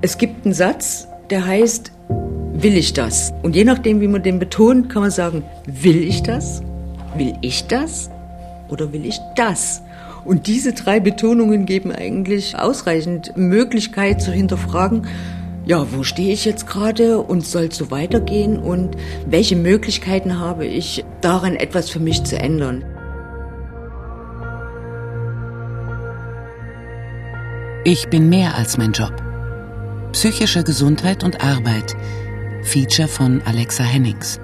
Es 0.00 0.16
gibt 0.16 0.44
einen 0.44 0.54
Satz, 0.54 1.08
der 1.28 1.44
heißt, 1.44 1.90
will 2.52 2.76
ich 2.76 2.92
das? 2.92 3.32
Und 3.42 3.56
je 3.56 3.64
nachdem, 3.64 4.00
wie 4.00 4.06
man 4.06 4.22
den 4.22 4.38
betont, 4.38 4.88
kann 4.90 5.02
man 5.02 5.10
sagen, 5.10 5.42
will 5.66 6.00
ich 6.00 6.22
das? 6.22 6.62
Will 7.16 7.34
ich 7.40 7.66
das? 7.66 8.08
Oder 8.68 8.92
will 8.92 9.04
ich 9.04 9.18
das? 9.34 9.82
Und 10.24 10.46
diese 10.46 10.72
drei 10.72 11.00
Betonungen 11.00 11.66
geben 11.66 11.90
eigentlich 11.90 12.56
ausreichend 12.56 13.36
Möglichkeit 13.36 14.22
zu 14.22 14.30
hinterfragen, 14.30 15.08
ja, 15.66 15.84
wo 15.92 16.04
stehe 16.04 16.32
ich 16.32 16.44
jetzt 16.44 16.68
gerade 16.68 17.18
und 17.18 17.44
soll 17.44 17.64
es 17.64 17.76
so 17.76 17.90
weitergehen 17.90 18.56
und 18.56 18.96
welche 19.26 19.56
Möglichkeiten 19.56 20.38
habe 20.38 20.64
ich, 20.64 21.04
daran 21.20 21.56
etwas 21.56 21.90
für 21.90 22.00
mich 22.00 22.22
zu 22.22 22.38
ändern. 22.38 22.84
Ich 27.84 28.08
bin 28.10 28.28
mehr 28.28 28.54
als 28.54 28.78
mein 28.78 28.92
Job. 28.92 29.27
Psychische 30.20 30.64
Gesundheit 30.64 31.22
und 31.22 31.44
Arbeit. 31.44 31.94
Feature 32.64 33.06
von 33.06 33.40
Alexa 33.42 33.84
Hennings. 33.84 34.40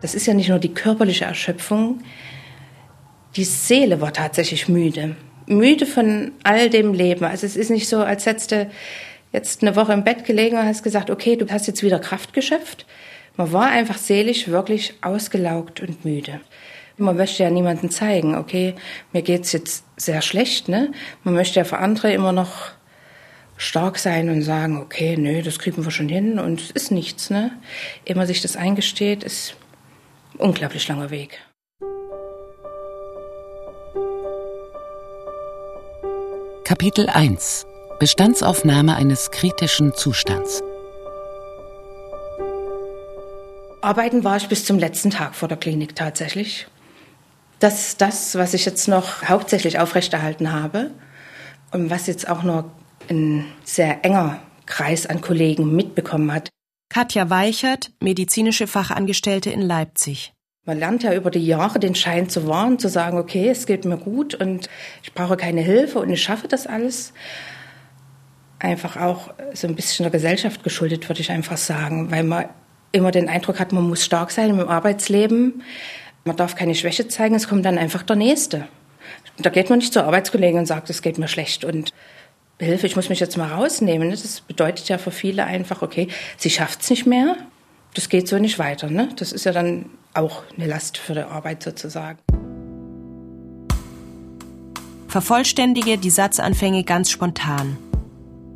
Das 0.00 0.14
ist 0.14 0.24
ja 0.28 0.34
nicht 0.34 0.50
nur 0.50 0.60
die 0.60 0.72
körperliche 0.72 1.24
Erschöpfung, 1.24 2.04
die 3.34 3.42
Seele 3.42 4.00
war 4.00 4.12
tatsächlich 4.12 4.68
müde. 4.68 5.16
Müde 5.46 5.84
von 5.84 6.30
all 6.44 6.70
dem 6.70 6.94
Leben. 6.94 7.24
Also 7.24 7.44
es 7.44 7.56
ist 7.56 7.70
nicht 7.70 7.88
so, 7.88 7.98
als 7.98 8.24
hättest 8.24 8.52
du 8.52 8.70
jetzt 9.32 9.62
eine 9.62 9.74
Woche 9.74 9.94
im 9.94 10.04
Bett 10.04 10.24
gelegen 10.24 10.58
und 10.58 10.64
hast 10.64 10.84
gesagt, 10.84 11.10
okay, 11.10 11.34
du 11.34 11.50
hast 11.50 11.66
jetzt 11.66 11.82
wieder 11.82 11.98
Kraft 11.98 12.32
geschöpft. 12.34 12.86
Man 13.36 13.52
war 13.52 13.68
einfach 13.68 13.98
seelisch 13.98 14.46
wirklich 14.46 14.94
ausgelaugt 15.00 15.80
und 15.80 16.04
müde. 16.04 16.40
Man 16.98 17.16
möchte 17.16 17.42
ja 17.42 17.50
niemandem 17.50 17.90
zeigen, 17.90 18.36
okay, 18.36 18.76
mir 19.12 19.22
geht's 19.22 19.50
jetzt 19.50 19.82
sehr 19.96 20.22
schlecht, 20.22 20.68
ne? 20.68 20.92
Man 21.24 21.34
möchte 21.34 21.58
ja 21.58 21.64
für 21.64 21.78
andere 21.78 22.12
immer 22.12 22.30
noch 22.30 22.77
stark 23.58 23.98
sein 23.98 24.30
und 24.30 24.42
sagen, 24.42 24.78
okay, 24.80 25.16
nö, 25.18 25.42
das 25.42 25.58
kriegen 25.58 25.84
wir 25.84 25.90
schon 25.90 26.08
hin 26.08 26.38
und 26.38 26.60
es 26.60 26.70
ist 26.70 26.90
nichts, 26.90 27.28
ne? 27.28 27.50
Immer 28.04 28.26
sich 28.26 28.40
das 28.40 28.56
eingesteht, 28.56 29.24
ist 29.24 29.56
ein 30.34 30.40
unglaublich 30.40 30.88
langer 30.88 31.10
Weg. 31.10 31.40
Kapitel 36.64 37.08
1 37.08 37.66
Bestandsaufnahme 37.98 38.94
eines 38.94 39.32
kritischen 39.32 39.92
Zustands 39.94 40.62
Arbeiten 43.80 44.22
war 44.22 44.36
ich 44.36 44.48
bis 44.48 44.64
zum 44.64 44.78
letzten 44.78 45.10
Tag 45.10 45.34
vor 45.34 45.48
der 45.48 45.56
Klinik 45.56 45.96
tatsächlich. 45.96 46.66
Das 47.58 47.88
ist 47.88 48.00
das, 48.00 48.36
was 48.36 48.54
ich 48.54 48.64
jetzt 48.66 48.86
noch 48.86 49.24
hauptsächlich 49.28 49.78
aufrechterhalten 49.78 50.52
habe 50.52 50.90
und 51.72 51.90
was 51.90 52.06
jetzt 52.06 52.28
auch 52.28 52.42
nur 52.42 52.70
ein 53.10 53.44
sehr 53.64 54.04
enger 54.04 54.40
Kreis 54.66 55.06
an 55.06 55.20
Kollegen 55.20 55.74
mitbekommen 55.74 56.32
hat. 56.32 56.50
Katja 56.90 57.28
Weichert, 57.30 57.90
medizinische 58.00 58.66
Fachangestellte 58.66 59.50
in 59.50 59.60
Leipzig. 59.60 60.32
Man 60.64 60.78
lernt 60.78 61.02
ja 61.02 61.14
über 61.14 61.30
die 61.30 61.44
Jahre 61.44 61.78
den 61.78 61.94
Schein 61.94 62.28
zu 62.28 62.46
wahren, 62.46 62.78
zu 62.78 62.88
sagen, 62.88 63.18
okay, 63.18 63.48
es 63.48 63.66
geht 63.66 63.84
mir 63.84 63.96
gut 63.96 64.34
und 64.34 64.68
ich 65.02 65.14
brauche 65.14 65.36
keine 65.36 65.62
Hilfe 65.62 65.98
und 65.98 66.10
ich 66.10 66.22
schaffe 66.22 66.48
das 66.48 66.66
alles. 66.66 67.14
Einfach 68.58 68.96
auch 68.96 69.32
so 69.54 69.66
ein 69.66 69.74
bisschen 69.74 70.04
der 70.04 70.10
Gesellschaft 70.10 70.62
geschuldet, 70.62 71.08
würde 71.08 71.20
ich 71.20 71.30
einfach 71.30 71.56
sagen, 71.56 72.10
weil 72.10 72.24
man 72.24 72.46
immer 72.92 73.10
den 73.10 73.28
Eindruck 73.28 73.60
hat, 73.60 73.72
man 73.72 73.88
muss 73.88 74.04
stark 74.04 74.30
sein 74.30 74.50
im 74.50 74.60
Arbeitsleben. 74.60 75.62
Man 76.24 76.36
darf 76.36 76.54
keine 76.54 76.74
Schwäche 76.74 77.08
zeigen, 77.08 77.34
es 77.34 77.48
kommt 77.48 77.64
dann 77.64 77.78
einfach 77.78 78.02
der 78.02 78.16
Nächste. 78.16 78.68
Da 79.38 79.50
geht 79.50 79.70
man 79.70 79.78
nicht 79.78 79.92
zur 79.92 80.04
Arbeitskollegen 80.04 80.58
und 80.58 80.66
sagt, 80.66 80.90
es 80.90 81.00
geht 81.00 81.16
mir 81.16 81.28
schlecht 81.28 81.64
und 81.64 81.92
Hilfe, 82.60 82.86
ich 82.86 82.96
muss 82.96 83.08
mich 83.08 83.20
jetzt 83.20 83.36
mal 83.36 83.52
rausnehmen. 83.52 84.10
Das 84.10 84.40
bedeutet 84.40 84.88
ja 84.88 84.98
für 84.98 85.12
viele 85.12 85.44
einfach, 85.44 85.82
okay, 85.82 86.08
sie 86.36 86.50
schafft 86.50 86.82
es 86.82 86.90
nicht 86.90 87.06
mehr, 87.06 87.36
das 87.94 88.08
geht 88.08 88.28
so 88.28 88.38
nicht 88.38 88.58
weiter. 88.58 88.90
Ne? 88.90 89.08
Das 89.16 89.32
ist 89.32 89.44
ja 89.44 89.52
dann 89.52 89.86
auch 90.14 90.42
eine 90.56 90.66
Last 90.66 90.98
für 90.98 91.14
die 91.14 91.20
Arbeit 91.20 91.62
sozusagen. 91.62 92.18
Vervollständige 95.06 95.96
die 95.96 96.10
Satzanfänge 96.10 96.84
ganz 96.84 97.10
spontan. 97.10 97.78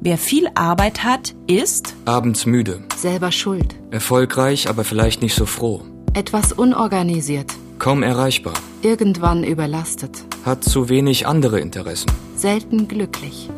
Wer 0.00 0.18
viel 0.18 0.48
Arbeit 0.54 1.04
hat, 1.04 1.34
ist 1.46 1.94
abends 2.04 2.44
müde, 2.44 2.82
selber 2.96 3.30
schuld, 3.30 3.76
erfolgreich, 3.92 4.68
aber 4.68 4.82
vielleicht 4.82 5.22
nicht 5.22 5.36
so 5.36 5.46
froh, 5.46 5.82
etwas 6.12 6.52
unorganisiert, 6.52 7.52
kaum 7.78 8.02
erreichbar, 8.02 8.54
irgendwann 8.82 9.44
überlastet, 9.44 10.24
hat 10.44 10.64
zu 10.64 10.88
wenig 10.88 11.28
andere 11.28 11.60
Interessen, 11.60 12.10
selten 12.34 12.88
glücklich. 12.88 13.48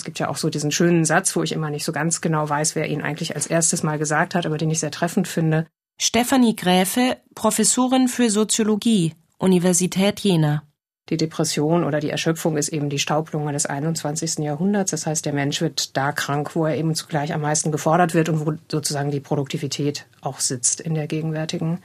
Es 0.00 0.04
gibt 0.04 0.18
ja 0.18 0.30
auch 0.30 0.38
so 0.38 0.48
diesen 0.48 0.72
schönen 0.72 1.04
Satz, 1.04 1.36
wo 1.36 1.42
ich 1.42 1.52
immer 1.52 1.68
nicht 1.68 1.84
so 1.84 1.92
ganz 1.92 2.22
genau 2.22 2.48
weiß, 2.48 2.74
wer 2.74 2.88
ihn 2.88 3.02
eigentlich 3.02 3.36
als 3.36 3.46
erstes 3.46 3.82
mal 3.82 3.98
gesagt 3.98 4.34
hat, 4.34 4.46
aber 4.46 4.56
den 4.56 4.70
ich 4.70 4.80
sehr 4.80 4.90
treffend 4.90 5.28
finde. 5.28 5.66
Stefanie 6.00 6.56
Gräfe, 6.56 7.18
Professorin 7.34 8.08
für 8.08 8.30
Soziologie, 8.30 9.12
Universität 9.36 10.20
Jena. 10.20 10.62
Die 11.10 11.18
Depression 11.18 11.84
oder 11.84 12.00
die 12.00 12.08
Erschöpfung 12.08 12.56
ist 12.56 12.70
eben 12.70 12.88
die 12.88 12.98
Staublunge 12.98 13.52
des 13.52 13.66
21. 13.66 14.38
Jahrhunderts. 14.38 14.92
Das 14.92 15.04
heißt, 15.04 15.26
der 15.26 15.34
Mensch 15.34 15.60
wird 15.60 15.94
da 15.98 16.12
krank, 16.12 16.56
wo 16.56 16.64
er 16.64 16.78
eben 16.78 16.94
zugleich 16.94 17.34
am 17.34 17.42
meisten 17.42 17.70
gefordert 17.70 18.14
wird 18.14 18.30
und 18.30 18.46
wo 18.46 18.54
sozusagen 18.70 19.10
die 19.10 19.20
Produktivität 19.20 20.06
auch 20.22 20.40
sitzt 20.40 20.80
in 20.80 20.94
der 20.94 21.08
gegenwärtigen 21.08 21.80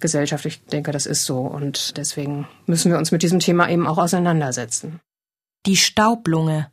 Gesellschaft. 0.00 0.46
Ich 0.46 0.64
denke, 0.64 0.90
das 0.90 1.06
ist 1.06 1.26
so. 1.26 1.42
Und 1.42 1.96
deswegen 1.96 2.48
müssen 2.66 2.90
wir 2.90 2.98
uns 2.98 3.12
mit 3.12 3.22
diesem 3.22 3.38
Thema 3.38 3.70
eben 3.70 3.86
auch 3.86 3.98
auseinandersetzen. 3.98 4.98
Die 5.64 5.76
Staublunge. 5.76 6.71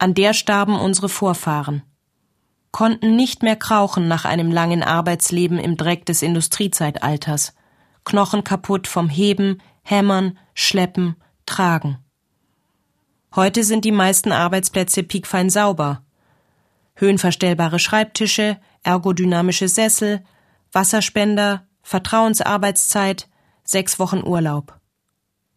An 0.00 0.14
der 0.14 0.32
starben 0.32 0.80
unsere 0.80 1.10
Vorfahren 1.10 1.82
konnten 2.72 3.16
nicht 3.16 3.42
mehr 3.42 3.56
krauchen 3.56 4.08
nach 4.08 4.24
einem 4.24 4.50
langen 4.50 4.82
Arbeitsleben 4.82 5.58
im 5.58 5.76
Dreck 5.76 6.06
des 6.06 6.22
Industriezeitalters. 6.22 7.52
Knochen 8.06 8.42
kaputt 8.42 8.86
vom 8.86 9.10
Heben, 9.10 9.60
Hämmern, 9.82 10.38
Schleppen, 10.54 11.16
Tragen. 11.44 11.98
Heute 13.34 13.62
sind 13.62 13.84
die 13.84 13.92
meisten 13.92 14.32
Arbeitsplätze 14.32 15.02
piekfein 15.02 15.50
sauber. 15.50 16.02
Höhenverstellbare 16.94 17.78
Schreibtische, 17.78 18.58
ergodynamische 18.82 19.68
Sessel, 19.68 20.24
Wasserspender, 20.72 21.66
Vertrauensarbeitszeit, 21.82 23.28
sechs 23.64 23.98
Wochen 23.98 24.22
Urlaub. 24.26 24.80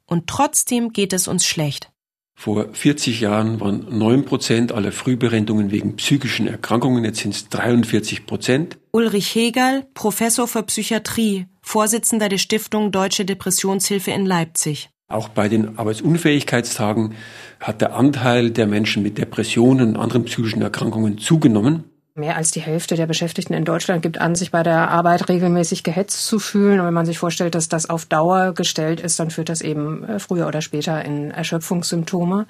Und 0.05 0.27
trotzdem 0.27 0.91
geht 0.91 1.13
es 1.13 1.29
uns 1.29 1.45
schlecht. 1.45 1.92
Vor 2.35 2.73
40 2.73 3.21
Jahren 3.21 3.59
waren 3.59 3.85
9 3.97 4.25
Prozent 4.25 4.71
aller 4.71 4.91
Frühberentungen 4.91 5.71
wegen 5.71 5.95
psychischen 5.95 6.47
Erkrankungen, 6.47 7.05
jetzt 7.05 7.19
sind 7.19 7.33
es 7.33 7.49
43 7.49 8.25
Prozent. 8.25 8.77
Ulrich 8.91 9.33
Hegel, 9.33 9.85
Professor 9.93 10.47
für 10.47 10.63
Psychiatrie, 10.63 11.45
Vorsitzender 11.61 12.29
der 12.29 12.39
Stiftung 12.39 12.91
Deutsche 12.91 13.23
Depressionshilfe 13.23 14.11
in 14.11 14.25
Leipzig. 14.25 14.89
Auch 15.07 15.29
bei 15.29 15.47
den 15.47 15.77
Arbeitsunfähigkeitstagen 15.77 17.13
hat 17.59 17.81
der 17.81 17.93
Anteil 17.95 18.49
der 18.49 18.67
Menschen 18.67 19.03
mit 19.03 19.17
Depressionen 19.17 19.89
und 19.89 19.97
anderen 19.97 20.25
psychischen 20.25 20.61
Erkrankungen 20.61 21.19
zugenommen. 21.19 21.83
Mehr 22.15 22.37
als 22.37 22.51
die 22.51 22.61
Hälfte 22.61 22.95
der 22.95 23.07
Beschäftigten 23.07 23.55
in 23.55 23.65
Deutschland 23.65 24.03
gibt 24.03 24.21
an, 24.21 24.35
sich 24.35 24.51
bei 24.51 24.61
der 24.61 24.91
Arbeit 24.91 25.29
regelmäßig 25.29 25.81
gehetzt 25.81 26.27
zu 26.27 26.37
fühlen. 26.37 26.79
Und 26.79 26.85
wenn 26.85 26.93
man 26.93 27.07
sich 27.07 27.17
vorstellt, 27.17 27.55
dass 27.55 27.69
das 27.69 27.89
auf 27.89 28.05
Dauer 28.05 28.53
gestellt 28.53 28.99
ist, 28.99 29.19
dann 29.19 29.31
führt 29.31 29.49
das 29.49 29.61
eben 29.61 30.03
äh, 30.03 30.19
früher 30.19 30.45
oder 30.45 30.61
später 30.61 31.03
in 31.03 31.31
Erschöpfungssymptome. 31.31 32.45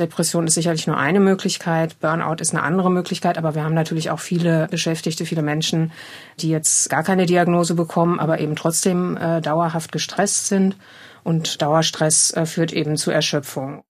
Depression 0.00 0.48
ist 0.48 0.54
sicherlich 0.54 0.88
nur 0.88 0.96
eine 0.96 1.20
Möglichkeit, 1.20 2.00
Burnout 2.00 2.40
ist 2.40 2.54
eine 2.54 2.64
andere 2.64 2.90
Möglichkeit, 2.90 3.38
aber 3.38 3.54
wir 3.54 3.62
haben 3.62 3.74
natürlich 3.74 4.10
auch 4.10 4.18
viele 4.18 4.66
Beschäftigte, 4.66 5.26
viele 5.26 5.42
Menschen, 5.42 5.92
die 6.40 6.48
jetzt 6.48 6.90
gar 6.90 7.04
keine 7.04 7.26
Diagnose 7.26 7.76
bekommen, 7.76 8.18
aber 8.18 8.40
eben 8.40 8.56
trotzdem 8.56 9.16
äh, 9.16 9.40
dauerhaft 9.40 9.92
gestresst 9.92 10.48
sind. 10.48 10.76
Und 11.22 11.62
Dauerstress 11.62 12.32
äh, 12.32 12.46
führt 12.46 12.72
eben 12.72 12.96
zu 12.96 13.12
Erschöpfung. 13.12 13.84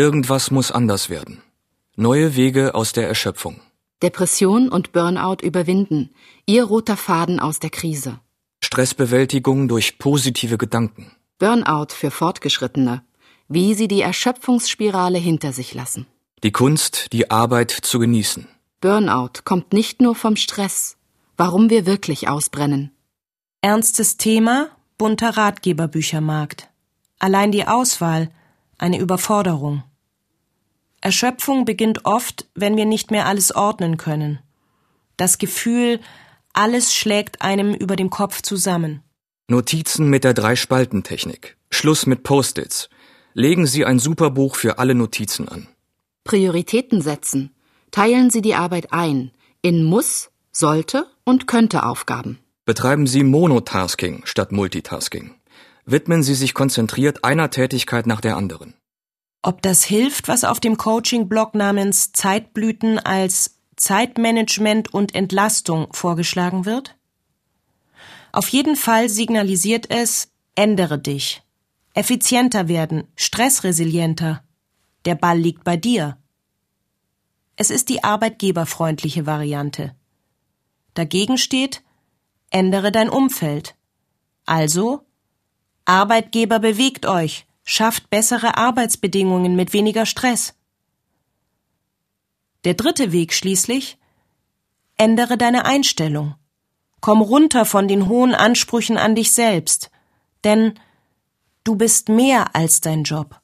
Irgendwas 0.00 0.50
muss 0.50 0.72
anders 0.72 1.10
werden. 1.10 1.42
Neue 1.94 2.34
Wege 2.34 2.74
aus 2.74 2.94
der 2.94 3.06
Erschöpfung. 3.06 3.60
Depression 4.02 4.70
und 4.70 4.92
Burnout 4.92 5.42
überwinden. 5.42 6.08
Ihr 6.46 6.64
roter 6.64 6.96
Faden 6.96 7.38
aus 7.38 7.58
der 7.58 7.68
Krise. 7.68 8.18
Stressbewältigung 8.64 9.68
durch 9.68 9.98
positive 9.98 10.56
Gedanken. 10.56 11.12
Burnout 11.38 11.88
für 11.90 12.10
Fortgeschrittene. 12.10 13.02
Wie 13.46 13.74
sie 13.74 13.88
die 13.88 14.00
Erschöpfungsspirale 14.00 15.18
hinter 15.18 15.52
sich 15.52 15.74
lassen. 15.74 16.06
Die 16.44 16.52
Kunst, 16.52 17.12
die 17.12 17.30
Arbeit 17.30 17.70
zu 17.70 17.98
genießen. 17.98 18.48
Burnout 18.80 19.42
kommt 19.44 19.74
nicht 19.74 20.00
nur 20.00 20.14
vom 20.14 20.36
Stress. 20.36 20.96
Warum 21.36 21.68
wir 21.68 21.84
wirklich 21.84 22.26
ausbrennen. 22.26 22.90
Ernstes 23.60 24.16
Thema, 24.16 24.70
bunter 24.96 25.36
Ratgeberbüchermarkt. 25.36 26.70
Allein 27.18 27.52
die 27.52 27.66
Auswahl, 27.66 28.30
eine 28.78 28.98
Überforderung. 28.98 29.82
Erschöpfung 31.00 31.64
beginnt 31.64 32.04
oft, 32.04 32.46
wenn 32.54 32.76
wir 32.76 32.84
nicht 32.84 33.10
mehr 33.10 33.26
alles 33.26 33.54
ordnen 33.54 33.96
können. 33.96 34.40
Das 35.16 35.38
Gefühl, 35.38 36.00
alles 36.52 36.94
schlägt 36.94 37.42
einem 37.42 37.74
über 37.74 37.96
dem 37.96 38.10
Kopf 38.10 38.42
zusammen. 38.42 39.02
Notizen 39.48 40.08
mit 40.08 40.24
der 40.24 40.34
Drei-Spalten-Technik. 40.34 41.56
Schluss 41.70 42.06
mit 42.06 42.22
Post-its. 42.22 42.88
Legen 43.34 43.66
Sie 43.66 43.84
ein 43.84 43.98
Superbuch 43.98 44.56
für 44.56 44.78
alle 44.78 44.94
Notizen 44.94 45.48
an. 45.48 45.68
Prioritäten 46.24 47.00
setzen. 47.00 47.54
Teilen 47.90 48.30
Sie 48.30 48.42
die 48.42 48.54
Arbeit 48.54 48.92
ein 48.92 49.32
in 49.62 49.84
muss, 49.84 50.30
sollte 50.52 51.06
und 51.24 51.46
könnte 51.46 51.84
Aufgaben. 51.84 52.38
Betreiben 52.64 53.06
Sie 53.06 53.24
Monotasking 53.24 54.22
statt 54.24 54.52
Multitasking. 54.52 55.34
Widmen 55.84 56.22
Sie 56.22 56.34
sich 56.34 56.54
konzentriert 56.54 57.24
einer 57.24 57.50
Tätigkeit 57.50 58.06
nach 58.06 58.20
der 58.20 58.36
anderen. 58.36 58.74
Ob 59.42 59.62
das 59.62 59.84
hilft, 59.84 60.28
was 60.28 60.44
auf 60.44 60.60
dem 60.60 60.76
Coaching-Blog 60.76 61.54
namens 61.54 62.12
Zeitblüten 62.12 62.98
als 62.98 63.58
Zeitmanagement 63.76 64.92
und 64.92 65.14
Entlastung 65.14 65.92
vorgeschlagen 65.92 66.66
wird? 66.66 66.96
Auf 68.32 68.48
jeden 68.48 68.76
Fall 68.76 69.08
signalisiert 69.08 69.90
es, 69.90 70.30
ändere 70.54 70.98
dich. 70.98 71.42
Effizienter 71.94 72.68
werden, 72.68 73.08
stressresilienter. 73.16 74.44
Der 75.06 75.14
Ball 75.14 75.38
liegt 75.38 75.64
bei 75.64 75.76
dir. 75.76 76.18
Es 77.56 77.70
ist 77.70 77.88
die 77.88 78.04
arbeitgeberfreundliche 78.04 79.26
Variante. 79.26 79.94
Dagegen 80.94 81.38
steht, 81.38 81.82
ändere 82.50 82.92
dein 82.92 83.08
Umfeld. 83.08 83.74
Also, 84.44 85.06
Arbeitgeber 85.84 86.58
bewegt 86.58 87.06
euch, 87.06 87.46
schafft 87.70 88.10
bessere 88.10 88.56
Arbeitsbedingungen 88.56 89.54
mit 89.54 89.72
weniger 89.72 90.04
Stress. 90.04 90.54
Der 92.64 92.74
dritte 92.74 93.12
Weg 93.12 93.32
schließlich, 93.32 93.96
ändere 94.96 95.38
deine 95.38 95.64
Einstellung. 95.64 96.34
Komm 97.00 97.22
runter 97.22 97.64
von 97.64 97.86
den 97.86 98.08
hohen 98.08 98.34
Ansprüchen 98.34 98.98
an 98.98 99.14
dich 99.14 99.30
selbst, 99.30 99.92
denn 100.42 100.74
du 101.62 101.76
bist 101.76 102.08
mehr 102.08 102.56
als 102.56 102.80
dein 102.80 103.04
Job. 103.04 103.40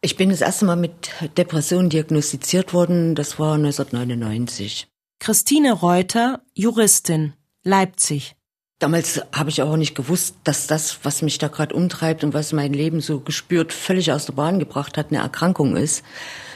Ich 0.00 0.16
bin 0.16 0.30
das 0.30 0.40
erste 0.40 0.64
Mal 0.64 0.76
mit 0.76 1.10
Depression 1.36 1.90
diagnostiziert 1.90 2.72
worden, 2.72 3.14
das 3.14 3.38
war 3.38 3.56
1999. 3.56 4.88
Christine 5.18 5.74
Reuter, 5.74 6.40
Juristin, 6.54 7.34
Leipzig. 7.64 8.34
Damals 8.82 9.20
habe 9.32 9.48
ich 9.48 9.62
auch 9.62 9.76
nicht 9.76 9.94
gewusst, 9.94 10.34
dass 10.42 10.66
das, 10.66 10.98
was 11.04 11.22
mich 11.22 11.38
da 11.38 11.46
gerade 11.46 11.72
umtreibt 11.72 12.24
und 12.24 12.34
was 12.34 12.52
mein 12.52 12.72
Leben 12.72 13.00
so 13.00 13.20
gespürt 13.20 13.72
völlig 13.72 14.10
aus 14.10 14.26
der 14.26 14.32
Bahn 14.32 14.58
gebracht 14.58 14.98
hat, 14.98 15.12
eine 15.12 15.22
Erkrankung 15.22 15.76
ist. 15.76 16.02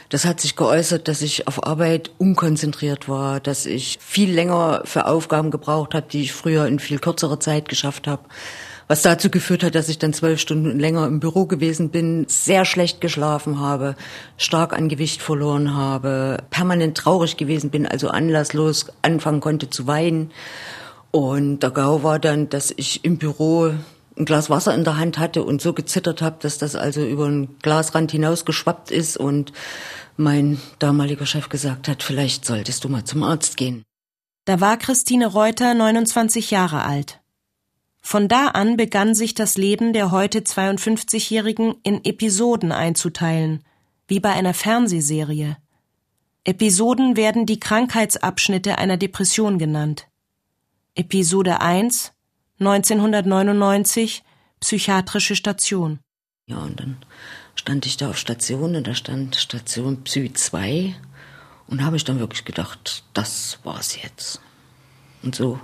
Das 0.09 0.25
hat 0.25 0.41
sich 0.41 0.57
geäußert, 0.57 1.07
dass 1.07 1.23
ich 1.23 1.47
auf 1.47 1.65
Arbeit 1.65 2.11
unkonzentriert 2.19 3.09
war, 3.09 3.39
dass 3.39 3.65
ich 3.65 3.99
viel 4.01 4.33
länger 4.33 4.83
für 4.87 5.07
Aufgaben 5.07 5.53
gebraucht 5.53 5.95
habe, 5.95 6.09
die 6.11 6.23
ich 6.23 6.33
früher 6.33 6.67
in 6.67 6.81
viel 6.81 6.99
kürzerer 6.99 7.39
Zeit 7.39 7.69
geschafft 7.69 8.09
habe. 8.09 8.25
Was 8.89 9.03
dazu 9.03 9.31
geführt 9.31 9.63
hat, 9.63 9.77
dass 9.77 9.89
ich 9.89 10.01
dann 10.01 10.13
zwölf 10.13 10.41
Stunden 10.41 10.81
länger 10.81 11.07
im 11.07 11.21
Büro 11.21 11.47
gewesen 11.47 11.91
bin, 11.91 12.27
sehr 12.29 12.65
schlecht 12.65 13.01
geschlafen 13.01 13.61
habe, 13.61 13.95
stark 14.37 14.73
an 14.73 14.89
Gewicht 14.89 15.23
verloren 15.23 15.77
habe, 15.77 16.39
permanent 16.51 16.97
traurig 16.99 17.37
gewesen 17.37 17.71
bin, 17.71 17.87
also 17.87 18.09
anlasslos 18.09 18.87
anfangen 19.03 19.39
konnte 19.39 19.71
zu 19.71 19.87
weinen. 19.87 20.33
Und 21.11 21.61
der 21.61 21.71
Gau 21.71 22.03
war 22.03 22.19
dann, 22.19 22.49
dass 22.49 22.73
ich 22.77 23.05
im 23.05 23.19
Büro 23.19 23.73
ein 24.19 24.25
Glas 24.25 24.51
Wasser 24.51 24.75
in 24.75 24.85
der 24.85 24.97
Hand 24.97 25.19
hatte 25.19 25.45
und 25.45 25.61
so 25.61 25.73
gezittert 25.73 26.23
habe, 26.23 26.37
dass 26.41 26.59
das 26.59 26.75
also 26.75 27.05
über 27.05 27.27
einen 27.27 27.59
Glasrand 27.61 28.13
hinausgeschwappt 28.13 28.91
ist 28.91 29.17
und 29.17 29.53
mein 30.17 30.61
damaliger 30.79 31.27
Chef 31.27 31.49
gesagt 31.49 31.89
hat, 31.89 32.03
vielleicht 32.03 32.45
solltest 32.45 32.85
du 32.85 32.89
mal 32.89 33.05
zum 33.05 33.23
Arzt 33.23 33.57
gehen. 33.57 33.83
Da 34.47 34.61
war 34.61 34.77
Christine 34.77 35.27
Reuter 35.27 35.75
29 35.75 36.51
Jahre 36.51 36.85
alt. 36.85 37.21
Von 38.01 38.29
da 38.29 38.49
an 38.49 38.77
begann 38.77 39.15
sich 39.15 39.35
das 39.35 39.57
Leben 39.57 39.93
der 39.93 40.13
heute 40.13 40.39
52-Jährigen 40.39 41.75
in 41.83 42.05
Episoden 42.05 42.71
einzuteilen, 42.71 43.65
wie 44.07 44.21
bei 44.21 44.33
einer 44.33 44.55
Fernsehserie. 44.55 45.57
Episoden 46.45 47.17
werden 47.17 47.45
die 47.45 47.59
Krankheitsabschnitte 47.59 48.79
einer 48.79 48.97
Depression 48.97 49.59
genannt. 49.59 50.07
Episode 50.97 51.61
1 51.61 52.13
1999 52.59 54.23
psychiatrische 54.61 55.37
Station. 55.37 56.01
Ja, 56.47 56.59
und 56.59 56.81
dann 56.81 56.97
stand 57.55 57.87
ich 57.87 57.97
da 57.97 58.11
auf 58.11 58.19
Station 58.19 58.77
und 58.77 58.87
da 58.87 58.95
stand 58.95 59.37
Station 59.37 60.05
Psy 60.05 60.33
2 60.33 60.95
und 61.67 61.85
habe 61.85 61.97
ich 61.97 62.05
dann 62.05 62.19
wirklich 62.19 62.45
gedacht, 62.45 63.05
das 63.13 63.59
war's 63.63 64.01
jetzt. 64.03 64.41
Und 65.23 65.35
so 65.35 65.61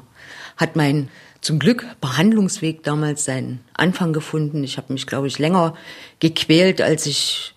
hat 0.57 0.77
mein 0.77 1.09
zum 1.41 1.59
Glück 1.59 1.87
Behandlungsweg 2.01 2.83
damals 2.83 3.25
seinen 3.25 3.61
Anfang 3.75 4.13
gefunden. 4.13 4.63
Ich 4.63 4.77
habe 4.77 4.93
mich, 4.93 5.07
glaube 5.07 5.27
ich, 5.27 5.39
länger 5.39 5.75
gequält, 6.21 6.81
als 6.81 7.07
ich 7.07 7.55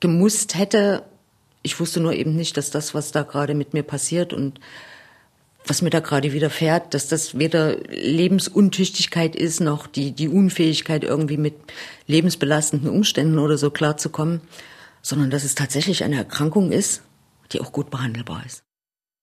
gemusst 0.00 0.56
hätte. 0.56 1.04
Ich 1.62 1.80
wusste 1.80 2.00
nur 2.00 2.12
eben 2.12 2.36
nicht, 2.36 2.56
dass 2.56 2.70
das, 2.70 2.94
was 2.94 3.12
da 3.12 3.22
gerade 3.22 3.54
mit 3.54 3.72
mir 3.72 3.82
passiert 3.82 4.32
und 4.32 4.60
was 5.66 5.82
mir 5.82 5.90
da 5.90 6.00
gerade 6.00 6.32
widerfährt, 6.32 6.92
dass 6.94 7.08
das 7.08 7.38
weder 7.38 7.76
Lebensuntüchtigkeit 7.88 9.34
ist, 9.34 9.60
noch 9.60 9.86
die, 9.86 10.12
die 10.12 10.28
Unfähigkeit, 10.28 11.04
irgendwie 11.04 11.38
mit 11.38 11.54
lebensbelastenden 12.06 12.90
Umständen 12.90 13.38
oder 13.38 13.56
so 13.56 13.70
klarzukommen, 13.70 14.42
sondern 15.00 15.30
dass 15.30 15.44
es 15.44 15.54
tatsächlich 15.54 16.04
eine 16.04 16.16
Erkrankung 16.16 16.70
ist, 16.70 17.02
die 17.52 17.60
auch 17.60 17.72
gut 17.72 17.90
behandelbar 17.90 18.42
ist. 18.44 18.62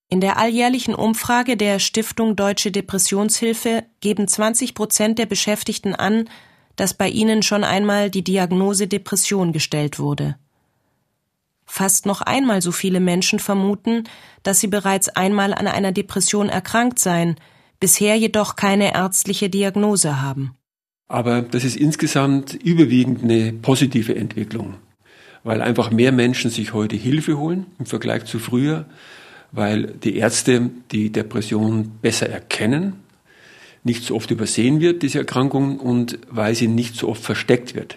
In 0.08 0.20
der 0.20 0.36
alljährlichen 0.36 0.94
Umfrage 0.94 1.56
der 1.56 1.78
Stiftung 1.78 2.36
Deutsche 2.36 2.70
Depressionshilfe 2.70 3.84
geben 4.00 4.28
20 4.28 4.74
Prozent 4.74 5.18
der 5.18 5.26
Beschäftigten 5.26 5.94
an, 5.94 6.28
dass 6.76 6.92
bei 6.92 7.08
ihnen 7.08 7.42
schon 7.42 7.64
einmal 7.64 8.10
die 8.10 8.22
Diagnose 8.22 8.88
Depression 8.88 9.52
gestellt 9.52 9.98
wurde. 9.98 10.36
Fast 11.74 12.04
noch 12.04 12.20
einmal 12.20 12.60
so 12.60 12.70
viele 12.70 13.00
Menschen 13.00 13.38
vermuten, 13.38 14.04
dass 14.42 14.60
sie 14.60 14.66
bereits 14.66 15.08
einmal 15.08 15.54
an 15.54 15.66
einer 15.66 15.90
Depression 15.90 16.50
erkrankt 16.50 16.98
seien, 16.98 17.36
bisher 17.80 18.14
jedoch 18.14 18.56
keine 18.56 18.92
ärztliche 18.92 19.48
Diagnose 19.48 20.20
haben. 20.20 20.54
Aber 21.08 21.40
das 21.40 21.64
ist 21.64 21.76
insgesamt 21.76 22.52
überwiegend 22.52 23.22
eine 23.22 23.54
positive 23.54 24.14
Entwicklung, 24.14 24.74
weil 25.44 25.62
einfach 25.62 25.90
mehr 25.90 26.12
Menschen 26.12 26.50
sich 26.50 26.74
heute 26.74 26.96
Hilfe 26.96 27.38
holen 27.38 27.64
im 27.78 27.86
Vergleich 27.86 28.26
zu 28.26 28.38
früher, 28.38 28.84
weil 29.50 29.94
die 29.94 30.16
Ärzte 30.16 30.68
die 30.90 31.10
Depression 31.10 31.92
besser 32.02 32.28
erkennen, 32.28 33.00
nicht 33.82 34.04
so 34.04 34.14
oft 34.14 34.30
übersehen 34.30 34.80
wird, 34.80 35.02
diese 35.02 35.20
Erkrankung, 35.20 35.80
und 35.80 36.18
weil 36.28 36.54
sie 36.54 36.68
nicht 36.68 36.96
so 36.96 37.08
oft 37.08 37.24
versteckt 37.24 37.74
wird. 37.74 37.96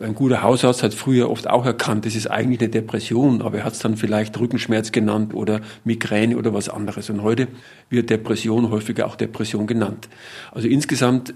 Ein 0.00 0.14
guter 0.14 0.42
Hausarzt 0.42 0.82
hat 0.82 0.92
früher 0.92 1.30
oft 1.30 1.48
auch 1.48 1.64
erkannt, 1.64 2.04
das 2.04 2.16
ist 2.16 2.26
eigentlich 2.26 2.60
eine 2.60 2.68
Depression, 2.68 3.42
aber 3.42 3.58
er 3.58 3.64
hat 3.64 3.74
es 3.74 3.78
dann 3.78 3.96
vielleicht 3.96 4.38
Rückenschmerz 4.38 4.90
genannt 4.90 5.34
oder 5.34 5.60
Migräne 5.84 6.36
oder 6.36 6.52
was 6.52 6.68
anderes. 6.68 7.10
Und 7.10 7.22
heute 7.22 7.48
wird 7.90 8.10
Depression 8.10 8.70
häufiger 8.70 9.06
auch 9.06 9.16
Depression 9.16 9.66
genannt. 9.66 10.08
Also 10.50 10.66
insgesamt 10.66 11.34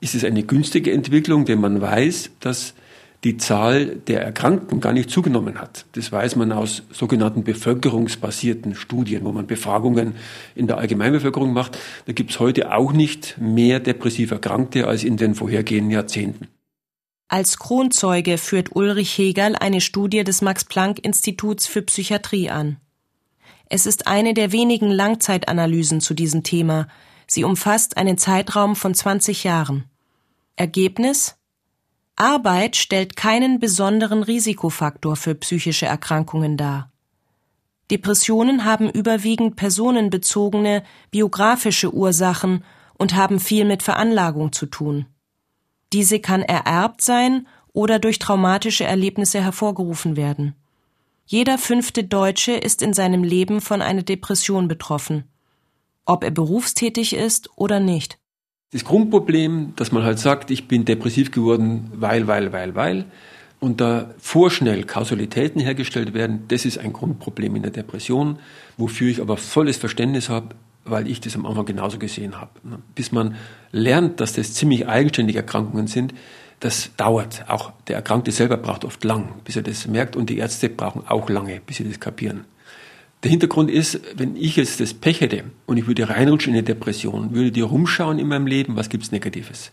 ist 0.00 0.14
es 0.14 0.24
eine 0.24 0.42
günstige 0.42 0.92
Entwicklung, 0.92 1.44
denn 1.44 1.60
man 1.60 1.80
weiß, 1.80 2.30
dass 2.40 2.74
die 3.24 3.36
Zahl 3.36 3.96
der 3.96 4.22
Erkrankten 4.22 4.80
gar 4.80 4.92
nicht 4.92 5.10
zugenommen 5.10 5.60
hat. 5.60 5.86
Das 5.92 6.12
weiß 6.12 6.36
man 6.36 6.52
aus 6.52 6.84
sogenannten 6.92 7.42
bevölkerungsbasierten 7.42 8.74
Studien, 8.74 9.24
wo 9.24 9.32
man 9.32 9.46
Befragungen 9.46 10.14
in 10.54 10.68
der 10.68 10.78
Allgemeinbevölkerung 10.78 11.52
macht. 11.52 11.76
Da 12.06 12.12
gibt 12.12 12.30
es 12.30 12.38
heute 12.38 12.72
auch 12.72 12.92
nicht 12.92 13.36
mehr 13.40 13.80
depressiv 13.80 14.30
Erkrankte 14.30 14.86
als 14.86 15.02
in 15.02 15.16
den 15.16 15.34
vorhergehenden 15.34 15.90
Jahrzehnten. 15.90 16.48
Als 17.30 17.58
Kronzeuge 17.58 18.38
führt 18.38 18.74
Ulrich 18.74 19.18
Hegel 19.18 19.54
eine 19.54 19.82
Studie 19.82 20.24
des 20.24 20.40
Max-Planck-Instituts 20.40 21.66
für 21.66 21.82
Psychiatrie 21.82 22.48
an. 22.48 22.78
Es 23.68 23.84
ist 23.84 24.06
eine 24.06 24.32
der 24.32 24.50
wenigen 24.50 24.90
Langzeitanalysen 24.90 26.00
zu 26.00 26.14
diesem 26.14 26.42
Thema. 26.42 26.88
Sie 27.26 27.44
umfasst 27.44 27.98
einen 27.98 28.16
Zeitraum 28.16 28.76
von 28.76 28.94
20 28.94 29.44
Jahren. 29.44 29.84
Ergebnis? 30.56 31.36
Arbeit 32.16 32.76
stellt 32.76 33.14
keinen 33.14 33.60
besonderen 33.60 34.22
Risikofaktor 34.22 35.14
für 35.14 35.34
psychische 35.34 35.84
Erkrankungen 35.84 36.56
dar. 36.56 36.90
Depressionen 37.90 38.64
haben 38.64 38.88
überwiegend 38.88 39.56
personenbezogene, 39.56 40.82
biografische 41.10 41.92
Ursachen 41.92 42.64
und 42.94 43.14
haben 43.14 43.38
viel 43.38 43.66
mit 43.66 43.82
Veranlagung 43.82 44.52
zu 44.52 44.64
tun. 44.64 45.06
Diese 45.92 46.20
kann 46.20 46.42
ererbt 46.42 47.02
sein 47.02 47.46
oder 47.72 47.98
durch 47.98 48.18
traumatische 48.18 48.84
Erlebnisse 48.84 49.42
hervorgerufen 49.42 50.16
werden. 50.16 50.54
Jeder 51.26 51.58
fünfte 51.58 52.04
Deutsche 52.04 52.52
ist 52.52 52.82
in 52.82 52.94
seinem 52.94 53.22
Leben 53.22 53.60
von 53.60 53.82
einer 53.82 54.02
Depression 54.02 54.66
betroffen, 54.66 55.24
ob 56.06 56.24
er 56.24 56.30
berufstätig 56.30 57.14
ist 57.14 57.50
oder 57.56 57.80
nicht. 57.80 58.18
Das 58.70 58.84
Grundproblem, 58.84 59.74
dass 59.76 59.92
man 59.92 60.02
halt 60.02 60.18
sagt, 60.18 60.50
ich 60.50 60.68
bin 60.68 60.84
depressiv 60.84 61.30
geworden, 61.30 61.90
weil, 61.94 62.26
weil, 62.26 62.52
weil, 62.52 62.74
weil, 62.74 63.04
und 63.60 63.80
da 63.80 64.14
vorschnell 64.18 64.84
Kausalitäten 64.84 65.60
hergestellt 65.60 66.14
werden, 66.14 66.44
das 66.48 66.64
ist 66.64 66.78
ein 66.78 66.92
Grundproblem 66.92 67.56
in 67.56 67.62
der 67.62 67.72
Depression, 67.72 68.38
wofür 68.76 69.10
ich 69.10 69.20
aber 69.20 69.36
volles 69.36 69.76
Verständnis 69.76 70.28
habe. 70.28 70.54
Weil 70.84 71.08
ich 71.08 71.20
das 71.20 71.36
am 71.36 71.46
Anfang 71.46 71.66
genauso 71.66 71.98
gesehen 71.98 72.40
habe. 72.40 72.50
Bis 72.94 73.12
man 73.12 73.36
lernt, 73.72 74.20
dass 74.20 74.32
das 74.32 74.54
ziemlich 74.54 74.88
eigenständige 74.88 75.40
Erkrankungen 75.40 75.86
sind, 75.86 76.14
das 76.60 76.90
dauert. 76.96 77.44
Auch 77.48 77.72
der 77.86 77.96
Erkrankte 77.96 78.32
selber 78.32 78.56
braucht 78.56 78.84
oft 78.84 79.02
lang, 79.04 79.34
bis 79.44 79.56
er 79.56 79.62
das 79.62 79.86
merkt 79.86 80.16
und 80.16 80.30
die 80.30 80.38
Ärzte 80.38 80.68
brauchen 80.68 81.06
auch 81.06 81.28
lange, 81.28 81.60
bis 81.64 81.76
sie 81.76 81.84
das 81.84 82.00
kapieren. 82.00 82.44
Der 83.22 83.30
Hintergrund 83.30 83.70
ist, 83.70 84.00
wenn 84.16 84.36
ich 84.36 84.56
jetzt 84.56 84.80
das 84.80 84.94
Pech 84.94 85.20
hätte 85.20 85.44
und 85.66 85.76
ich 85.76 85.86
würde 85.86 86.08
reinrutschen 86.08 86.52
in 86.52 86.58
eine 86.58 86.64
Depression, 86.64 87.34
würde 87.34 87.50
dir 87.50 87.64
rumschauen 87.64 88.18
in 88.18 88.28
meinem 88.28 88.46
Leben, 88.46 88.76
was 88.76 88.88
gibt's 88.88 89.10
Negatives? 89.10 89.72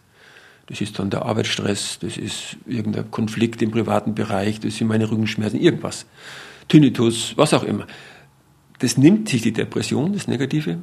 Das 0.68 0.82
ist 0.82 0.98
dann 0.98 1.12
der 1.12 1.24
Arbeitsstress, 1.24 2.00
das 2.00 2.18
ist 2.18 2.58
irgendein 2.66 3.12
Konflikt 3.12 3.62
im 3.62 3.70
privaten 3.70 4.16
Bereich, 4.16 4.60
das 4.60 4.78
sind 4.78 4.88
meine 4.88 5.10
Rückenschmerzen, 5.12 5.60
irgendwas. 5.60 6.08
Tinnitus, 6.68 7.34
was 7.36 7.54
auch 7.54 7.64
immer. 7.64 7.86
Das 8.79 8.98
nimmt 8.98 9.29
sich 9.29 9.41
die 9.41 9.53
Depression, 9.53 10.13
das 10.13 10.27
Negative, 10.27 10.79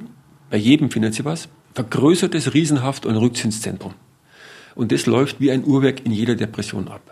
bei 0.50 0.56
jedem 0.56 0.90
findet 0.90 1.14
sie 1.14 1.24
was, 1.24 1.48
vergrößert 1.74 2.34
es 2.34 2.52
riesenhaft 2.52 3.06
und 3.06 3.16
rückt 3.16 3.42
ins 3.44 3.62
Zentrum. 3.62 3.94
Und 4.74 4.92
das 4.92 5.06
läuft 5.06 5.40
wie 5.40 5.50
ein 5.50 5.64
Uhrwerk 5.64 6.04
in 6.04 6.12
jeder 6.12 6.34
Depression 6.34 6.88
ab. 6.88 7.11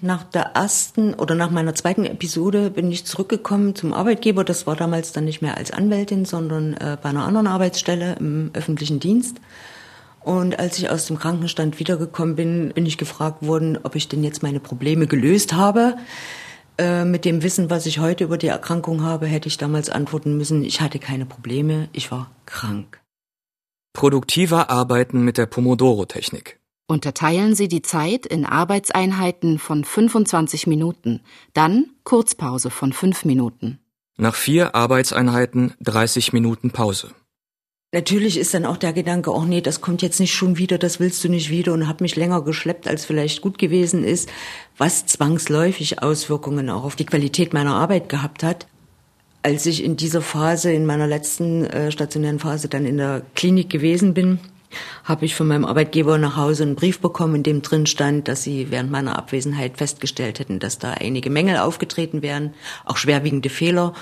Nach 0.00 0.24
der 0.24 0.52
ersten 0.54 1.14
oder 1.14 1.34
nach 1.34 1.50
meiner 1.50 1.74
zweiten 1.74 2.04
Episode 2.04 2.70
bin 2.70 2.90
ich 2.90 3.04
zurückgekommen 3.04 3.74
zum 3.74 3.92
Arbeitgeber. 3.92 4.44
Das 4.44 4.66
war 4.66 4.76
damals 4.76 5.12
dann 5.12 5.24
nicht 5.24 5.42
mehr 5.42 5.56
als 5.56 5.70
Anwältin, 5.70 6.24
sondern 6.24 6.74
äh, 6.74 6.96
bei 7.00 7.08
einer 7.08 7.24
anderen 7.24 7.46
Arbeitsstelle 7.46 8.16
im 8.18 8.50
öffentlichen 8.54 9.00
Dienst. 9.00 9.40
Und 10.20 10.58
als 10.58 10.78
ich 10.78 10.90
aus 10.90 11.06
dem 11.06 11.18
Krankenstand 11.18 11.78
wiedergekommen 11.78 12.36
bin, 12.36 12.72
bin 12.74 12.86
ich 12.86 12.98
gefragt 12.98 13.46
worden, 13.46 13.78
ob 13.82 13.94
ich 13.94 14.08
denn 14.08 14.24
jetzt 14.24 14.42
meine 14.42 14.60
Probleme 14.60 15.06
gelöst 15.06 15.54
habe. 15.54 15.96
Äh, 16.76 17.04
mit 17.04 17.24
dem 17.24 17.42
Wissen, 17.42 17.70
was 17.70 17.86
ich 17.86 17.98
heute 17.98 18.24
über 18.24 18.38
die 18.38 18.48
Erkrankung 18.48 19.02
habe, 19.02 19.26
hätte 19.26 19.48
ich 19.48 19.58
damals 19.58 19.90
antworten 19.90 20.36
müssen, 20.36 20.64
ich 20.64 20.80
hatte 20.80 20.98
keine 20.98 21.26
Probleme, 21.26 21.88
ich 21.92 22.12
war 22.12 22.30
krank. 22.46 23.00
Produktiver 23.92 24.70
Arbeiten 24.70 25.22
mit 25.22 25.38
der 25.38 25.46
Pomodoro-Technik. 25.46 26.57
Unterteilen 26.90 27.54
Sie 27.54 27.68
die 27.68 27.82
Zeit 27.82 28.24
in 28.24 28.46
Arbeitseinheiten 28.46 29.58
von 29.58 29.84
25 29.84 30.66
Minuten, 30.66 31.20
dann 31.52 31.90
Kurzpause 32.02 32.70
von 32.70 32.94
5 32.94 33.26
Minuten. 33.26 33.78
Nach 34.16 34.34
vier 34.34 34.74
Arbeitseinheiten 34.74 35.74
30 35.80 36.32
Minuten 36.32 36.70
Pause. 36.70 37.10
Natürlich 37.92 38.38
ist 38.38 38.54
dann 38.54 38.64
auch 38.64 38.78
der 38.78 38.94
Gedanke, 38.94 39.30
oh 39.34 39.44
nee, 39.44 39.60
das 39.60 39.82
kommt 39.82 40.00
jetzt 40.00 40.18
nicht 40.18 40.34
schon 40.34 40.56
wieder, 40.56 40.78
das 40.78 40.98
willst 40.98 41.22
du 41.22 41.28
nicht 41.28 41.50
wieder 41.50 41.74
und 41.74 41.86
hab 41.86 42.00
mich 42.00 42.16
länger 42.16 42.40
geschleppt, 42.40 42.88
als 42.88 43.04
vielleicht 43.04 43.42
gut 43.42 43.58
gewesen 43.58 44.02
ist, 44.02 44.30
was 44.78 45.04
zwangsläufig 45.04 46.02
Auswirkungen 46.02 46.70
auch 46.70 46.84
auf 46.84 46.96
die 46.96 47.06
Qualität 47.06 47.52
meiner 47.52 47.74
Arbeit 47.74 48.08
gehabt 48.08 48.42
hat. 48.42 48.66
Als 49.42 49.66
ich 49.66 49.84
in 49.84 49.96
dieser 49.96 50.22
Phase, 50.22 50.72
in 50.72 50.86
meiner 50.86 51.06
letzten 51.06 51.64
äh, 51.64 51.92
stationären 51.92 52.38
Phase 52.38 52.68
dann 52.68 52.86
in 52.86 52.96
der 52.96 53.22
Klinik 53.34 53.68
gewesen 53.68 54.14
bin, 54.14 54.38
habe 55.04 55.24
ich 55.24 55.34
von 55.34 55.46
meinem 55.46 55.64
Arbeitgeber 55.64 56.18
nach 56.18 56.36
Hause 56.36 56.64
einen 56.64 56.76
Brief 56.76 57.00
bekommen, 57.00 57.36
in 57.36 57.42
dem 57.42 57.62
drin 57.62 57.86
stand, 57.86 58.28
dass 58.28 58.42
sie 58.42 58.70
während 58.70 58.90
meiner 58.90 59.18
Abwesenheit 59.18 59.78
festgestellt 59.78 60.38
hätten, 60.38 60.58
dass 60.58 60.78
da 60.78 60.92
einige 60.92 61.30
Mängel 61.30 61.56
aufgetreten 61.58 62.22
wären, 62.22 62.54
auch 62.84 62.96
schwerwiegende 62.96 63.48
Fehler. 63.48 63.94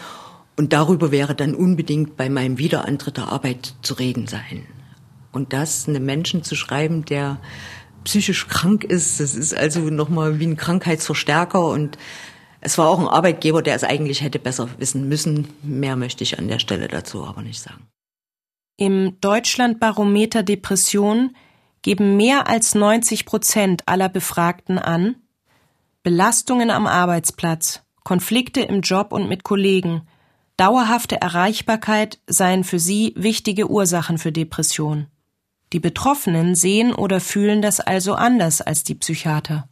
Und 0.56 0.72
darüber 0.72 1.10
wäre 1.10 1.34
dann 1.34 1.54
unbedingt 1.54 2.16
bei 2.16 2.28
meinem 2.28 2.58
Wiederantritt 2.58 3.18
der 3.18 3.28
Arbeit 3.28 3.74
zu 3.82 3.94
reden 3.94 4.26
sein. 4.26 4.66
Und 5.32 5.52
das 5.52 5.86
einem 5.86 6.04
Menschen 6.04 6.42
zu 6.42 6.54
schreiben, 6.54 7.04
der 7.04 7.38
psychisch 8.04 8.48
krank 8.48 8.84
ist, 8.84 9.20
das 9.20 9.34
ist 9.34 9.54
also 9.54 9.80
nochmal 9.80 10.38
wie 10.40 10.46
ein 10.46 10.56
Krankheitsverstärker 10.56 11.62
und 11.62 11.98
es 12.60 12.78
war 12.78 12.88
auch 12.88 12.98
ein 12.98 13.06
Arbeitgeber, 13.06 13.62
der 13.62 13.74
es 13.76 13.84
eigentlich 13.84 14.22
hätte 14.22 14.38
besser 14.38 14.68
wissen 14.78 15.08
müssen. 15.08 15.48
Mehr 15.62 15.96
möchte 15.96 16.24
ich 16.24 16.38
an 16.38 16.48
der 16.48 16.58
Stelle 16.58 16.88
dazu 16.88 17.24
aber 17.24 17.42
nicht 17.42 17.60
sagen. 17.60 17.86
Im 18.78 19.18
Deutschlandbarometer 19.20 20.42
Depression 20.42 21.34
geben 21.80 22.16
mehr 22.18 22.46
als 22.46 22.74
90 22.74 23.24
Prozent 23.24 23.82
aller 23.86 24.10
Befragten 24.10 24.78
an, 24.78 25.16
Belastungen 26.02 26.70
am 26.70 26.86
Arbeitsplatz, 26.86 27.82
Konflikte 28.04 28.60
im 28.60 28.82
Job 28.82 29.12
und 29.12 29.28
mit 29.28 29.44
Kollegen, 29.44 30.02
dauerhafte 30.58 31.20
Erreichbarkeit 31.20 32.18
seien 32.26 32.64
für 32.64 32.78
sie 32.78 33.14
wichtige 33.16 33.70
Ursachen 33.70 34.18
für 34.18 34.30
Depression. 34.30 35.06
Die 35.72 35.80
Betroffenen 35.80 36.54
sehen 36.54 36.92
oder 36.92 37.18
fühlen 37.20 37.62
das 37.62 37.80
also 37.80 38.14
anders 38.14 38.60
als 38.60 38.84
die 38.84 38.94
Psychiater. 38.94 39.68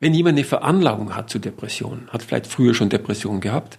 Wenn 0.00 0.12
jemand 0.12 0.36
eine 0.36 0.44
Veranlagung 0.44 1.14
hat 1.14 1.30
zu 1.30 1.38
Depressionen, 1.38 2.08
hat 2.10 2.22
vielleicht 2.22 2.48
früher 2.48 2.74
schon 2.74 2.90
Depressionen 2.90 3.40
gehabt, 3.40 3.78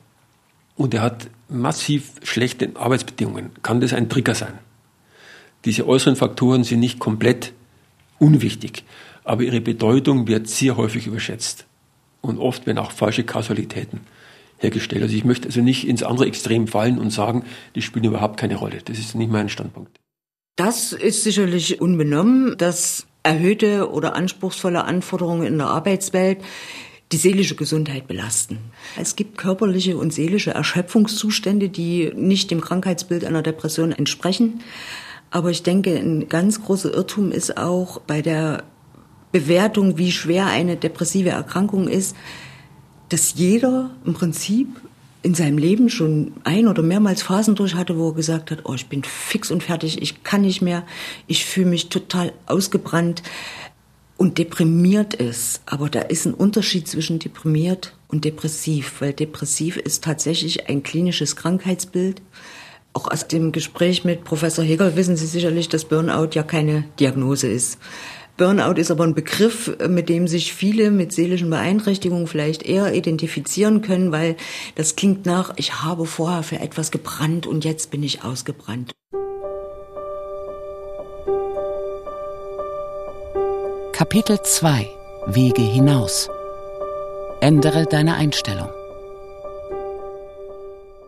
und 0.75 0.93
er 0.93 1.01
hat 1.01 1.29
massiv 1.49 2.11
schlechte 2.23 2.71
Arbeitsbedingungen, 2.75 3.51
kann 3.61 3.81
das 3.81 3.93
ein 3.93 4.09
Trigger 4.09 4.35
sein. 4.35 4.53
Diese 5.65 5.87
äußeren 5.87 6.15
Faktoren 6.15 6.63
sind 6.63 6.79
nicht 6.79 6.99
komplett 6.99 7.53
unwichtig, 8.19 8.83
aber 9.23 9.43
ihre 9.43 9.61
Bedeutung 9.61 10.27
wird 10.27 10.47
sehr 10.47 10.77
häufig 10.77 11.07
überschätzt. 11.07 11.65
Und 12.21 12.39
oft 12.39 12.65
werden 12.65 12.79
auch 12.79 12.91
falsche 12.91 13.23
Kausalitäten 13.23 14.01
hergestellt. 14.57 15.03
Also 15.03 15.15
ich 15.15 15.25
möchte 15.25 15.47
also 15.47 15.61
nicht 15.61 15.87
ins 15.87 16.03
andere 16.03 16.27
Extrem 16.27 16.67
fallen 16.67 16.97
und 16.97 17.11
sagen, 17.11 17.45
die 17.75 17.81
spielen 17.81 18.05
überhaupt 18.05 18.37
keine 18.37 18.55
Rolle. 18.55 18.79
Das 18.83 18.97
ist 18.97 19.15
nicht 19.15 19.31
mein 19.31 19.49
Standpunkt. 19.49 19.99
Das 20.55 20.93
ist 20.93 21.23
sicherlich 21.23 21.81
unbenommen, 21.81 22.57
dass 22.57 23.07
erhöhte 23.23 23.91
oder 23.91 24.15
anspruchsvolle 24.15 24.83
Anforderungen 24.85 25.45
in 25.45 25.57
der 25.57 25.67
Arbeitswelt 25.67 26.39
die 27.11 27.17
seelische 27.17 27.55
Gesundheit 27.55 28.07
belasten. 28.07 28.57
Es 28.99 29.15
gibt 29.15 29.37
körperliche 29.37 29.97
und 29.97 30.13
seelische 30.13 30.51
Erschöpfungszustände, 30.51 31.69
die 31.69 32.11
nicht 32.15 32.49
dem 32.51 32.61
Krankheitsbild 32.61 33.25
einer 33.25 33.43
Depression 33.43 33.91
entsprechen. 33.91 34.61
Aber 35.29 35.51
ich 35.51 35.63
denke, 35.63 35.95
ein 35.95 36.29
ganz 36.29 36.63
großer 36.63 36.93
Irrtum 36.93 37.31
ist 37.31 37.57
auch 37.57 37.99
bei 37.99 38.21
der 38.21 38.63
Bewertung, 39.31 39.97
wie 39.97 40.11
schwer 40.11 40.47
eine 40.47 40.77
depressive 40.77 41.29
Erkrankung 41.29 41.87
ist, 41.87 42.15
dass 43.09 43.35
jeder 43.35 43.91
im 44.05 44.13
Prinzip 44.13 44.67
in 45.21 45.33
seinem 45.33 45.57
Leben 45.57 45.89
schon 45.89 46.33
ein 46.43 46.67
oder 46.67 46.83
mehrmals 46.83 47.23
Phasen 47.23 47.55
durch 47.55 47.75
hatte, 47.75 47.97
wo 47.97 48.09
er 48.09 48.13
gesagt 48.13 48.51
hat, 48.51 48.59
oh, 48.63 48.75
ich 48.75 48.87
bin 48.87 49.03
fix 49.03 49.51
und 49.51 49.63
fertig, 49.63 50.01
ich 50.01 50.23
kann 50.23 50.41
nicht 50.41 50.61
mehr, 50.61 50.83
ich 51.27 51.45
fühle 51.45 51.67
mich 51.67 51.89
total 51.89 52.31
ausgebrannt 52.45 53.23
und 54.17 54.37
deprimiert 54.37 55.13
ist. 55.13 55.61
Aber 55.65 55.89
da 55.89 56.01
ist 56.01 56.25
ein 56.25 56.33
Unterschied 56.33 56.87
zwischen 56.87 57.19
deprimiert 57.19 57.95
und 58.07 58.25
depressiv, 58.25 59.01
weil 59.01 59.13
depressiv 59.13 59.77
ist 59.77 60.03
tatsächlich 60.03 60.69
ein 60.69 60.83
klinisches 60.83 61.35
Krankheitsbild. 61.35 62.21
Auch 62.93 63.11
aus 63.11 63.27
dem 63.27 63.51
Gespräch 63.51 64.05
mit 64.05 64.23
Professor 64.23 64.63
Hegel 64.63 64.95
wissen 64.95 65.17
Sie 65.17 65.25
sicherlich, 65.25 65.67
dass 65.67 65.85
Burnout 65.85 66.29
ja 66.31 66.43
keine 66.43 66.85
Diagnose 66.99 67.47
ist. 67.47 67.77
Burnout 68.37 68.79
ist 68.79 68.91
aber 68.91 69.05
ein 69.05 69.15
Begriff, 69.15 69.77
mit 69.87 70.09
dem 70.09 70.27
sich 70.27 70.53
viele 70.53 70.91
mit 70.91 71.13
seelischen 71.13 71.49
Beeinträchtigungen 71.49 72.27
vielleicht 72.27 72.63
eher 72.63 72.93
identifizieren 72.93 73.81
können, 73.81 74.11
weil 74.11 74.35
das 74.75 74.97
klingt 74.97 75.25
nach, 75.25 75.53
ich 75.55 75.83
habe 75.83 76.05
vorher 76.05 76.43
für 76.43 76.59
etwas 76.59 76.91
gebrannt 76.91 77.47
und 77.47 77.63
jetzt 77.63 77.91
bin 77.91 78.03
ich 78.03 78.25
ausgebrannt. 78.25 78.91
Kapitel 83.95 84.41
2 84.41 84.89
Wege 85.25 85.61
hinaus. 85.61 86.29
Ändere 87.39 87.85
deine 87.85 88.15
Einstellung. 88.15 88.67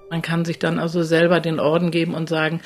Man 0.10 0.22
kann 0.22 0.46
sich 0.46 0.58
dann 0.58 0.80
also 0.80 1.04
selber 1.04 1.42
den 1.42 1.60
Orden 1.60 1.92
geben 1.92 2.14
und 2.14 2.30
sagen, 2.30 2.62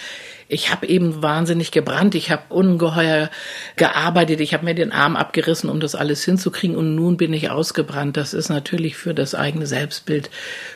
ich 0.47 0.71
habe 0.71 0.85
eben 0.85 1.23
wahnsinnig 1.23 1.71
gebrannt, 1.71 2.13
ich 2.13 2.29
habe 2.29 2.43
ungeheuer 2.53 3.31
gearbeitet, 3.77 4.41
ich 4.41 4.53
habe 4.53 4.63
mir 4.63 4.75
den 4.75 4.91
Arm 4.91 5.15
abgerissen, 5.15 5.71
um 5.71 5.79
das 5.79 5.95
alles 5.95 6.23
hinzukriegen 6.23 6.75
und 6.77 6.93
nun 6.93 7.17
bin 7.17 7.33
ich 7.33 7.49
ausgebrannt. 7.49 8.15
Das 8.15 8.35
ist 8.35 8.49
natürlich 8.49 8.97
für 8.97 9.15
das 9.15 9.33
eigene 9.33 9.65
Selbstbild 9.65 10.29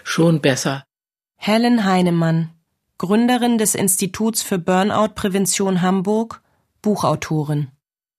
schon 0.03 0.41
besser. 0.41 0.83
Helen 1.35 1.85
Heinemann, 1.85 2.49
Gründerin 2.97 3.59
des 3.59 3.75
Instituts 3.75 4.41
für 4.41 4.57
Burnout-Prävention 4.57 5.83
Hamburg, 5.83 6.41
Buchautorin. 6.81 7.74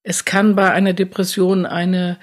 Es 0.09 0.25
kann 0.25 0.55
bei 0.55 0.71
einer 0.71 0.93
Depression 0.93 1.67
eine 1.67 2.17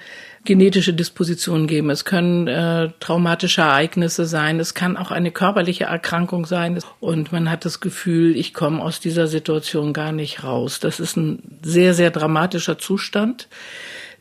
genetische 0.46 0.94
Disposition 0.94 1.66
geben. 1.66 1.90
Es 1.90 2.06
können 2.06 2.48
äh, 2.48 2.88
traumatische 2.98 3.60
Ereignisse 3.60 4.24
sein. 4.24 4.58
Es 4.58 4.72
kann 4.72 4.96
auch 4.96 5.10
eine 5.10 5.30
körperliche 5.30 5.84
Erkrankung 5.84 6.46
sein. 6.46 6.78
Und 7.00 7.30
man 7.30 7.50
hat 7.50 7.66
das 7.66 7.80
Gefühl, 7.80 8.36
ich 8.36 8.54
komme 8.54 8.82
aus 8.82 9.00
dieser 9.00 9.26
Situation 9.26 9.92
gar 9.92 10.12
nicht 10.12 10.44
raus. 10.44 10.80
Das 10.80 10.98
ist 10.98 11.18
ein 11.18 11.58
sehr, 11.62 11.92
sehr 11.92 12.10
dramatischer 12.10 12.78
Zustand, 12.78 13.48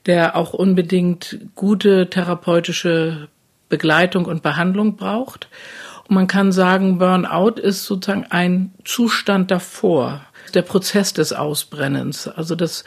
der 0.07 0.35
auch 0.35 0.51
unbedingt 0.51 1.39
gute 1.55 2.09
therapeutische 2.09 3.29
Begleitung 3.69 4.25
und 4.25 4.43
Behandlung 4.43 4.97
braucht. 4.97 5.47
Und 6.09 6.15
man 6.15 6.27
kann 6.27 6.51
sagen, 6.51 6.97
Burnout 6.97 7.61
ist 7.61 7.85
sozusagen 7.85 8.25
ein 8.29 8.73
Zustand 8.83 9.51
davor, 9.51 10.25
der 10.55 10.61
Prozess 10.61 11.13
des 11.13 11.33
Ausbrennens. 11.33 12.27
Also 12.27 12.55
das 12.55 12.83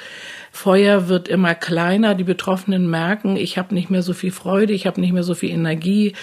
Feuer 0.52 1.08
wird 1.08 1.28
immer 1.28 1.54
kleiner, 1.54 2.14
die 2.14 2.24
Betroffenen 2.24 2.88
merken, 2.88 3.36
ich 3.36 3.58
habe 3.58 3.74
nicht 3.74 3.90
mehr 3.90 4.02
so 4.02 4.14
viel 4.14 4.32
Freude, 4.32 4.72
ich 4.72 4.86
habe 4.86 5.00
nicht 5.00 5.12
mehr 5.12 5.22
so 5.22 5.34
viel 5.34 5.50
Energie, 5.50 6.14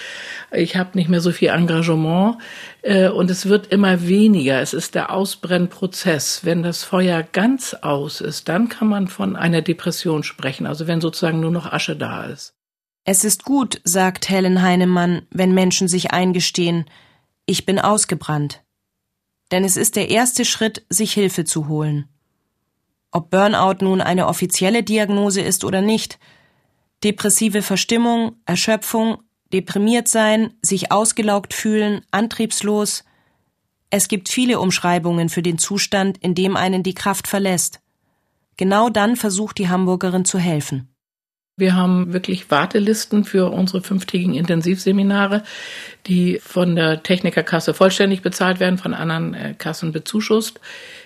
ich 0.50 0.76
habe 0.76 0.90
nicht 0.94 1.08
mehr 1.08 1.20
so 1.20 1.30
viel 1.30 1.48
Engagement 1.48 2.38
äh, 2.82 3.08
und 3.08 3.30
es 3.30 3.46
wird 3.46 3.68
immer 3.68 4.06
weniger. 4.06 4.60
Es 4.60 4.74
ist 4.74 4.94
der 4.94 5.12
Ausbrennprozess. 5.12 6.44
Wenn 6.44 6.62
das 6.62 6.82
Feuer 6.82 7.22
ganz 7.22 7.74
aus 7.74 8.20
ist, 8.20 8.48
dann 8.48 8.68
kann 8.68 8.88
man 8.88 9.08
von 9.08 9.36
einer 9.36 9.62
Depression 9.62 10.24
sprechen, 10.24 10.66
also 10.66 10.86
wenn 10.86 11.00
sozusagen 11.00 11.40
nur 11.40 11.52
noch 11.52 11.72
Asche 11.72 11.96
da 11.96 12.24
ist. 12.24 12.54
Es 13.04 13.22
ist 13.22 13.44
gut, 13.44 13.80
sagt 13.84 14.30
Helen 14.30 14.62
Heinemann, 14.62 15.22
wenn 15.30 15.52
Menschen 15.52 15.88
sich 15.88 16.12
eingestehen, 16.12 16.86
ich 17.46 17.66
bin 17.66 17.78
ausgebrannt. 17.78 18.63
Denn 19.50 19.64
es 19.64 19.76
ist 19.76 19.96
der 19.96 20.10
erste 20.10 20.44
Schritt, 20.44 20.84
sich 20.88 21.12
Hilfe 21.12 21.44
zu 21.44 21.68
holen. 21.68 22.08
Ob 23.10 23.30
Burnout 23.30 23.84
nun 23.84 24.00
eine 24.00 24.26
offizielle 24.26 24.82
Diagnose 24.82 25.40
ist 25.40 25.64
oder 25.64 25.80
nicht, 25.80 26.18
depressive 27.04 27.62
Verstimmung, 27.62 28.36
Erschöpfung, 28.46 29.18
deprimiert 29.52 30.08
sein, 30.08 30.54
sich 30.62 30.90
ausgelaugt 30.90 31.54
fühlen, 31.54 32.04
antriebslos, 32.10 33.04
es 33.96 34.08
gibt 34.08 34.28
viele 34.28 34.58
Umschreibungen 34.58 35.28
für 35.28 35.42
den 35.42 35.56
Zustand, 35.56 36.18
in 36.18 36.34
dem 36.34 36.56
einen 36.56 36.82
die 36.82 36.94
Kraft 36.94 37.28
verlässt. 37.28 37.80
Genau 38.56 38.88
dann 38.88 39.14
versucht 39.14 39.58
die 39.58 39.68
Hamburgerin 39.68 40.24
zu 40.24 40.40
helfen. 40.40 40.93
Wir 41.56 41.76
haben 41.76 42.12
wirklich 42.12 42.50
Wartelisten 42.50 43.22
für 43.22 43.48
unsere 43.52 43.80
fünftägigen 43.80 44.34
Intensivseminare, 44.34 45.44
die 46.08 46.40
von 46.42 46.74
der 46.74 47.04
Technikerkasse 47.04 47.74
vollständig 47.74 48.22
bezahlt 48.22 48.58
werden, 48.58 48.76
von 48.76 48.92
anderen 48.92 49.34
äh, 49.34 49.54
Kassen 49.56 49.92
bezuschusst. 49.92 50.58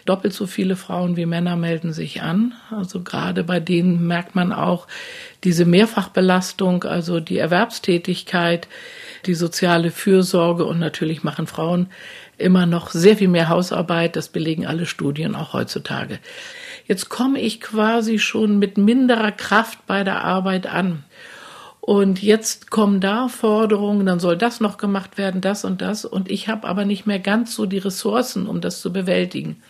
Doppelt 0.07 0.33
so 0.33 0.47
viele 0.47 0.77
Frauen 0.77 1.19
wie 1.19 1.27
Männer 1.27 1.57
melden 1.57 1.93
sich 1.93 2.23
an. 2.23 2.55
Also 2.71 3.03
gerade 3.03 3.45
bei 3.45 3.61
denen 3.61 4.07
merkt 4.07 4.35
man 4.35 4.55
auch 4.55 4.87
diese 5.45 5.67
Mehrfachbelastung, 5.67 6.85
also 6.85 7.21
die 7.21 7.37
Erwerbstätigkeit, 7.37 8.69
die 9.27 9.35
soziale 9.35 9.91
Fürsorge 9.91 10.65
und 10.65 10.79
natürlich 10.79 11.23
machen 11.23 11.47
Frauen 11.47 11.91
immer 12.39 12.65
noch 12.65 12.89
sehr 12.89 13.19
viel 13.19 13.29
mehr 13.29 13.51
Hausarbeit. 13.51 14.17
Das 14.17 14.29
belegen 14.29 14.67
alle 14.67 14.87
Studien 14.87 15.35
auch 15.35 15.53
heutzutage. 15.53 16.21
Jetzt 16.89 17.11
komme 17.11 17.39
ich 17.39 17.61
quasi 17.61 18.19
schon 18.19 18.59
mit 18.59 18.79
minderer 18.79 19.31
Kraft 19.31 19.87
bei 19.87 20.05
der 20.05 20.25
Arbeit 20.25 20.67
an. 20.67 21.05
Und 21.81 22.23
jetzt 22.23 22.71
kommen 22.71 23.01
da 23.01 23.29
Forderungen, 23.29 24.07
dann 24.07 24.21
soll 24.21 24.37
das 24.37 24.61
noch 24.61 24.79
gemacht 24.79 25.19
werden, 25.19 25.43
das 25.43 25.65
und 25.65 25.83
das. 25.83 26.07
Und 26.07 26.31
ich 26.31 26.49
habe 26.49 26.67
aber 26.67 26.87
nicht 26.87 27.07
mehr 27.07 27.19
ganz 27.19 27.55
so 27.55 27.67
die 27.67 27.79
Ressourcen, 27.79 28.47
um 28.47 28.63
das 28.63 28.81
zu 28.81 28.91
bewältigen. 28.91 29.63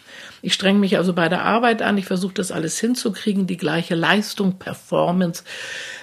Ich 0.42 0.54
strenge 0.54 0.78
mich 0.78 0.96
also 0.96 1.12
bei 1.12 1.28
der 1.28 1.44
Arbeit 1.44 1.82
an, 1.82 1.98
ich 1.98 2.06
versuche 2.06 2.34
das 2.34 2.52
alles 2.52 2.78
hinzukriegen, 2.78 3.48
die 3.48 3.56
gleiche 3.56 3.96
Leistung, 3.96 4.58
Performance 4.58 5.42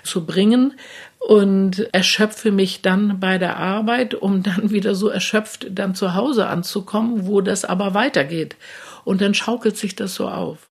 zu 0.03 0.25
bringen 0.25 0.73
und 1.19 1.93
erschöpfe 1.93 2.51
mich 2.51 2.81
dann 2.81 3.21
bei 3.21 3.37
der 3.37 3.57
Arbeit, 3.57 4.15
um 4.15 4.43
dann 4.43 4.69
wieder 4.69 4.95
so 4.95 5.07
erschöpft 5.07 5.67
dann 5.71 5.95
zu 5.95 6.13
Hause 6.13 6.47
anzukommen, 6.47 7.25
wo 7.25 7.39
das 7.39 7.63
aber 7.63 7.93
weitergeht. 7.93 8.57
Und 9.05 9.21
dann 9.21 9.33
schaukelt 9.33 9.77
sich 9.77 9.95
das 9.95 10.15
so 10.15 10.27
auf. 10.27 10.69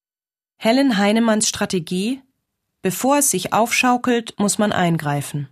Helen 0.56 0.96
Heinemanns 0.96 1.48
Strategie 1.48 2.22
Bevor 2.84 3.16
es 3.16 3.30
sich 3.30 3.54
aufschaukelt, 3.54 4.38
muss 4.38 4.58
man 4.58 4.70
eingreifen. 4.70 5.48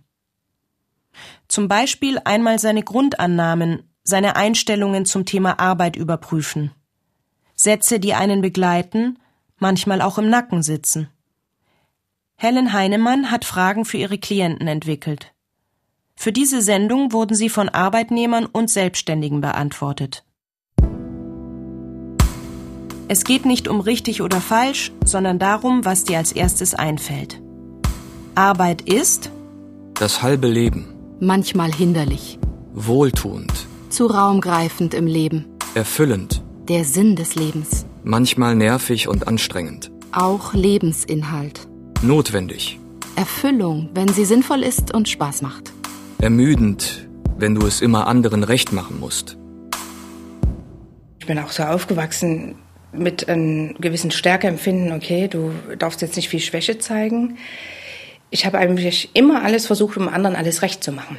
Zum 1.47 1.67
Beispiel 1.67 2.19
einmal 2.23 2.59
seine 2.59 2.83
Grundannahmen, 2.83 3.89
seine 4.03 4.35
Einstellungen 4.35 5.07
zum 5.07 5.25
Thema 5.25 5.59
Arbeit 5.59 5.95
überprüfen. 5.95 6.73
Sätze, 7.55 7.99
die 7.99 8.13
einen 8.13 8.41
begleiten, 8.43 9.17
manchmal 9.57 10.03
auch 10.03 10.19
im 10.19 10.29
Nacken 10.29 10.61
sitzen. 10.61 11.09
Helen 12.35 12.71
Heinemann 12.71 13.31
hat 13.31 13.45
Fragen 13.45 13.83
für 13.83 13.97
ihre 13.97 14.19
Klienten 14.19 14.67
entwickelt. 14.67 15.33
Für 16.15 16.31
diese 16.31 16.61
Sendung 16.61 17.13
wurden 17.13 17.33
sie 17.33 17.49
von 17.49 17.67
Arbeitnehmern 17.67 18.45
und 18.45 18.69
Selbstständigen 18.69 19.41
beantwortet. 19.41 20.23
Es 23.09 23.25
geht 23.25 23.45
nicht 23.45 23.67
um 23.67 23.81
richtig 23.81 24.21
oder 24.21 24.39
falsch, 24.39 24.91
sondern 25.03 25.37
darum, 25.37 25.83
was 25.83 26.05
dir 26.05 26.17
als 26.17 26.31
erstes 26.31 26.73
einfällt. 26.73 27.41
Arbeit 28.35 28.81
ist 28.81 29.29
das 29.93 30.23
halbe 30.23 30.47
Leben. 30.47 30.87
Manchmal 31.19 31.71
hinderlich. 31.71 32.39
Wohltuend. 32.73 33.51
Zu 33.89 34.07
raumgreifend 34.07 34.93
im 34.93 35.05
Leben. 35.05 35.45
Erfüllend. 35.75 36.41
Der 36.67 36.85
Sinn 36.85 37.15
des 37.15 37.35
Lebens. 37.35 37.85
Manchmal 38.03 38.55
nervig 38.55 39.07
und 39.07 39.27
anstrengend. 39.27 39.91
Auch 40.11 40.53
Lebensinhalt. 40.53 41.67
Notwendig. 42.01 42.79
Erfüllung, 43.15 43.89
wenn 43.93 44.07
sie 44.07 44.25
sinnvoll 44.25 44.63
ist 44.63 44.93
und 44.93 45.09
Spaß 45.09 45.41
macht. 45.41 45.73
Ermüdend, 46.19 47.07
wenn 47.37 47.53
du 47.53 47.67
es 47.67 47.81
immer 47.81 48.07
anderen 48.07 48.43
recht 48.43 48.71
machen 48.71 48.99
musst. 48.99 49.37
Ich 51.19 51.27
bin 51.27 51.37
auch 51.39 51.51
so 51.51 51.63
aufgewachsen, 51.63 52.55
mit 52.93 53.27
einem 53.27 53.75
gewissen 53.75 54.11
Stärkeempfinden, 54.11 54.91
okay, 54.93 55.27
du 55.27 55.51
darfst 55.77 56.01
jetzt 56.01 56.15
nicht 56.15 56.29
viel 56.29 56.39
Schwäche 56.39 56.77
zeigen. 56.77 57.37
Ich 58.29 58.45
habe 58.45 58.57
eigentlich 58.57 59.09
immer 59.13 59.43
alles 59.43 59.67
versucht, 59.67 59.97
um 59.97 60.07
anderen 60.07 60.35
alles 60.35 60.61
recht 60.61 60.83
zu 60.83 60.91
machen. 60.91 61.17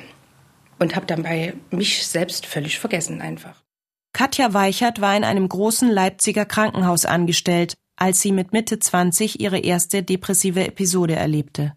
Und 0.79 0.97
habe 0.97 1.07
dabei 1.07 1.55
mich 1.71 2.07
selbst 2.07 2.47
völlig 2.47 2.79
vergessen 2.79 3.21
einfach. 3.21 3.63
Katja 4.13 4.55
Weichert 4.55 5.01
war 5.01 5.17
in 5.17 5.25
einem 5.25 5.49
großen 5.49 5.91
Leipziger 5.91 6.45
Krankenhaus 6.45 7.05
angestellt, 7.05 7.75
als 7.97 8.21
sie 8.21 8.33
mit 8.33 8.53
Mitte 8.53 8.79
20 8.79 9.41
ihre 9.41 9.59
erste 9.59 10.03
depressive 10.03 10.67
Episode 10.67 11.15
erlebte. 11.15 11.75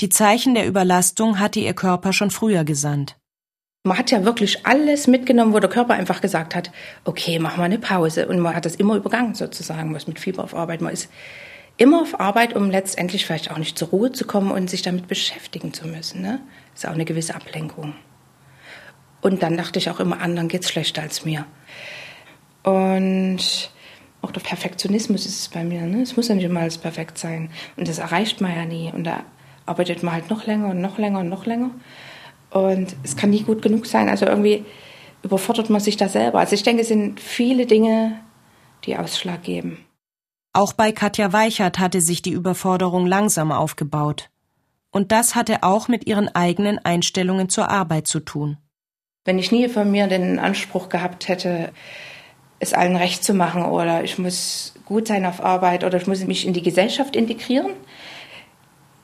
Die 0.00 0.08
Zeichen 0.08 0.54
der 0.54 0.66
Überlastung 0.66 1.38
hatte 1.38 1.60
ihr 1.60 1.74
Körper 1.74 2.12
schon 2.12 2.30
früher 2.30 2.64
gesandt. 2.64 3.16
Man 3.86 3.98
hat 3.98 4.10
ja 4.10 4.24
wirklich 4.24 4.64
alles 4.64 5.06
mitgenommen, 5.08 5.52
wo 5.52 5.60
der 5.60 5.68
Körper 5.68 5.92
einfach 5.92 6.22
gesagt 6.22 6.54
hat, 6.54 6.70
okay, 7.04 7.38
mach 7.38 7.58
mal 7.58 7.64
eine 7.64 7.78
Pause. 7.78 8.26
Und 8.26 8.38
man 8.38 8.56
hat 8.56 8.64
das 8.64 8.76
immer 8.76 8.96
übergangen 8.96 9.34
sozusagen, 9.34 9.94
was 9.94 10.06
mit 10.06 10.18
Fieber 10.18 10.42
auf 10.42 10.54
Arbeit. 10.54 10.80
Man 10.80 10.94
ist 10.94 11.10
immer 11.76 12.00
auf 12.00 12.18
Arbeit, 12.18 12.56
um 12.56 12.70
letztendlich 12.70 13.26
vielleicht 13.26 13.50
auch 13.50 13.58
nicht 13.58 13.76
zur 13.76 13.88
Ruhe 13.88 14.10
zu 14.10 14.26
kommen 14.26 14.52
und 14.52 14.70
sich 14.70 14.80
damit 14.80 15.06
beschäftigen 15.06 15.74
zu 15.74 15.86
müssen. 15.86 16.22
Ne? 16.22 16.40
Ist 16.74 16.86
auch 16.86 16.92
eine 16.92 17.04
gewisse 17.04 17.34
Ablenkung. 17.34 17.92
Und 19.20 19.42
dann 19.42 19.58
dachte 19.58 19.78
ich 19.78 19.90
auch 19.90 20.00
immer, 20.00 20.18
anderen 20.18 20.48
geht's 20.48 20.70
schlechter 20.70 21.02
als 21.02 21.26
mir. 21.26 21.44
Und 22.62 23.70
auch 24.22 24.30
der 24.30 24.40
Perfektionismus 24.40 25.26
ist 25.26 25.40
es 25.40 25.48
bei 25.48 25.62
mir. 25.62 25.82
Ne? 25.82 26.00
Es 26.00 26.16
muss 26.16 26.28
ja 26.28 26.34
nicht 26.34 26.44
immer 26.44 26.60
alles 26.60 26.78
perfekt 26.78 27.18
sein. 27.18 27.50
Und 27.76 27.86
das 27.86 27.98
erreicht 27.98 28.40
man 28.40 28.56
ja 28.56 28.64
nie. 28.64 28.90
Und 28.90 29.04
da 29.04 29.24
arbeitet 29.66 30.02
man 30.02 30.14
halt 30.14 30.30
noch 30.30 30.46
länger 30.46 30.68
und 30.68 30.80
noch 30.80 30.96
länger 30.96 31.18
und 31.18 31.28
noch 31.28 31.44
länger. 31.44 31.70
Und 32.54 32.94
es 33.02 33.16
kann 33.16 33.30
nie 33.30 33.42
gut 33.42 33.62
genug 33.62 33.84
sein. 33.84 34.08
Also 34.08 34.26
irgendwie 34.26 34.64
überfordert 35.24 35.70
man 35.70 35.80
sich 35.80 35.96
da 35.96 36.08
selber. 36.08 36.38
Also 36.38 36.54
ich 36.54 36.62
denke, 36.62 36.82
es 36.82 36.88
sind 36.88 37.18
viele 37.18 37.66
Dinge, 37.66 38.20
die 38.84 38.96
Ausschlag 38.96 39.42
geben. 39.42 39.84
Auch 40.52 40.72
bei 40.72 40.92
Katja 40.92 41.32
Weichert 41.32 41.80
hatte 41.80 42.00
sich 42.00 42.22
die 42.22 42.30
Überforderung 42.30 43.06
langsam 43.06 43.50
aufgebaut. 43.50 44.30
Und 44.92 45.10
das 45.10 45.34
hatte 45.34 45.64
auch 45.64 45.88
mit 45.88 46.06
ihren 46.06 46.32
eigenen 46.32 46.78
Einstellungen 46.78 47.48
zur 47.48 47.70
Arbeit 47.70 48.06
zu 48.06 48.20
tun. 48.20 48.56
Wenn 49.24 49.40
ich 49.40 49.50
nie 49.50 49.68
von 49.68 49.90
mir 49.90 50.06
den 50.06 50.38
Anspruch 50.38 50.88
gehabt 50.88 51.26
hätte, 51.26 51.72
es 52.60 52.72
allen 52.72 52.94
recht 52.94 53.24
zu 53.24 53.34
machen 53.34 53.64
oder 53.64 54.04
ich 54.04 54.16
muss 54.16 54.74
gut 54.84 55.08
sein 55.08 55.26
auf 55.26 55.42
Arbeit 55.42 55.82
oder 55.82 55.96
ich 55.96 56.06
muss 56.06 56.24
mich 56.24 56.46
in 56.46 56.52
die 56.52 56.62
Gesellschaft 56.62 57.16
integrieren, 57.16 57.72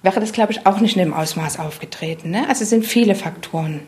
wäre 0.02 0.20
das, 0.20 0.32
glaube 0.32 0.52
ich, 0.52 0.66
auch 0.66 0.80
nicht 0.80 0.96
in 0.96 1.02
dem 1.02 1.14
Ausmaß 1.14 1.58
aufgetreten. 1.58 2.30
Ne? 2.30 2.48
Also 2.48 2.62
es 2.62 2.70
sind 2.70 2.86
viele 2.86 3.14
Faktoren. 3.14 3.86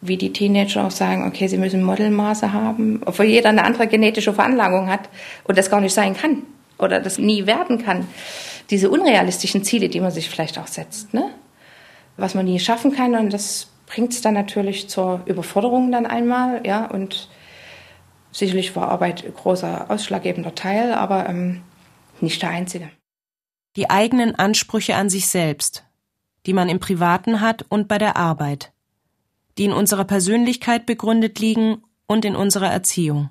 Wie 0.00 0.16
die 0.18 0.32
Teenager 0.32 0.84
auch 0.84 0.90
sagen, 0.90 1.26
okay, 1.26 1.48
sie 1.48 1.56
müssen 1.56 1.82
Modelmaße 1.82 2.52
haben, 2.52 3.00
obwohl 3.06 3.24
jeder 3.24 3.48
eine 3.48 3.64
andere 3.64 3.86
genetische 3.86 4.34
Veranlagung 4.34 4.90
hat 4.90 5.08
und 5.44 5.56
das 5.56 5.70
gar 5.70 5.80
nicht 5.80 5.94
sein 5.94 6.14
kann 6.14 6.42
oder 6.78 7.00
das 7.00 7.18
nie 7.18 7.46
werden 7.46 7.82
kann. 7.82 8.06
Diese 8.68 8.90
unrealistischen 8.90 9.64
Ziele, 9.64 9.88
die 9.88 10.00
man 10.00 10.10
sich 10.10 10.28
vielleicht 10.28 10.58
auch 10.58 10.66
setzt, 10.66 11.14
ne? 11.14 11.30
was 12.18 12.34
man 12.34 12.44
nie 12.44 12.60
schaffen 12.60 12.94
kann 12.94 13.14
und 13.14 13.32
das 13.32 13.68
bringt 13.86 14.12
es 14.12 14.20
dann 14.20 14.34
natürlich 14.34 14.88
zur 14.88 15.22
Überforderung 15.24 15.90
dann 15.90 16.06
einmal, 16.06 16.60
ja, 16.66 16.86
und 16.86 17.28
sicherlich 18.32 18.74
war 18.76 18.88
Arbeit 18.88 19.24
ein 19.24 19.34
großer 19.34 19.90
ausschlaggebender 19.90 20.54
Teil, 20.54 20.92
aber 20.92 21.28
ähm, 21.28 21.62
nicht 22.20 22.42
der 22.42 22.50
einzige 22.50 22.90
die 23.76 23.90
eigenen 23.90 24.34
Ansprüche 24.34 24.94
an 24.94 25.08
sich 25.08 25.26
selbst, 25.26 25.84
die 26.46 26.52
man 26.52 26.68
im 26.68 26.78
Privaten 26.78 27.40
hat 27.40 27.64
und 27.68 27.88
bei 27.88 27.98
der 27.98 28.16
Arbeit, 28.16 28.72
die 29.58 29.64
in 29.64 29.72
unserer 29.72 30.04
Persönlichkeit 30.04 30.86
begründet 30.86 31.38
liegen 31.38 31.82
und 32.06 32.24
in 32.24 32.36
unserer 32.36 32.70
Erziehung. 32.70 33.30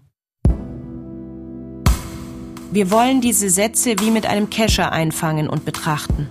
Wir 2.71 2.89
wollen 2.89 3.21
diese 3.21 3.49
Sätze 3.49 3.95
wie 3.99 4.09
mit 4.09 4.25
einem 4.25 4.49
Kescher 4.49 4.91
einfangen 4.91 5.47
und 5.47 5.63
betrachten. 5.63 6.27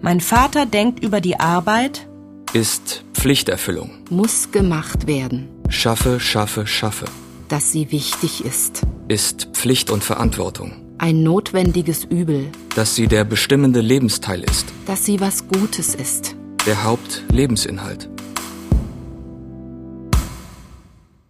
Mein 0.00 0.20
Vater 0.20 0.66
denkt 0.66 1.02
über 1.02 1.20
die 1.20 1.40
Arbeit, 1.40 2.06
Ist 2.52 3.04
Pflichterfüllung. 3.12 3.90
Muss 4.08 4.52
gemacht 4.52 5.06
werden. 5.06 5.48
Schaffe, 5.68 6.20
schaffe, 6.20 6.66
schaffe. 6.66 7.06
Dass 7.48 7.72
sie 7.72 7.90
wichtig 7.90 8.44
ist. 8.44 8.86
Ist 9.08 9.48
Pflicht 9.52 9.90
und 9.90 10.04
Verantwortung. 10.04 10.87
Ein 11.00 11.22
notwendiges 11.22 12.02
Übel. 12.02 12.50
Dass 12.74 12.96
sie 12.96 13.06
der 13.06 13.22
bestimmende 13.22 13.80
Lebensteil 13.80 14.42
ist. 14.42 14.66
Dass 14.84 15.04
sie 15.04 15.20
was 15.20 15.46
Gutes 15.46 15.94
ist. 15.94 16.34
Der 16.66 16.82
Hauptlebensinhalt. 16.82 18.10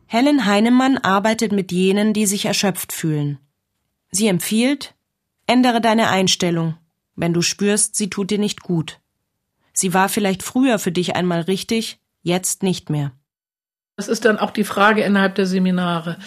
Helen 0.06 0.46
Heinemann 0.46 0.96
arbeitet 0.96 1.52
mit 1.52 1.70
jenen, 1.70 2.14
die 2.14 2.24
sich 2.24 2.46
erschöpft 2.46 2.94
fühlen. 2.94 3.40
Sie 4.10 4.28
empfiehlt, 4.28 4.94
ändere 5.46 5.82
deine 5.82 6.08
Einstellung, 6.08 6.76
wenn 7.14 7.34
du 7.34 7.42
spürst, 7.42 7.94
sie 7.94 8.08
tut 8.08 8.30
dir 8.30 8.38
nicht 8.38 8.62
gut. 8.62 9.00
Sie 9.74 9.92
war 9.92 10.08
vielleicht 10.08 10.42
früher 10.42 10.78
für 10.78 10.92
dich 10.92 11.14
einmal 11.14 11.42
richtig, 11.42 12.00
jetzt 12.22 12.62
nicht 12.62 12.88
mehr. 12.88 13.12
Das 13.98 14.06
ist 14.06 14.24
dann 14.24 14.38
auch 14.38 14.52
die 14.52 14.62
Frage 14.62 15.02
innerhalb 15.02 15.34
der 15.34 15.46
Seminare. 15.46 16.18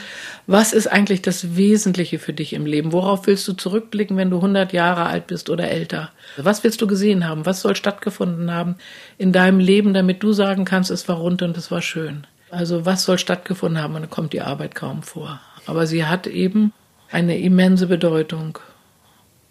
Was 0.46 0.74
ist 0.74 0.88
eigentlich 0.88 1.22
das 1.22 1.56
Wesentliche 1.56 2.20
für 2.20 2.34
dich 2.34 2.52
im 2.52 2.66
Leben? 2.66 2.92
Worauf 2.92 3.28
willst 3.28 3.48
du 3.48 3.54
zurückblicken, 3.54 4.18
wenn 4.18 4.30
du 4.30 4.36
100 4.36 4.74
Jahre 4.74 5.06
alt 5.06 5.28
bist 5.28 5.50
oder 5.50 5.70
älter? 5.70 6.12
Was 6.36 6.66
willst 6.66 6.82
du 6.82 6.88
gesehen 6.88 7.26
haben? 7.26 7.46
Was 7.46 7.62
soll 7.62 7.78
stattgefunden 7.78 8.52
haben 8.52 8.76
in 9.18 9.32
deinem 9.32 9.62
Leben, 9.62 9.94
damit 9.94 10.22
du 10.22 10.34
sagen 10.34 10.66
kannst, 10.66 10.92
es 10.92 11.08
war 11.08 11.16
rund 11.16 11.44
und 11.44 11.56
es 11.56 11.72
war 11.72 11.82
schön? 11.82 12.28
Also 12.50 12.86
was 12.86 13.06
soll 13.06 13.18
stattgefunden 13.18 13.82
haben? 13.82 13.96
Und 13.96 14.02
dann 14.02 14.10
kommt 14.10 14.34
die 14.34 14.42
Arbeit 14.42 14.76
kaum 14.76 15.02
vor. 15.02 15.40
Aber 15.66 15.88
sie 15.88 16.04
hat 16.04 16.28
eben 16.28 16.74
eine 17.10 17.40
immense 17.40 17.88
Bedeutung, 17.88 18.60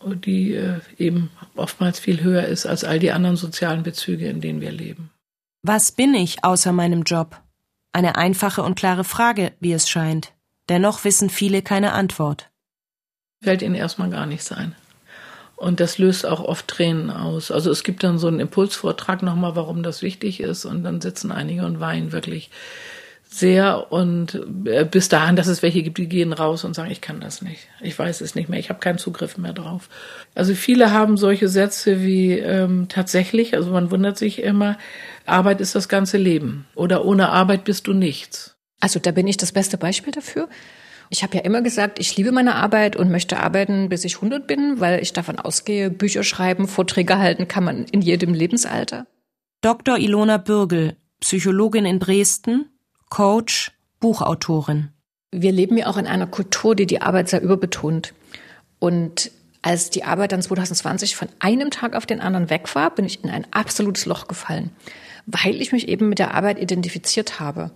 die 0.04 0.56
äh, 0.56 0.80
eben 0.98 1.30
oftmals 1.56 1.98
viel 1.98 2.22
höher 2.22 2.44
ist 2.44 2.66
als 2.66 2.84
all 2.84 2.98
die 2.98 3.12
anderen 3.12 3.36
sozialen 3.36 3.82
Bezüge, 3.82 4.28
in 4.28 4.42
denen 4.42 4.60
wir 4.60 4.72
leben. 4.72 5.08
Was 5.62 5.90
bin 5.90 6.12
ich 6.12 6.44
außer 6.44 6.72
meinem 6.72 7.04
Job? 7.04 7.40
Eine 7.92 8.16
einfache 8.16 8.62
und 8.62 8.76
klare 8.76 9.04
Frage, 9.04 9.52
wie 9.60 9.72
es 9.72 9.88
scheint. 9.88 10.32
Dennoch 10.68 11.04
wissen 11.04 11.30
viele 11.30 11.62
keine 11.62 11.92
Antwort. 11.92 12.50
Fällt 13.42 13.62
ihnen 13.62 13.74
erstmal 13.74 14.10
gar 14.10 14.26
nicht 14.26 14.44
sein. 14.44 14.76
Und 15.56 15.80
das 15.80 15.98
löst 15.98 16.24
auch 16.24 16.40
oft 16.40 16.68
Tränen 16.68 17.10
aus. 17.10 17.50
Also 17.50 17.70
es 17.70 17.82
gibt 17.82 18.02
dann 18.02 18.18
so 18.18 18.28
einen 18.28 18.40
Impulsvortrag 18.40 19.22
nochmal, 19.22 19.56
warum 19.56 19.82
das 19.82 20.00
wichtig 20.00 20.40
ist. 20.40 20.64
Und 20.64 20.84
dann 20.84 21.00
sitzen 21.00 21.32
einige 21.32 21.66
und 21.66 21.80
weinen 21.80 22.12
wirklich 22.12 22.50
sehr 23.32 23.92
und 23.92 24.40
äh, 24.66 24.84
bis 24.84 25.08
dahin, 25.08 25.36
dass 25.36 25.46
es 25.46 25.62
welche 25.62 25.84
gibt, 25.84 25.98
die 25.98 26.08
gehen 26.08 26.32
raus 26.32 26.64
und 26.64 26.74
sagen, 26.74 26.90
ich 26.90 27.00
kann 27.00 27.20
das 27.20 27.42
nicht, 27.42 27.68
ich 27.80 27.96
weiß 27.96 28.20
es 28.22 28.34
nicht 28.34 28.48
mehr, 28.48 28.58
ich 28.58 28.70
habe 28.70 28.80
keinen 28.80 28.98
Zugriff 28.98 29.38
mehr 29.38 29.52
drauf. 29.52 29.88
Also 30.34 30.54
viele 30.54 30.90
haben 30.90 31.16
solche 31.16 31.48
Sätze 31.48 32.02
wie 32.02 32.32
ähm, 32.32 32.88
tatsächlich, 32.88 33.54
also 33.54 33.70
man 33.70 33.92
wundert 33.92 34.18
sich 34.18 34.42
immer, 34.42 34.78
Arbeit 35.26 35.60
ist 35.60 35.76
das 35.76 35.88
ganze 35.88 36.18
Leben 36.18 36.66
oder 36.74 37.04
ohne 37.04 37.28
Arbeit 37.28 37.62
bist 37.62 37.86
du 37.86 37.92
nichts. 37.92 38.56
Also 38.80 38.98
da 38.98 39.12
bin 39.12 39.28
ich 39.28 39.36
das 39.36 39.52
beste 39.52 39.78
Beispiel 39.78 40.12
dafür. 40.12 40.48
Ich 41.08 41.22
habe 41.22 41.36
ja 41.36 41.42
immer 41.42 41.62
gesagt, 41.62 42.00
ich 42.00 42.16
liebe 42.16 42.32
meine 42.32 42.56
Arbeit 42.56 42.96
und 42.96 43.10
möchte 43.10 43.38
arbeiten, 43.38 43.88
bis 43.88 44.04
ich 44.04 44.16
100 44.16 44.46
bin, 44.46 44.80
weil 44.80 45.00
ich 45.02 45.12
davon 45.12 45.38
ausgehe, 45.38 45.88
Bücher 45.90 46.24
schreiben, 46.24 46.66
Vorträge 46.66 47.18
halten 47.18 47.46
kann 47.46 47.62
man 47.62 47.84
in 47.84 48.00
jedem 48.00 48.34
Lebensalter. 48.34 49.06
Dr. 49.60 49.98
Ilona 49.98 50.38
Bürgel, 50.38 50.96
Psychologin 51.20 51.84
in 51.84 52.00
Dresden, 52.00 52.66
Coach, 53.10 53.72
Buchautorin. 54.00 54.88
Wir 55.32 55.52
leben 55.52 55.76
ja 55.76 55.86
auch 55.86 55.96
in 55.96 56.06
einer 56.06 56.26
Kultur, 56.26 56.74
die 56.74 56.86
die 56.86 57.02
Arbeit 57.02 57.28
sehr 57.28 57.42
überbetont. 57.42 58.14
Und 58.78 59.30
als 59.62 59.90
die 59.90 60.04
Arbeit 60.04 60.32
dann 60.32 60.42
2020 60.42 61.16
von 61.16 61.28
einem 61.38 61.70
Tag 61.70 61.94
auf 61.94 62.06
den 62.06 62.20
anderen 62.20 62.48
weg 62.48 62.74
war, 62.74 62.94
bin 62.94 63.04
ich 63.04 63.22
in 63.22 63.30
ein 63.30 63.46
absolutes 63.50 64.06
Loch 64.06 64.26
gefallen, 64.26 64.70
weil 65.26 65.60
ich 65.60 65.72
mich 65.72 65.88
eben 65.88 66.08
mit 66.08 66.18
der 66.18 66.34
Arbeit 66.34 66.58
identifiziert 66.58 67.40
habe 67.40 67.70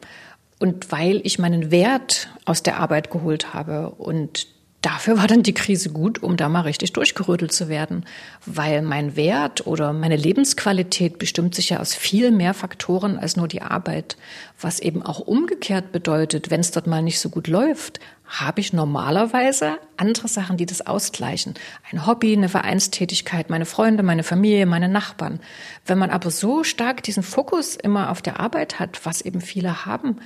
und 0.59 0.91
weil 0.91 1.21
ich 1.25 1.39
meinen 1.39 1.71
Wert 1.71 2.31
aus 2.47 2.63
der 2.63 2.79
Arbeit 2.79 3.11
geholt 3.11 3.53
habe 3.53 3.91
und 3.91 4.47
Dafür 4.85 5.17
war 5.17 5.27
dann 5.27 5.43
die 5.43 5.55
Krise 5.55 5.89
gut, 5.89 6.23
um 6.23 6.37
da 6.37 6.51
mal 6.51 6.61
richtig 6.61 6.93
durchgerüttelt 6.93 7.53
zu 7.53 7.71
werden, 7.71 8.05
weil 8.45 8.83
mein 8.83 9.17
Wert 9.17 9.67
oder 9.67 9.95
meine 9.95 10.17
Lebensqualität 10.17 11.19
bestimmt 11.19 11.55
sich 11.55 11.71
ja 11.71 11.81
aus 11.81 11.95
viel 11.95 12.31
mehr 12.31 12.53
Faktoren 12.53 13.17
als 13.17 13.35
nur 13.35 13.49
die 13.49 13.63
Arbeit, 13.63 14.19
was 14.61 14.81
eben 14.81 15.03
auch 15.03 15.21
umgekehrt 15.21 15.91
bedeutet, 15.91 16.51
wenn 16.51 16.61
es 16.61 16.71
dort 16.71 16.87
mal 16.87 17.01
nicht 17.01 17.19
so 17.19 17.31
gut 17.31 17.47
läuft, 17.47 17.99
habe 18.27 18.61
ich 18.61 18.73
normalerweise 18.73 19.79
andere 19.97 20.29
Sachen, 20.29 20.57
die 20.57 20.67
das 20.67 20.87
ausgleichen. 20.87 21.55
Ein 21.91 22.07
Hobby, 22.07 22.33
eine 22.33 22.49
Vereinstätigkeit, 22.49 23.51
meine 23.51 23.67
Freunde, 23.67 24.03
meine 24.03 24.23
Familie, 24.23 24.67
meine 24.67 24.89
Nachbarn. 24.89 25.41
Wenn 25.85 25.99
man 25.99 26.11
aber 26.11 26.31
so 26.31 26.65
stark 26.65 27.03
diesen 27.03 27.23
Fokus 27.23 27.77
immer 27.77 28.11
auf 28.11 28.23
der 28.23 28.41
Arbeit 28.41 28.81
hat, 28.81 29.05
was 29.05 29.21
eben 29.21 29.41
viele 29.41 29.85
haben, 29.85 30.17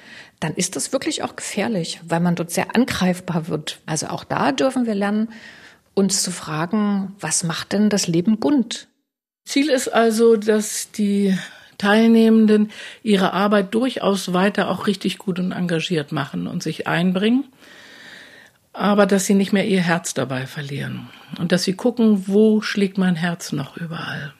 dann 0.40 0.54
ist 0.54 0.76
das 0.76 0.92
wirklich 0.92 1.22
auch 1.22 1.34
gefährlich, 1.34 2.00
weil 2.06 2.20
man 2.20 2.36
dort 2.36 2.50
sehr 2.50 2.74
angreifbar 2.76 3.48
wird. 3.48 3.80
Also 3.84 4.06
auch 4.08 4.24
da 4.24 4.52
dürfen 4.52 4.86
wir 4.86 4.94
lernen, 4.94 5.30
uns 5.94 6.22
zu 6.22 6.30
fragen, 6.30 7.16
was 7.18 7.42
macht 7.42 7.72
denn 7.72 7.88
das 7.90 8.06
Leben 8.06 8.38
bunt? 8.38 8.88
Ziel 9.44 9.70
ist 9.70 9.88
also, 9.88 10.36
dass 10.36 10.92
die 10.92 11.36
Teilnehmenden 11.78 12.70
ihre 13.02 13.32
Arbeit 13.32 13.74
durchaus 13.74 14.32
weiter 14.32 14.68
auch 14.68 14.86
richtig 14.86 15.18
gut 15.18 15.38
und 15.38 15.52
engagiert 15.52 16.12
machen 16.12 16.46
und 16.46 16.62
sich 16.62 16.86
einbringen 16.86 17.44
aber 18.78 19.06
dass 19.06 19.26
sie 19.26 19.34
nicht 19.34 19.52
mehr 19.52 19.66
ihr 19.66 19.80
Herz 19.80 20.14
dabei 20.14 20.46
verlieren 20.46 21.08
und 21.40 21.50
dass 21.50 21.64
sie 21.64 21.72
gucken, 21.72 22.28
wo 22.28 22.60
schlägt 22.60 22.96
mein 22.96 23.16
Herz 23.16 23.50
noch 23.50 23.76
überall. 23.76 24.32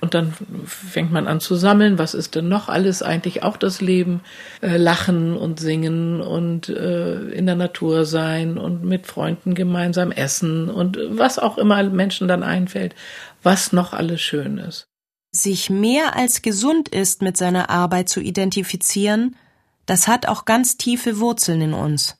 Und 0.00 0.12
dann 0.12 0.34
fängt 0.66 1.12
man 1.12 1.28
an 1.28 1.38
zu 1.38 1.54
sammeln, 1.54 1.96
was 1.96 2.12
ist 2.12 2.34
denn 2.34 2.48
noch 2.48 2.68
alles 2.68 3.02
eigentlich 3.02 3.44
auch 3.44 3.56
das 3.56 3.80
Leben, 3.80 4.22
äh, 4.60 4.76
lachen 4.76 5.36
und 5.36 5.60
singen 5.60 6.20
und 6.20 6.68
äh, 6.68 7.28
in 7.28 7.46
der 7.46 7.54
Natur 7.54 8.04
sein 8.04 8.58
und 8.58 8.84
mit 8.84 9.06
Freunden 9.06 9.54
gemeinsam 9.54 10.10
essen 10.10 10.68
und 10.68 10.98
was 11.08 11.38
auch 11.38 11.56
immer 11.56 11.82
Menschen 11.84 12.26
dann 12.26 12.42
einfällt, 12.42 12.94
was 13.44 13.72
noch 13.72 13.92
alles 13.92 14.20
schön 14.20 14.58
ist. 14.58 14.88
Sich 15.30 15.70
mehr 15.70 16.16
als 16.16 16.42
gesund 16.42 16.88
ist 16.88 17.22
mit 17.22 17.36
seiner 17.36 17.70
Arbeit 17.70 18.08
zu 18.08 18.20
identifizieren, 18.20 19.36
das 19.86 20.08
hat 20.08 20.26
auch 20.26 20.44
ganz 20.44 20.76
tiefe 20.76 21.20
Wurzeln 21.20 21.60
in 21.60 21.72
uns. 21.72 22.16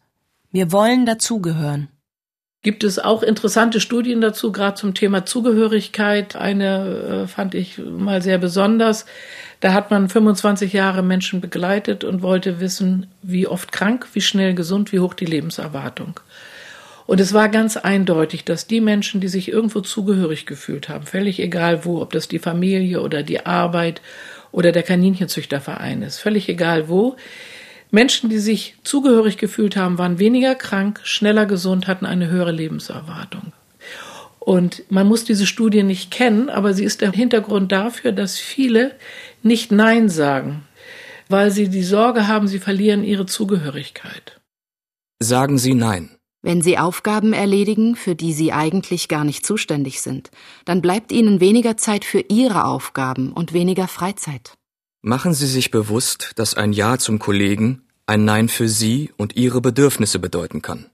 Wir 0.56 0.72
wollen 0.72 1.04
dazugehören. 1.04 1.88
Gibt 2.62 2.82
es 2.82 2.98
auch 2.98 3.22
interessante 3.22 3.78
Studien 3.78 4.22
dazu, 4.22 4.52
gerade 4.52 4.74
zum 4.74 4.94
Thema 4.94 5.26
Zugehörigkeit. 5.26 6.34
Eine 6.34 7.24
äh, 7.24 7.26
fand 7.26 7.54
ich 7.54 7.76
mal 7.76 8.22
sehr 8.22 8.38
besonders. 8.38 9.04
Da 9.60 9.74
hat 9.74 9.90
man 9.90 10.08
25 10.08 10.72
Jahre 10.72 11.02
Menschen 11.02 11.42
begleitet 11.42 12.04
und 12.04 12.22
wollte 12.22 12.58
wissen, 12.58 13.08
wie 13.20 13.46
oft 13.46 13.70
krank, 13.70 14.08
wie 14.14 14.22
schnell 14.22 14.54
gesund, 14.54 14.92
wie 14.92 15.00
hoch 15.00 15.12
die 15.12 15.26
Lebenserwartung. 15.26 16.20
Und 17.04 17.20
es 17.20 17.34
war 17.34 17.50
ganz 17.50 17.76
eindeutig, 17.76 18.46
dass 18.46 18.66
die 18.66 18.80
Menschen, 18.80 19.20
die 19.20 19.28
sich 19.28 19.52
irgendwo 19.52 19.82
zugehörig 19.82 20.46
gefühlt 20.46 20.88
haben, 20.88 21.04
völlig 21.04 21.38
egal 21.38 21.84
wo, 21.84 22.00
ob 22.00 22.12
das 22.12 22.28
die 22.28 22.38
Familie 22.38 23.02
oder 23.02 23.22
die 23.22 23.44
Arbeit 23.44 24.00
oder 24.52 24.72
der 24.72 24.84
Kaninchenzüchterverein 24.84 26.00
ist, 26.00 26.18
völlig 26.18 26.48
egal 26.48 26.88
wo, 26.88 27.16
Menschen, 27.90 28.30
die 28.30 28.38
sich 28.38 28.76
zugehörig 28.82 29.38
gefühlt 29.38 29.76
haben, 29.76 29.98
waren 29.98 30.18
weniger 30.18 30.54
krank, 30.54 31.00
schneller 31.04 31.46
gesund, 31.46 31.86
hatten 31.86 32.06
eine 32.06 32.28
höhere 32.28 32.52
Lebenserwartung. 32.52 33.52
Und 34.38 34.84
man 34.90 35.08
muss 35.08 35.24
diese 35.24 35.46
Studie 35.46 35.82
nicht 35.82 36.10
kennen, 36.10 36.48
aber 36.48 36.72
sie 36.72 36.84
ist 36.84 37.00
der 37.00 37.12
Hintergrund 37.12 37.72
dafür, 37.72 38.12
dass 38.12 38.38
viele 38.38 38.94
nicht 39.42 39.72
Nein 39.72 40.08
sagen, 40.08 40.62
weil 41.28 41.50
sie 41.50 41.68
die 41.68 41.82
Sorge 41.82 42.28
haben, 42.28 42.46
sie 42.46 42.60
verlieren 42.60 43.02
ihre 43.02 43.26
Zugehörigkeit. 43.26 44.40
Sagen 45.18 45.58
Sie 45.58 45.74
Nein. 45.74 46.10
Wenn 46.42 46.60
Sie 46.62 46.78
Aufgaben 46.78 47.32
erledigen, 47.32 47.96
für 47.96 48.14
die 48.14 48.32
Sie 48.32 48.52
eigentlich 48.52 49.08
gar 49.08 49.24
nicht 49.24 49.44
zuständig 49.44 50.00
sind, 50.00 50.30
dann 50.64 50.80
bleibt 50.80 51.10
Ihnen 51.10 51.40
weniger 51.40 51.76
Zeit 51.76 52.04
für 52.04 52.20
Ihre 52.20 52.66
Aufgaben 52.66 53.32
und 53.32 53.52
weniger 53.52 53.88
Freizeit. 53.88 54.54
Machen 55.02 55.34
Sie 55.34 55.46
sich 55.46 55.70
bewusst, 55.70 56.32
dass 56.36 56.54
ein 56.54 56.72
Ja 56.72 56.98
zum 56.98 57.18
Kollegen 57.18 57.82
ein 58.06 58.24
Nein 58.24 58.48
für 58.48 58.68
Sie 58.68 59.12
und 59.16 59.36
Ihre 59.36 59.60
Bedürfnisse 59.60 60.18
bedeuten 60.18 60.62
kann. 60.62 60.86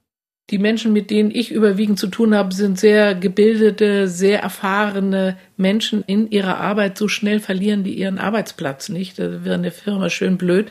Die 0.49 0.57
Menschen, 0.57 0.91
mit 0.91 1.09
denen 1.09 1.31
ich 1.31 1.51
überwiegend 1.51 1.97
zu 1.97 2.07
tun 2.07 2.35
habe, 2.35 2.53
sind 2.53 2.77
sehr 2.77 3.15
gebildete, 3.15 4.09
sehr 4.09 4.41
erfahrene 4.41 5.37
Menschen 5.55 6.03
in 6.05 6.29
ihrer 6.29 6.57
Arbeit. 6.57 6.97
So 6.97 7.07
schnell 7.07 7.39
verlieren 7.39 7.85
die 7.85 7.93
ihren 7.93 8.19
Arbeitsplatz 8.19 8.89
nicht. 8.89 9.17
Da 9.17 9.45
wäre 9.45 9.55
eine 9.55 9.71
Firma 9.71 10.09
schön 10.09 10.37
blöd, 10.37 10.69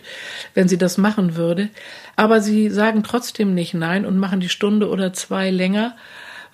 wenn 0.53 0.69
sie 0.69 0.77
das 0.77 0.99
machen 0.99 1.37
würde. 1.37 1.71
Aber 2.17 2.43
sie 2.43 2.69
sagen 2.69 3.03
trotzdem 3.03 3.55
nicht 3.55 3.73
Nein 3.73 4.05
und 4.05 4.19
machen 4.19 4.41
die 4.41 4.51
Stunde 4.51 4.91
oder 4.91 5.15
zwei 5.15 5.51
länger 5.51 5.97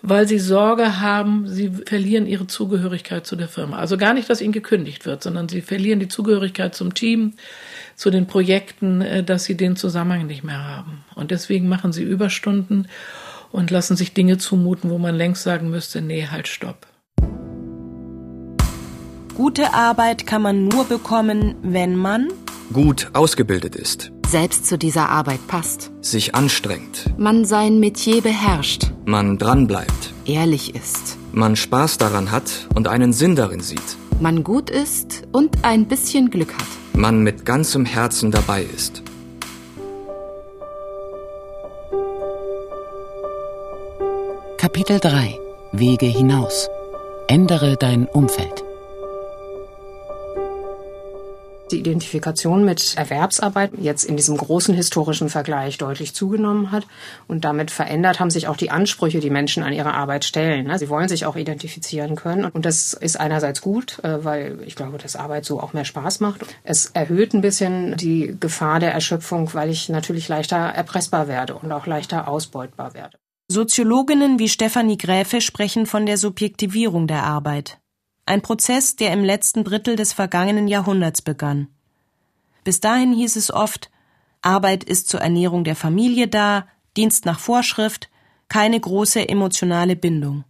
weil 0.02 0.28
sie 0.28 0.38
Sorge 0.38 1.00
haben, 1.00 1.48
sie 1.48 1.70
verlieren 1.70 2.26
ihre 2.26 2.46
Zugehörigkeit 2.46 3.26
zu 3.26 3.37
der 3.37 3.48
Firma. 3.48 3.78
Also 3.78 3.96
gar 3.96 4.14
nicht, 4.14 4.30
dass 4.30 4.40
ihnen 4.40 4.52
gekündigt 4.52 5.06
wird, 5.06 5.22
sondern 5.22 5.48
sie 5.48 5.61
verlieren 5.61 6.00
die 6.00 6.08
Zugehörigkeit 6.08 6.74
zum 6.74 6.94
Team, 6.94 7.34
zu 7.96 8.11
den 8.11 8.26
Projekten, 8.26 9.00
äh, 9.00 9.24
dass 9.24 9.44
sie 9.44 9.56
den 9.56 9.76
Zusammenhang 9.76 10.26
nicht 10.26 10.44
mehr 10.44 10.64
haben. 10.64 11.04
Und 11.14 11.30
deswegen 11.30 11.68
machen 11.68 11.92
sie 11.92 12.04
Überstunden 12.04 12.88
und 13.50 13.70
lassen 13.70 13.96
sich 13.96 14.14
Dinge 14.14 14.38
zumuten, 14.38 14.90
wo 14.90 14.98
man 14.98 15.16
längst 15.16 15.42
sagen 15.42 15.70
müsste, 15.70 16.00
nee, 16.00 16.28
halt, 16.30 16.48
stopp. 16.48 16.87
Gute 19.34 19.72
Arbeit 19.72 20.26
kann 20.26 20.42
man 20.42 20.66
nur 20.66 20.84
bekommen, 20.84 21.54
wenn 21.62 21.96
man 21.96 22.28
gut 22.72 23.08
ausgebildet 23.12 23.76
ist, 23.76 24.11
selbst 24.28 24.66
zu 24.66 24.76
dieser 24.76 25.08
Arbeit 25.08 25.46
passt, 25.48 25.90
sich 26.02 26.34
anstrengt, 26.34 27.06
man 27.16 27.44
sein 27.44 27.80
Metier 27.80 28.20
beherrscht, 28.20 28.92
man 29.06 29.38
dranbleibt, 29.38 30.12
ehrlich 30.26 30.74
ist, 30.74 31.16
man 31.32 31.56
Spaß 31.56 31.98
daran 31.98 32.30
hat 32.30 32.68
und 32.74 32.88
einen 32.88 33.12
Sinn 33.12 33.36
darin 33.36 33.60
sieht, 33.60 33.96
man 34.20 34.44
gut 34.44 34.68
ist 34.68 35.22
und 35.32 35.64
ein 35.64 35.88
bisschen 35.88 36.30
Glück 36.30 36.52
hat, 36.52 36.68
man 36.92 37.22
mit 37.22 37.46
ganzem 37.46 37.84
Herzen 37.84 38.30
dabei 38.30 38.64
ist. 38.64 39.02
Kapitel 44.58 45.00
3 45.00 45.38
Wege 45.72 46.06
hinaus. 46.06 46.68
Ändere 47.26 47.76
dein 47.76 48.06
Umfeld. 48.06 48.64
Die 51.70 51.78
Identifikation 51.78 52.64
mit 52.64 52.94
Erwerbsarbeit 52.96 53.72
jetzt 53.78 54.04
in 54.04 54.16
diesem 54.16 54.37
großen 54.37 54.74
historischen 54.74 55.28
Vergleich 55.28 55.78
deutlich 55.78 56.14
zugenommen 56.14 56.70
hat. 56.70 56.87
Und 57.26 57.44
damit 57.44 57.70
verändert 57.70 58.20
haben 58.20 58.31
sich 58.31 58.48
auch 58.48 58.57
die 58.57 58.70
Ansprüche, 58.70 59.20
die 59.20 59.31
Menschen 59.31 59.62
an 59.62 59.72
ihre 59.72 59.94
Arbeit 59.94 60.24
stellen. 60.24 60.66
Ne? 60.66 60.78
Sie 60.78 60.88
wollen 60.88 61.09
sich 61.09 61.26
auch 61.26 61.37
identifizieren 61.37 62.16
können. 62.16 62.44
Und 62.44 62.64
das 62.64 62.92
ist 62.92 63.18
einerseits 63.18 63.61
gut, 63.61 63.98
äh, 64.02 64.24
weil 64.24 64.59
ich 64.66 64.76
glaube, 64.76 64.98
dass 64.98 65.16
Arbeit 65.16 65.44
so 65.44 65.61
auch 65.61 65.72
mehr 65.72 65.85
Spaß 65.85 66.20
macht. 66.20 66.44
Es 66.64 66.87
erhöht 66.87 67.35
ein 67.35 67.40
bisschen 67.40 67.96
die 67.96 68.37
Gefahr 68.38 68.81
der 68.81 68.92
Erschöpfung, 68.92 69.52
weil 69.54 69.70
ich 69.70 69.88
natürlich 69.88 70.28
leichter 70.28 70.57
erpressbar 70.57 71.28
werde 71.28 71.54
und 71.54 71.70
auch 71.72 71.87
leichter 71.87 72.28
ausbeutbar 72.28 72.94
werde. 72.94 73.18
Soziologinnen 73.50 74.38
wie 74.38 74.48
Stefanie 74.48 74.98
Gräfe 74.98 75.40
sprechen 75.40 75.87
von 75.87 76.04
der 76.04 76.18
Subjektivierung 76.18 77.07
der 77.07 77.22
Arbeit. 77.24 77.78
Ein 78.28 78.42
Prozess, 78.42 78.94
der 78.94 79.14
im 79.14 79.24
letzten 79.24 79.64
Drittel 79.64 79.96
des 79.96 80.12
vergangenen 80.12 80.68
Jahrhunderts 80.68 81.22
begann. 81.22 81.68
Bis 82.62 82.78
dahin 82.78 83.14
hieß 83.14 83.36
es 83.36 83.50
oft, 83.50 83.90
Arbeit 84.42 84.84
ist 84.84 85.08
zur 85.08 85.22
Ernährung 85.22 85.64
der 85.64 85.74
Familie 85.74 86.28
da, 86.28 86.66
Dienst 86.98 87.24
nach 87.24 87.38
Vorschrift, 87.38 88.10
keine 88.48 88.78
große 88.78 89.26
emotionale 89.26 89.96
Bindung. 89.96 90.44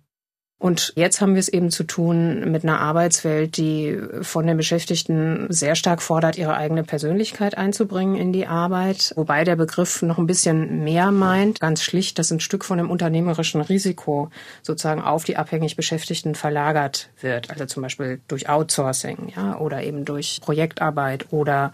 Und 0.61 0.93
jetzt 0.97 1.21
haben 1.21 1.35
wir 1.35 1.41
es 1.41 1.49
eben 1.49 1.71
zu 1.71 1.85
tun 1.85 2.51
mit 2.51 2.65
einer 2.65 2.81
Arbeitswelt, 2.81 3.57
die 3.57 3.97
von 4.23 4.45
den 4.45 4.57
Beschäftigten 4.57 5.47
sehr 5.51 5.77
stark 5.77 6.03
fordert, 6.03 6.37
ihre 6.37 6.57
eigene 6.57 6.83
Persönlichkeit 6.83 7.57
einzubringen 7.57 8.17
in 8.17 8.33
die 8.33 8.49
Arbeit. 8.49 9.13
Wobei 9.15 9.45
der 9.45 9.55
Begriff 9.55 10.03
noch 10.03 10.19
ein 10.19 10.27
bisschen 10.27 10.83
mehr 10.83 11.13
meint. 11.13 11.61
Ganz 11.61 11.83
schlicht, 11.83 12.19
dass 12.19 12.33
ein 12.33 12.41
Stück 12.41 12.65
von 12.65 12.79
dem 12.79 12.91
unternehmerischen 12.91 13.61
Risiko 13.61 14.31
sozusagen 14.63 15.01
auf 15.01 15.23
die 15.23 15.37
abhängig 15.37 15.77
Beschäftigten 15.77 16.35
verlagert 16.35 17.11
wird. 17.21 17.51
Also 17.51 17.67
zum 17.67 17.85
Beispiel 17.85 18.21
durch 18.27 18.49
Outsourcing, 18.49 19.33
ja, 19.37 19.59
oder 19.59 19.85
eben 19.85 20.05
durch 20.05 20.41
Projektarbeit 20.43 21.33
oder 21.33 21.73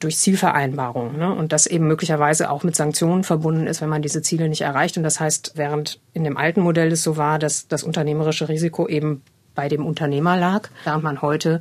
durch 0.00 0.16
Zielvereinbarungen. 0.16 1.18
Ne? 1.18 1.32
Und 1.32 1.52
das 1.52 1.66
eben 1.66 1.86
möglicherweise 1.86 2.50
auch 2.50 2.64
mit 2.64 2.74
Sanktionen 2.74 3.22
verbunden 3.22 3.66
ist, 3.66 3.80
wenn 3.80 3.88
man 3.88 4.02
diese 4.02 4.22
Ziele 4.22 4.48
nicht 4.48 4.62
erreicht. 4.62 4.96
Und 4.96 5.04
das 5.04 5.20
heißt, 5.20 5.52
während 5.54 6.00
in 6.14 6.24
dem 6.24 6.36
alten 6.36 6.62
Modell 6.62 6.90
es 6.90 7.02
so 7.02 7.16
war, 7.16 7.38
dass 7.38 7.68
das 7.68 7.84
unternehmerische 7.84 8.48
Risiko 8.48 8.88
eben 8.88 9.22
bei 9.54 9.68
dem 9.68 9.84
Unternehmer 9.84 10.36
lag, 10.36 10.68
während 10.84 11.04
man 11.04 11.22
heute 11.22 11.60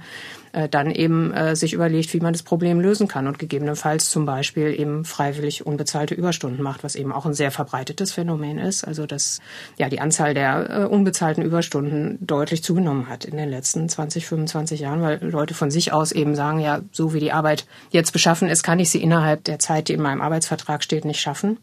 dann 0.69 0.91
eben 0.91 1.31
äh, 1.33 1.55
sich 1.55 1.73
überlegt, 1.73 2.13
wie 2.13 2.19
man 2.19 2.33
das 2.33 2.43
Problem 2.43 2.79
lösen 2.79 3.07
kann 3.07 3.27
und 3.27 3.39
gegebenenfalls 3.39 4.09
zum 4.09 4.25
Beispiel 4.25 4.79
eben 4.79 5.05
freiwillig 5.05 5.65
unbezahlte 5.65 6.15
Überstunden 6.15 6.63
macht, 6.63 6.83
was 6.83 6.95
eben 6.95 7.11
auch 7.11 7.25
ein 7.25 7.33
sehr 7.33 7.51
verbreitetes 7.51 8.11
Phänomen 8.11 8.57
ist. 8.57 8.83
Also 8.83 9.05
dass 9.05 9.39
ja 9.77 9.89
die 9.89 9.99
Anzahl 9.99 10.33
der 10.33 10.69
äh, 10.69 10.85
unbezahlten 10.85 11.43
Überstunden 11.43 12.17
deutlich 12.21 12.63
zugenommen 12.63 13.09
hat 13.09 13.25
in 13.25 13.37
den 13.37 13.49
letzten 13.49 13.87
20, 13.87 14.25
25 14.25 14.79
Jahren, 14.79 15.01
weil 15.01 15.23
Leute 15.23 15.53
von 15.53 15.71
sich 15.71 15.93
aus 15.93 16.11
eben 16.11 16.35
sagen, 16.35 16.59
ja, 16.59 16.81
so 16.91 17.13
wie 17.13 17.19
die 17.19 17.31
Arbeit 17.31 17.65
jetzt 17.91 18.11
beschaffen 18.11 18.49
ist, 18.49 18.63
kann 18.63 18.79
ich 18.79 18.89
sie 18.89 19.01
innerhalb 19.01 19.43
der 19.43 19.59
Zeit, 19.59 19.87
die 19.87 19.93
in 19.93 20.01
meinem 20.01 20.21
Arbeitsvertrag 20.21 20.83
steht, 20.83 21.05
nicht 21.05 21.21
schaffen. 21.21 21.59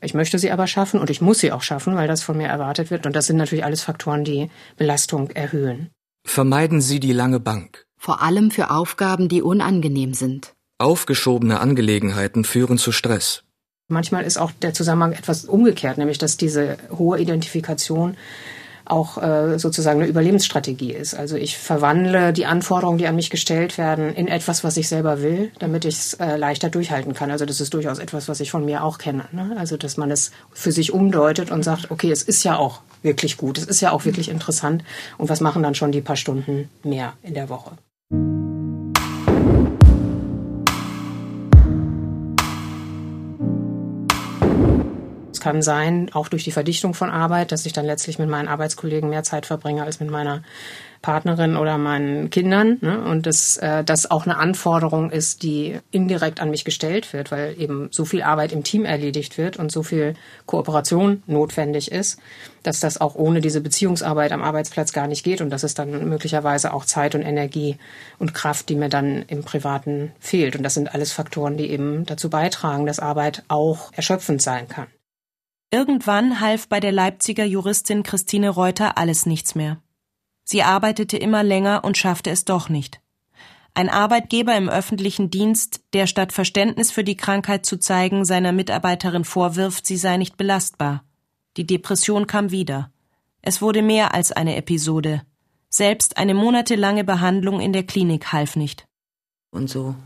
Ich 0.00 0.14
möchte 0.14 0.38
sie 0.38 0.50
aber 0.50 0.66
schaffen 0.66 1.00
und 1.00 1.10
ich 1.10 1.20
muss 1.20 1.38
sie 1.38 1.52
auch 1.52 1.62
schaffen, 1.62 1.96
weil 1.96 2.08
das 2.08 2.22
von 2.22 2.36
mir 2.36 2.48
erwartet 2.48 2.90
wird. 2.90 3.06
Und 3.06 3.16
das 3.16 3.26
sind 3.26 3.36
natürlich 3.36 3.64
alles 3.64 3.82
Faktoren, 3.82 4.24
die 4.24 4.50
Belastung 4.76 5.30
erhöhen. 5.30 5.90
Vermeiden 6.26 6.80
Sie 6.80 7.00
die 7.00 7.12
lange 7.12 7.40
Bank 7.40 7.83
vor 8.04 8.20
allem 8.20 8.50
für 8.50 8.70
Aufgaben, 8.70 9.30
die 9.30 9.40
unangenehm 9.40 10.12
sind. 10.12 10.52
Aufgeschobene 10.76 11.60
Angelegenheiten 11.60 12.44
führen 12.44 12.76
zu 12.76 12.92
Stress. 12.92 13.44
Manchmal 13.88 14.24
ist 14.24 14.36
auch 14.36 14.50
der 14.50 14.74
Zusammenhang 14.74 15.12
etwas 15.12 15.46
umgekehrt, 15.46 15.96
nämlich 15.96 16.18
dass 16.18 16.36
diese 16.36 16.76
hohe 16.90 17.18
Identifikation 17.18 18.18
auch 18.84 19.16
äh, 19.22 19.58
sozusagen 19.58 20.00
eine 20.00 20.10
Überlebensstrategie 20.10 20.92
ist. 20.92 21.14
Also 21.14 21.36
ich 21.36 21.56
verwandle 21.56 22.34
die 22.34 22.44
Anforderungen, 22.44 22.98
die 22.98 23.06
an 23.06 23.16
mich 23.16 23.30
gestellt 23.30 23.78
werden, 23.78 24.14
in 24.14 24.28
etwas, 24.28 24.62
was 24.62 24.76
ich 24.76 24.88
selber 24.88 25.22
will, 25.22 25.50
damit 25.58 25.86
ich 25.86 25.94
es 25.94 26.14
äh, 26.14 26.36
leichter 26.36 26.68
durchhalten 26.68 27.14
kann. 27.14 27.30
Also 27.30 27.46
das 27.46 27.62
ist 27.62 27.72
durchaus 27.72 27.98
etwas, 27.98 28.28
was 28.28 28.40
ich 28.40 28.50
von 28.50 28.66
mir 28.66 28.84
auch 28.84 28.98
kenne. 28.98 29.24
Ne? 29.32 29.54
Also 29.56 29.78
dass 29.78 29.96
man 29.96 30.10
es 30.10 30.30
für 30.52 30.72
sich 30.72 30.92
umdeutet 30.92 31.50
und 31.50 31.62
sagt, 31.62 31.90
okay, 31.90 32.10
es 32.10 32.22
ist 32.22 32.44
ja 32.44 32.58
auch 32.58 32.82
wirklich 33.02 33.38
gut, 33.38 33.56
es 33.56 33.64
ist 33.64 33.80
ja 33.80 33.92
auch 33.92 34.04
wirklich 34.04 34.28
interessant. 34.28 34.84
Und 35.16 35.30
was 35.30 35.40
machen 35.40 35.62
dann 35.62 35.74
schon 35.74 35.92
die 35.92 36.02
paar 36.02 36.16
Stunden 36.16 36.68
mehr 36.82 37.14
in 37.22 37.32
der 37.32 37.48
Woche? 37.48 37.72
Kann 45.44 45.60
sein, 45.60 46.08
auch 46.14 46.28
durch 46.28 46.42
die 46.42 46.52
Verdichtung 46.52 46.94
von 46.94 47.10
Arbeit, 47.10 47.52
dass 47.52 47.66
ich 47.66 47.74
dann 47.74 47.84
letztlich 47.84 48.18
mit 48.18 48.30
meinen 48.30 48.48
Arbeitskollegen 48.48 49.10
mehr 49.10 49.24
Zeit 49.24 49.44
verbringe 49.44 49.82
als 49.82 50.00
mit 50.00 50.10
meiner 50.10 50.42
Partnerin 51.02 51.58
oder 51.58 51.76
meinen 51.76 52.30
Kindern. 52.30 52.78
Ne? 52.80 52.98
Und 53.04 53.26
dass 53.26 53.58
äh, 53.58 53.84
das 53.84 54.10
auch 54.10 54.24
eine 54.24 54.38
Anforderung 54.38 55.10
ist, 55.10 55.42
die 55.42 55.78
indirekt 55.90 56.40
an 56.40 56.48
mich 56.48 56.64
gestellt 56.64 57.12
wird, 57.12 57.30
weil 57.30 57.60
eben 57.60 57.88
so 57.90 58.06
viel 58.06 58.22
Arbeit 58.22 58.52
im 58.52 58.64
Team 58.64 58.86
erledigt 58.86 59.36
wird 59.36 59.58
und 59.58 59.70
so 59.70 59.82
viel 59.82 60.14
Kooperation 60.46 61.22
notwendig 61.26 61.92
ist, 61.92 62.18
dass 62.62 62.80
das 62.80 62.98
auch 62.98 63.14
ohne 63.14 63.42
diese 63.42 63.60
Beziehungsarbeit 63.60 64.32
am 64.32 64.42
Arbeitsplatz 64.42 64.94
gar 64.94 65.08
nicht 65.08 65.24
geht 65.24 65.42
und 65.42 65.50
dass 65.50 65.62
es 65.62 65.74
dann 65.74 66.08
möglicherweise 66.08 66.72
auch 66.72 66.86
Zeit 66.86 67.14
und 67.14 67.20
Energie 67.20 67.76
und 68.18 68.32
Kraft, 68.32 68.70
die 68.70 68.76
mir 68.76 68.88
dann 68.88 69.24
im 69.28 69.42
Privaten 69.42 70.12
fehlt. 70.20 70.56
Und 70.56 70.62
das 70.62 70.72
sind 70.72 70.94
alles 70.94 71.12
Faktoren, 71.12 71.58
die 71.58 71.68
eben 71.68 72.06
dazu 72.06 72.30
beitragen, 72.30 72.86
dass 72.86 72.98
Arbeit 72.98 73.42
auch 73.48 73.92
erschöpfend 73.92 74.40
sein 74.40 74.68
kann. 74.68 74.86
Irgendwann 75.70 76.40
half 76.40 76.68
bei 76.68 76.80
der 76.80 76.92
Leipziger 76.92 77.44
Juristin 77.44 78.02
Christine 78.02 78.50
Reuter 78.50 78.96
alles 78.98 79.26
nichts 79.26 79.54
mehr. 79.54 79.80
Sie 80.44 80.62
arbeitete 80.62 81.16
immer 81.16 81.42
länger 81.42 81.84
und 81.84 81.96
schaffte 81.96 82.30
es 82.30 82.44
doch 82.44 82.68
nicht. 82.68 83.00
Ein 83.76 83.88
Arbeitgeber 83.88 84.56
im 84.56 84.68
öffentlichen 84.68 85.30
Dienst, 85.30 85.80
der 85.94 86.06
statt 86.06 86.32
Verständnis 86.32 86.92
für 86.92 87.02
die 87.02 87.16
Krankheit 87.16 87.66
zu 87.66 87.76
zeigen, 87.76 88.24
seiner 88.24 88.52
Mitarbeiterin 88.52 89.24
vorwirft, 89.24 89.84
sie 89.84 89.96
sei 89.96 90.16
nicht 90.16 90.36
belastbar. 90.36 91.02
Die 91.56 91.66
Depression 91.66 92.28
kam 92.28 92.52
wieder. 92.52 92.92
Es 93.42 93.60
wurde 93.60 93.82
mehr 93.82 94.14
als 94.14 94.30
eine 94.30 94.56
Episode. 94.56 95.22
Selbst 95.68 96.18
eine 96.18 96.34
monatelange 96.34 97.02
Behandlung 97.02 97.60
in 97.60 97.72
der 97.72 97.82
Klinik 97.82 98.32
half 98.32 98.54
nicht. 98.54 98.86
Und 99.50 99.68
so 99.68 99.96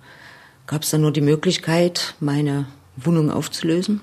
gab 0.66 0.83
es 0.83 0.90
dann 0.90 1.03
nur 1.03 1.12
die 1.12 1.21
Möglichkeit, 1.21 2.14
meine 2.21 2.66
Wohnung 2.97 3.31
aufzulösen, 3.31 4.01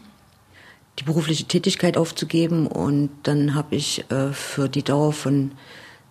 die 0.99 1.03
berufliche 1.03 1.45
Tätigkeit 1.45 1.97
aufzugeben 1.97 2.67
und 2.67 3.10
dann 3.23 3.55
habe 3.55 3.75
ich 3.75 4.05
äh, 4.12 4.31
für 4.31 4.69
die 4.69 4.84
Dauer 4.84 5.13
von 5.13 5.51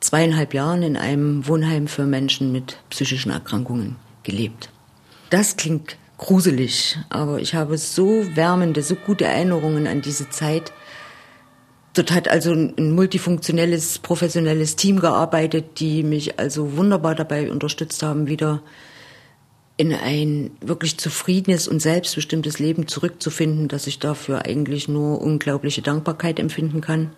zweieinhalb 0.00 0.52
Jahren 0.52 0.82
in 0.82 0.96
einem 0.96 1.46
Wohnheim 1.46 1.86
für 1.88 2.04
Menschen 2.04 2.52
mit 2.52 2.78
psychischen 2.90 3.32
Erkrankungen 3.32 3.96
gelebt. 4.22 4.68
Das 5.30 5.56
klingt 5.56 5.96
gruselig, 6.18 6.98
aber 7.08 7.40
ich 7.40 7.54
habe 7.54 7.78
so 7.78 8.24
wärmende, 8.36 8.82
so 8.82 8.94
gute 8.94 9.24
Erinnerungen 9.24 9.86
an 9.86 10.02
diese 10.02 10.28
Zeit. 10.28 10.72
Dort 11.94 12.12
hat 12.12 12.28
also 12.28 12.52
ein 12.52 12.92
multifunktionelles, 12.92 14.00
professionelles 14.00 14.76
Team 14.76 15.00
gearbeitet, 15.00 15.80
die 15.80 16.02
mich 16.02 16.38
also 16.38 16.76
wunderbar 16.76 17.14
dabei 17.14 17.50
unterstützt 17.50 18.02
haben, 18.02 18.26
wieder 18.26 18.62
in 19.76 19.92
ein 19.92 20.52
wirklich 20.60 20.98
zufriedenes 20.98 21.66
und 21.66 21.80
selbstbestimmtes 21.80 22.58
Leben 22.58 22.87
zurückzufinden, 22.87 23.68
dass 23.68 23.87
ich 23.87 23.98
dafür 23.98 24.44
eigentlich 24.44 24.88
nur 24.88 25.20
unglaubliche 25.20 25.82
Dankbarkeit 25.82 26.38
empfinden 26.38 26.80
kann. 26.80 27.10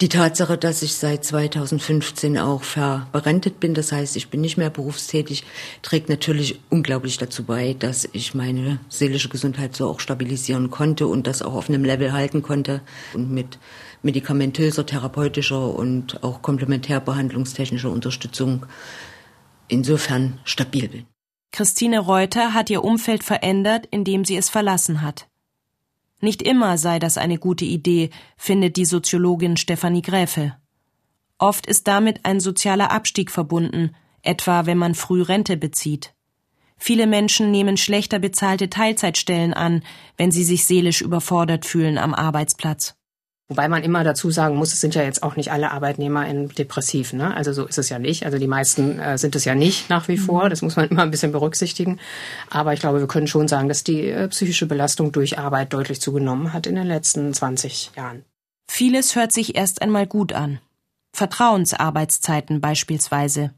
Die 0.00 0.08
Tatsache, 0.08 0.56
dass 0.56 0.80
ich 0.80 0.94
seit 0.94 1.26
2015 1.26 2.38
auch 2.38 2.62
verberentet 2.62 3.60
bin, 3.60 3.74
das 3.74 3.92
heißt, 3.92 4.16
ich 4.16 4.30
bin 4.30 4.40
nicht 4.40 4.56
mehr 4.56 4.70
berufstätig, 4.70 5.44
trägt 5.82 6.08
natürlich 6.08 6.60
unglaublich 6.70 7.18
dazu 7.18 7.44
bei, 7.44 7.74
dass 7.78 8.08
ich 8.12 8.32
meine 8.32 8.80
seelische 8.88 9.28
Gesundheit 9.28 9.76
so 9.76 9.90
auch 9.90 10.00
stabilisieren 10.00 10.70
konnte 10.70 11.06
und 11.06 11.26
das 11.26 11.42
auch 11.42 11.52
auf 11.52 11.68
einem 11.68 11.84
Level 11.84 12.14
halten 12.14 12.40
konnte 12.40 12.80
und 13.12 13.30
mit 13.30 13.58
medikamentöser, 14.02 14.86
therapeutischer 14.86 15.74
und 15.74 16.22
auch 16.22 16.40
komplementärbehandlungstechnischer 16.40 17.90
Unterstützung 17.90 18.64
insofern 19.68 20.38
stabil 20.44 20.88
bin. 20.88 21.09
Christine 21.52 21.98
Reuter 21.98 22.54
hat 22.54 22.70
ihr 22.70 22.84
Umfeld 22.84 23.24
verändert, 23.24 23.86
indem 23.90 24.24
sie 24.24 24.36
es 24.36 24.48
verlassen 24.48 25.02
hat. 25.02 25.28
Nicht 26.20 26.42
immer 26.42 26.78
sei 26.78 26.98
das 26.98 27.18
eine 27.18 27.38
gute 27.38 27.64
Idee, 27.64 28.10
findet 28.36 28.76
die 28.76 28.84
Soziologin 28.84 29.56
Stefanie 29.56 30.02
Gräfe. 30.02 30.56
Oft 31.38 31.66
ist 31.66 31.88
damit 31.88 32.24
ein 32.24 32.40
sozialer 32.40 32.90
Abstieg 32.90 33.30
verbunden, 33.30 33.94
etwa 34.22 34.66
wenn 34.66 34.76
man 34.78 34.94
früh 34.94 35.22
Rente 35.22 35.56
bezieht. 35.56 36.14
Viele 36.76 37.06
Menschen 37.06 37.50
nehmen 37.50 37.76
schlechter 37.76 38.18
bezahlte 38.18 38.70
Teilzeitstellen 38.70 39.54
an, 39.54 39.82
wenn 40.16 40.30
sie 40.30 40.44
sich 40.44 40.66
seelisch 40.66 41.00
überfordert 41.00 41.64
fühlen 41.66 41.98
am 41.98 42.14
Arbeitsplatz. 42.14 42.94
Wobei 43.50 43.68
man 43.68 43.82
immer 43.82 44.04
dazu 44.04 44.30
sagen 44.30 44.56
muss, 44.56 44.72
es 44.72 44.80
sind 44.80 44.94
ja 44.94 45.02
jetzt 45.02 45.22
auch 45.22 45.36
nicht 45.36 45.50
alle 45.52 45.72
Arbeitnehmer 45.72 46.26
in 46.26 46.48
depressiv. 46.48 47.12
Ne? 47.12 47.34
Also 47.34 47.52
so 47.52 47.66
ist 47.66 47.78
es 47.78 47.88
ja 47.88 47.98
nicht. 47.98 48.24
Also 48.24 48.38
die 48.38 48.46
meisten 48.46 48.98
äh, 48.98 49.18
sind 49.18 49.36
es 49.36 49.44
ja 49.44 49.54
nicht 49.54 49.90
nach 49.90 50.08
wie 50.08 50.16
vor. 50.16 50.48
Das 50.48 50.62
muss 50.62 50.76
man 50.76 50.88
immer 50.88 51.02
ein 51.02 51.10
bisschen 51.10 51.32
berücksichtigen. 51.32 51.98
Aber 52.48 52.72
ich 52.72 52.80
glaube, 52.80 53.00
wir 53.00 53.08
können 53.08 53.26
schon 53.26 53.48
sagen, 53.48 53.68
dass 53.68 53.84
die 53.84 54.08
äh, 54.08 54.28
psychische 54.28 54.66
Belastung 54.66 55.12
durch 55.12 55.38
Arbeit 55.38 55.72
deutlich 55.72 56.00
zugenommen 56.00 56.52
hat 56.52 56.66
in 56.66 56.76
den 56.76 56.86
letzten 56.86 57.34
20 57.34 57.90
Jahren. 57.96 58.24
Vieles 58.70 59.16
hört 59.16 59.32
sich 59.32 59.56
erst 59.56 59.82
einmal 59.82 60.06
gut 60.06 60.32
an. 60.32 60.60
Vertrauensarbeitszeiten 61.12 62.60
beispielsweise. 62.60 63.50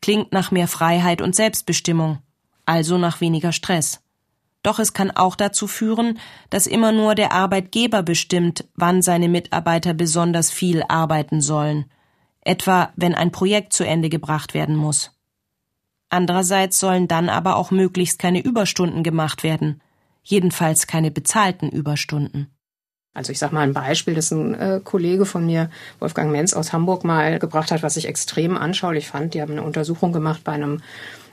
Klingt 0.00 0.32
nach 0.32 0.50
mehr 0.50 0.66
Freiheit 0.66 1.20
und 1.20 1.36
Selbstbestimmung 1.36 2.18
also 2.66 2.98
nach 2.98 3.20
weniger 3.20 3.52
Stress. 3.52 4.00
Doch 4.66 4.80
es 4.80 4.92
kann 4.92 5.12
auch 5.12 5.36
dazu 5.36 5.68
führen, 5.68 6.18
dass 6.50 6.66
immer 6.66 6.90
nur 6.90 7.14
der 7.14 7.30
Arbeitgeber 7.30 8.02
bestimmt, 8.02 8.64
wann 8.74 9.00
seine 9.00 9.28
Mitarbeiter 9.28 9.94
besonders 9.94 10.50
viel 10.50 10.82
arbeiten 10.88 11.40
sollen, 11.40 11.84
etwa 12.40 12.90
wenn 12.96 13.14
ein 13.14 13.30
Projekt 13.30 13.74
zu 13.74 13.86
Ende 13.86 14.08
gebracht 14.08 14.54
werden 14.54 14.74
muss. 14.74 15.12
Andererseits 16.08 16.80
sollen 16.80 17.06
dann 17.06 17.28
aber 17.28 17.54
auch 17.54 17.70
möglichst 17.70 18.18
keine 18.18 18.42
Überstunden 18.42 19.04
gemacht 19.04 19.44
werden, 19.44 19.80
jedenfalls 20.24 20.88
keine 20.88 21.12
bezahlten 21.12 21.68
Überstunden. 21.68 22.48
Also 23.14 23.30
ich 23.30 23.38
sage 23.38 23.54
mal 23.54 23.60
ein 23.60 23.72
Beispiel, 23.72 24.14
das 24.14 24.32
ein 24.32 24.54
äh, 24.54 24.80
Kollege 24.82 25.26
von 25.26 25.46
mir, 25.46 25.70
Wolfgang 26.00 26.32
Menz 26.32 26.54
aus 26.54 26.72
Hamburg, 26.72 27.04
mal 27.04 27.38
gebracht 27.38 27.70
hat, 27.70 27.84
was 27.84 27.96
ich 27.96 28.08
extrem 28.08 28.56
anschaulich 28.56 29.06
fand. 29.06 29.34
Die 29.34 29.40
haben 29.40 29.52
eine 29.52 29.62
Untersuchung 29.62 30.12
gemacht 30.12 30.40
bei 30.42 30.52
einem 30.52 30.82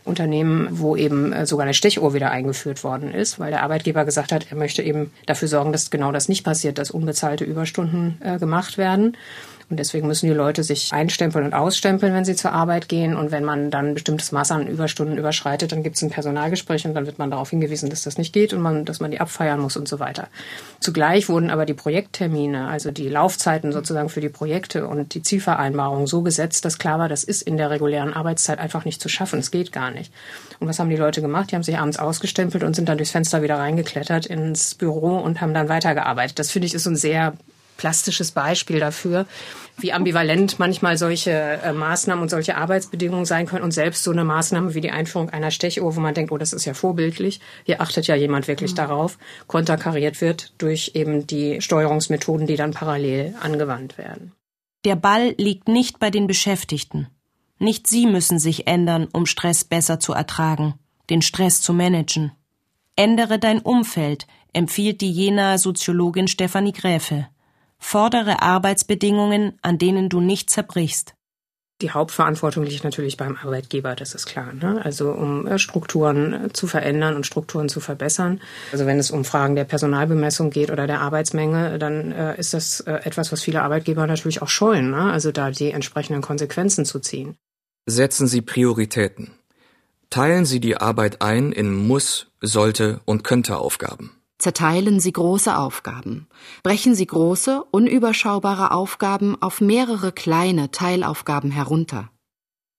Unternehmen, 0.06 0.68
wo 0.72 0.96
eben 0.96 1.32
äh, 1.32 1.46
sogar 1.46 1.63
eine 1.63 1.74
Stechuhr 1.74 2.13
wieder 2.13 2.32
eingeführt 2.32 2.84
worden 2.84 3.13
ist, 3.13 3.39
weil 3.39 3.52
der 3.52 3.63
Arbeitgeber 3.63 4.06
gesagt 4.06 4.32
hat, 4.32 4.48
er 4.50 4.58
möchte 4.58 4.82
eben 4.82 5.12
dafür 5.26 5.48
sorgen, 5.48 5.72
dass 5.72 5.89
genau 5.89 6.12
das 6.12 6.30
nicht 6.30 6.44
passiert, 6.44 6.78
dass 6.78 6.92
unbezahlte 6.92 7.44
Überstunden 7.44 8.18
äh, 8.22 8.38
gemacht 8.38 8.78
werden. 8.78 9.16
Und 9.74 9.78
deswegen 9.78 10.06
müssen 10.06 10.28
die 10.28 10.34
Leute 10.34 10.64
sich 10.64 10.94
einstempeln 10.94 11.46
und 11.46 11.56
ausstempeln, 11.56 12.14
wenn 12.14 12.26
sie 12.26 12.36
zur 12.36 12.52
Arbeit 12.52 12.88
gehen. 12.88 13.16
Und 13.16 13.32
wenn 13.32 13.44
man 13.44 13.72
dann 13.72 13.88
ein 13.88 13.94
bestimmtes 13.96 14.32
Maß 14.32 14.52
an 14.52 14.68
Überstunden 14.68 15.18
überschreitet, 15.18 15.72
dann 15.72 15.82
gibt 15.82 15.96
es 15.96 16.04
ein 16.04 16.12
Personalgespräch 16.12 16.86
und 16.86 16.94
dann 16.94 17.08
wird 17.08 17.18
man 17.18 17.32
darauf 17.32 17.50
hingewiesen, 17.50 17.90
dass 17.90 18.04
das 18.04 18.20
nicht 18.20 18.34
geht 18.34 18.54
und 18.54 18.62
man, 18.62 18.86
dass 18.86 19.00
man 19.00 19.10
die 19.10 19.20
abfeiern 19.20 19.60
muss 19.60 19.76
und 19.76 19.88
so 19.88 20.00
weiter. 20.00 20.28
Zugleich 20.80 21.28
wurden 21.28 21.50
aber 21.50 21.66
die 21.66 21.74
Projekttermine, 21.74 22.68
also 22.68 22.92
die 22.92 23.10
Laufzeiten 23.10 23.72
sozusagen 23.72 24.10
für 24.10 24.22
die 24.22 24.30
Projekte 24.30 24.86
und 24.86 25.16
die 25.16 25.24
Zielvereinbarungen 25.24 26.06
so 26.06 26.22
gesetzt, 26.22 26.66
dass 26.66 26.78
klar 26.78 27.00
war, 27.00 27.10
das 27.10 27.24
ist 27.24 27.42
in 27.42 27.58
der 27.58 27.72
regulären 27.72 28.14
Arbeitszeit 28.14 28.60
einfach 28.60 28.86
nicht 28.86 29.02
zu 29.02 29.10
schaffen. 29.10 29.40
Es 29.40 29.50
geht 29.50 29.72
gar 29.72 29.90
nicht. 29.90 30.14
Und 30.60 30.68
was 30.68 30.78
haben 30.78 30.92
die 30.92 30.98
Leute 30.98 31.24
gemacht? 31.24 31.50
Die 31.50 31.56
haben 31.56 31.64
sich 31.64 31.80
abends 31.80 31.98
ausgestempelt 31.98 32.64
und 32.64 32.76
sind 32.76 32.90
dann 32.90 32.98
durchs 32.98 33.12
Fenster 33.12 33.42
wieder 33.42 33.58
reingeklettert 33.58 34.28
ins 34.28 34.76
Büro 34.76 35.18
und 35.18 35.42
haben 35.42 35.56
dann 35.56 35.68
weitergearbeitet. 35.68 36.38
Das 36.38 36.52
finde 36.52 36.68
ich 36.68 36.76
ist 36.76 36.84
so 36.84 36.92
ein 36.92 36.96
sehr 36.96 37.34
plastisches 37.78 38.32
Beispiel 38.32 38.80
dafür, 38.80 39.26
wie 39.78 39.92
ambivalent 39.92 40.60
manchmal 40.60 40.98
solche 40.98 41.32
äh, 41.32 41.74
Maßnahmen 41.74 42.22
und 42.22 42.30
solche 42.30 42.58
Arbeitsbedingungen 42.58 43.26
sein 43.26 43.48
können. 43.48 43.64
Und 43.64 43.72
selbst 43.72 44.04
so 44.04 44.12
eine 44.12 44.24
Maßnahme 44.24 44.74
wie 44.74 44.82
die 44.82 44.92
Einführung 44.92 45.30
einer 45.30 45.52
Stechuhr, 45.52 45.96
wo 45.96 46.00
man 46.00 46.14
denkt, 46.14 46.32
oh, 46.32 46.38
das 46.38 46.54
ist 46.54 46.66
ja 46.66 46.74
vorbildlich, 46.74 47.40
hier 47.64 47.82
achtet 47.82 48.08
ja 48.08 48.16
jemand 48.16 48.48
wirklich 48.48 48.72
mhm. 48.72 48.76
darauf, 48.78 49.18
konterkariert 49.48 50.22
wird 50.22 50.54
durch 50.58 50.92
eben 50.94 51.26
die 51.28 51.62
Steuerungsmethoden, 51.62 52.48
die 52.48 52.56
dann 52.56 52.72
parallel 52.72 53.36
angewandt 53.42 53.98
werden. 53.98 54.32
Der 54.86 54.96
Ball 54.96 55.34
liegt 55.38 55.68
nicht 55.68 56.00
bei 56.00 56.10
den 56.10 56.28
Beschäftigten. 56.28 57.08
Nicht 57.58 57.88
sie 57.88 58.06
müssen 58.06 58.40
sich 58.40 58.68
ändern, 58.68 59.08
um 59.14 59.26
Stress 59.26 59.64
besser 59.64 60.00
zu 60.00 60.14
ertragen, 60.14 60.74
den 61.10 61.22
Stress 61.22 61.62
zu 61.62 61.74
managen. 61.74 62.34
Ändere 62.96 63.40
dein 63.40 63.60
Umfeld, 63.60 64.28
empfiehlt 64.52 65.02
die 65.02 65.12
Jena 65.12 65.58
Soziologin 65.58 66.28
Stefanie 66.28 66.74
Gräfe. 66.74 67.28
Fordere 67.84 68.41
Arbeitsbedingungen, 68.41 69.60
an 69.62 69.78
denen 69.78 70.08
du 70.08 70.22
nicht 70.22 70.50
zerbrichst. 70.50 71.13
Die 71.82 71.91
Hauptverantwortung 71.91 72.63
liegt 72.63 72.86
natürlich 72.86 73.17
beim 73.17 73.36
Arbeitgeber, 73.36 73.93
das 73.96 74.15
ist 74.15 74.26
klar. 74.26 74.54
Ne? 74.54 74.82
Also 74.84 75.12
um 75.12 75.46
äh, 75.46 75.60
Strukturen 75.60 76.46
äh, 76.46 76.54
zu 76.54 76.65
verändern 76.65 77.15
und 77.15 77.26
Strukturen 77.26 77.67
zu 77.67 77.82
verbessern. 77.82 78.39
Also 78.72 78.86
wenn 78.86 79.00
es 79.00 79.12
um 79.12 79.26
Fragen 79.26 79.56
der 79.56 79.65
Personalbemessung 79.65 80.50
geht 80.50 80.72
oder 80.72 80.88
der 80.88 81.02
Arbeitsmenge, 81.02 81.78
dann 81.78 82.13
äh, 82.13 82.39
ist 82.39 82.54
das 82.54 82.80
äh, 82.80 82.93
etwas, 83.04 83.34
was 83.34 83.41
viele 83.41 83.62
Arbeitgeber 83.62 84.08
natürlich 84.08 84.41
auch 84.41 84.48
scheuen. 84.48 84.91
Ne? 84.91 85.12
Also 85.12 85.34
da 85.34 85.52
die 85.52 85.72
entsprechenden 85.72 86.22
Konsequenzen 86.22 86.86
zu 86.86 87.00
ziehen. 87.00 87.36
Setzen 87.86 88.28
Sie 88.28 88.41
Prioritäten. 88.41 89.32
Teilen 90.10 90.46
Sie 90.46 90.62
die 90.62 90.78
Arbeit 90.78 91.22
ein 91.22 91.52
in 91.52 91.74
muss, 91.76 92.28
sollte 92.39 93.02
und 93.04 93.26
könnte 93.26 93.58
Aufgaben. 93.58 94.23
Zerteilen 94.44 95.00
Sie 95.00 95.14
große 95.14 95.58
Aufgaben. 95.58 96.28
Brechen 96.64 96.96
Sie 96.96 97.06
große, 97.06 97.64
unüberschaubare 97.72 98.72
Aufgaben 98.72 99.42
auf 99.42 99.62
mehrere 99.62 100.12
kleine 100.12 100.70
Teilaufgaben 100.70 101.50
herunter. 101.50 102.10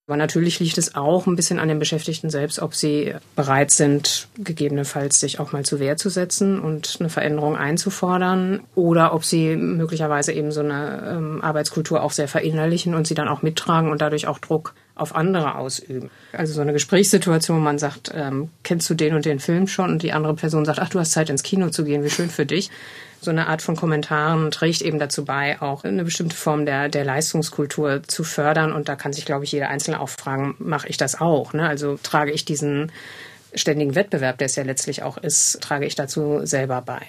Aber 0.05 0.15
natürlich 0.15 0.59
liegt 0.59 0.77
es 0.77 0.93
auch 0.93 1.25
ein 1.25 1.35
bisschen 1.35 1.57
an 1.57 1.67
den 1.67 1.79
Beschäftigten 1.79 2.29
selbst, 2.29 2.59
ob 2.59 2.75
sie 2.75 3.15
bereit 3.35 3.71
sind, 3.71 4.27
gegebenenfalls 4.37 5.19
sich 5.19 5.39
auch 5.39 5.53
mal 5.53 5.65
zu 5.65 5.79
Wehr 5.79 5.97
zu 5.97 6.09
setzen 6.09 6.59
und 6.59 6.97
eine 6.99 7.09
Veränderung 7.09 7.55
einzufordern 7.55 8.59
oder 8.75 9.15
ob 9.15 9.25
sie 9.25 9.55
möglicherweise 9.55 10.33
eben 10.33 10.51
so 10.51 10.59
eine 10.59 11.15
ähm, 11.17 11.41
Arbeitskultur 11.41 12.03
auch 12.03 12.11
sehr 12.11 12.27
verinnerlichen 12.27 12.93
und 12.93 13.07
sie 13.07 13.15
dann 13.15 13.27
auch 13.27 13.41
mittragen 13.41 13.89
und 13.89 14.01
dadurch 14.01 14.27
auch 14.27 14.37
Druck 14.37 14.75
auf 14.95 15.15
andere 15.15 15.55
ausüben. 15.55 16.09
Also 16.31 16.53
so 16.53 16.61
eine 16.61 16.73
Gesprächssituation, 16.73 17.57
wo 17.57 17.61
man 17.61 17.77
sagt, 17.77 18.11
ähm, 18.15 18.49
kennst 18.63 18.89
du 18.89 18.93
den 18.93 19.13
und 19.13 19.25
den 19.25 19.39
Film 19.39 19.67
schon 19.67 19.91
und 19.91 20.03
die 20.03 20.13
andere 20.13 20.35
Person 20.35 20.65
sagt, 20.65 20.79
ach, 20.79 20.89
du 20.89 20.99
hast 20.99 21.11
Zeit 21.11 21.29
ins 21.29 21.43
Kino 21.43 21.69
zu 21.69 21.83
gehen, 21.83 22.03
wie 22.03 22.09
schön 22.09 22.29
für 22.29 22.45
dich 22.45 22.71
so 23.25 23.31
eine 23.31 23.47
Art 23.47 23.61
von 23.61 23.75
Kommentaren 23.75 24.51
trägt 24.51 24.81
eben 24.81 24.99
dazu 24.99 25.25
bei, 25.25 25.61
auch 25.61 25.83
eine 25.83 26.05
bestimmte 26.05 26.35
Form 26.35 26.65
der, 26.65 26.87
der 26.87 27.03
Leistungskultur 27.03 28.03
zu 28.03 28.23
fördern. 28.23 28.71
Und 28.71 28.87
da 28.87 28.95
kann 28.95 29.11
sich, 29.11 29.25
glaube 29.25 29.43
ich, 29.43 29.51
jeder 29.51 29.69
Einzelne 29.69 29.99
auch 29.99 30.09
fragen, 30.09 30.55
mache 30.59 30.87
ich 30.87 30.95
das 30.95 31.19
auch? 31.19 31.51
Ne? 31.51 31.67
Also 31.67 31.97
trage 32.01 32.31
ich 32.31 32.45
diesen 32.45 32.91
ständigen 33.53 33.95
Wettbewerb, 33.95 34.37
der 34.37 34.45
es 34.45 34.55
ja 34.55 34.63
letztlich 34.63 35.03
auch 35.03 35.17
ist, 35.17 35.59
trage 35.61 35.85
ich 35.85 35.95
dazu 35.95 36.45
selber 36.45 36.81
bei. 36.81 37.01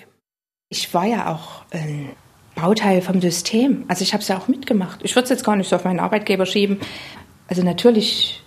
Ich 0.68 0.92
war 0.94 1.07
ja 1.07 1.33
auch 1.33 1.64
ein 1.70 2.11
Bauteil 2.55 3.03
vom 3.03 3.20
System. 3.20 3.85
Also 3.88 4.03
ich 4.03 4.12
habe 4.12 4.22
es 4.22 4.29
ja 4.29 4.38
auch 4.38 4.49
mitgemacht. 4.49 5.01
Ich 5.03 5.14
würde 5.14 5.25
es 5.25 5.31
jetzt 5.31 5.44
gar 5.44 5.55
nicht 5.55 5.68
so 5.68 5.77
auf 5.77 5.85
meinen 5.85 6.01
Arbeitgeber 6.01 6.46
schieben. 6.46 6.81
Also 7.48 7.62
natürlich 7.62 8.42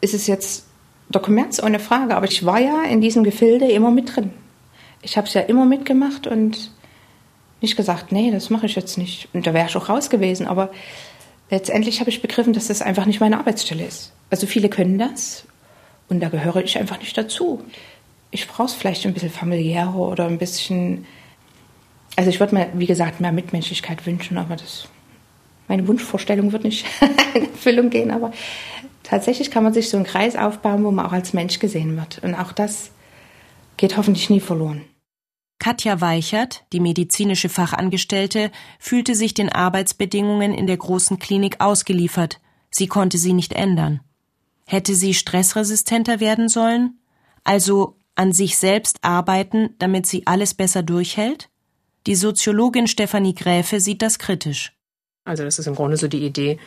ist 0.00 0.14
es 0.14 0.26
jetzt 0.26 0.66
der 1.08 1.20
Kommerz 1.20 1.62
ohne 1.62 1.78
Frage, 1.78 2.16
aber 2.16 2.26
ich 2.26 2.44
war 2.44 2.60
ja 2.60 2.82
in 2.82 3.00
diesem 3.00 3.24
Gefilde 3.24 3.70
immer 3.70 3.90
mit 3.90 4.14
drin. 4.14 4.32
Ich 5.02 5.16
habe 5.16 5.26
es 5.26 5.34
ja 5.34 5.42
immer 5.42 5.64
mitgemacht 5.64 6.26
und 6.26 6.70
nicht 7.60 7.76
gesagt, 7.76 8.12
nee, 8.12 8.30
das 8.30 8.50
mache 8.50 8.66
ich 8.66 8.74
jetzt 8.74 8.98
nicht. 8.98 9.28
Und 9.32 9.46
da 9.46 9.54
wäre 9.54 9.68
ich 9.68 9.76
auch 9.76 9.88
raus 9.88 10.10
gewesen. 10.10 10.46
Aber 10.46 10.70
letztendlich 11.50 12.00
habe 12.00 12.10
ich 12.10 12.22
begriffen, 12.22 12.52
dass 12.52 12.68
das 12.68 12.82
einfach 12.82 13.06
nicht 13.06 13.20
meine 13.20 13.38
Arbeitsstelle 13.38 13.84
ist. 13.84 14.12
Also 14.30 14.46
viele 14.46 14.68
können 14.68 14.98
das 14.98 15.44
und 16.08 16.20
da 16.20 16.28
gehöre 16.28 16.62
ich 16.62 16.78
einfach 16.78 16.98
nicht 16.98 17.16
dazu. 17.16 17.62
Ich 18.30 18.48
brauche 18.48 18.66
es 18.66 18.74
vielleicht 18.74 19.06
ein 19.06 19.14
bisschen 19.14 19.30
familiärer 19.30 19.96
oder 19.96 20.26
ein 20.26 20.38
bisschen. 20.38 21.06
Also 22.16 22.30
ich 22.30 22.40
würde 22.40 22.54
mir, 22.54 22.68
wie 22.74 22.86
gesagt, 22.86 23.20
mehr 23.20 23.32
Mitmenschlichkeit 23.32 24.04
wünschen, 24.06 24.38
aber 24.38 24.56
das 24.56 24.88
meine 25.72 25.88
Wunschvorstellung 25.88 26.52
wird 26.52 26.64
nicht 26.64 26.84
in 27.34 27.50
Erfüllung 27.50 27.88
gehen. 27.88 28.10
Aber 28.10 28.32
tatsächlich 29.02 29.50
kann 29.50 29.64
man 29.64 29.72
sich 29.72 29.88
so 29.88 29.96
einen 29.96 30.04
Kreis 30.04 30.36
aufbauen, 30.36 30.84
wo 30.84 30.90
man 30.90 31.06
auch 31.06 31.12
als 31.12 31.32
Mensch 31.32 31.60
gesehen 31.60 31.96
wird. 31.96 32.22
Und 32.22 32.34
auch 32.34 32.52
das 32.52 32.90
geht 33.78 33.96
hoffentlich 33.96 34.28
nie 34.28 34.40
verloren. 34.40 34.82
Katja 35.58 36.02
Weichert, 36.02 36.64
die 36.74 36.80
medizinische 36.80 37.48
Fachangestellte, 37.48 38.50
fühlte 38.78 39.14
sich 39.14 39.32
den 39.32 39.48
Arbeitsbedingungen 39.48 40.52
in 40.52 40.66
der 40.66 40.76
großen 40.76 41.18
Klinik 41.18 41.60
ausgeliefert. 41.60 42.38
Sie 42.70 42.86
konnte 42.86 43.16
sie 43.16 43.32
nicht 43.32 43.54
ändern. 43.54 44.00
Hätte 44.66 44.94
sie 44.94 45.14
stressresistenter 45.14 46.20
werden 46.20 46.50
sollen? 46.50 46.98
Also 47.44 47.96
an 48.14 48.32
sich 48.32 48.58
selbst 48.58 48.98
arbeiten, 49.02 49.70
damit 49.78 50.04
sie 50.04 50.26
alles 50.26 50.52
besser 50.52 50.82
durchhält? 50.82 51.48
Die 52.06 52.14
Soziologin 52.14 52.88
Stefanie 52.88 53.34
Gräfe 53.34 53.80
sieht 53.80 54.02
das 54.02 54.18
kritisch. 54.18 54.74
Also 55.24 55.44
das 55.44 55.58
ist 55.58 55.66
im 55.66 55.74
Grunde 55.74 55.96
so 55.96 56.08
die 56.08 56.24
Idee, 56.24 56.58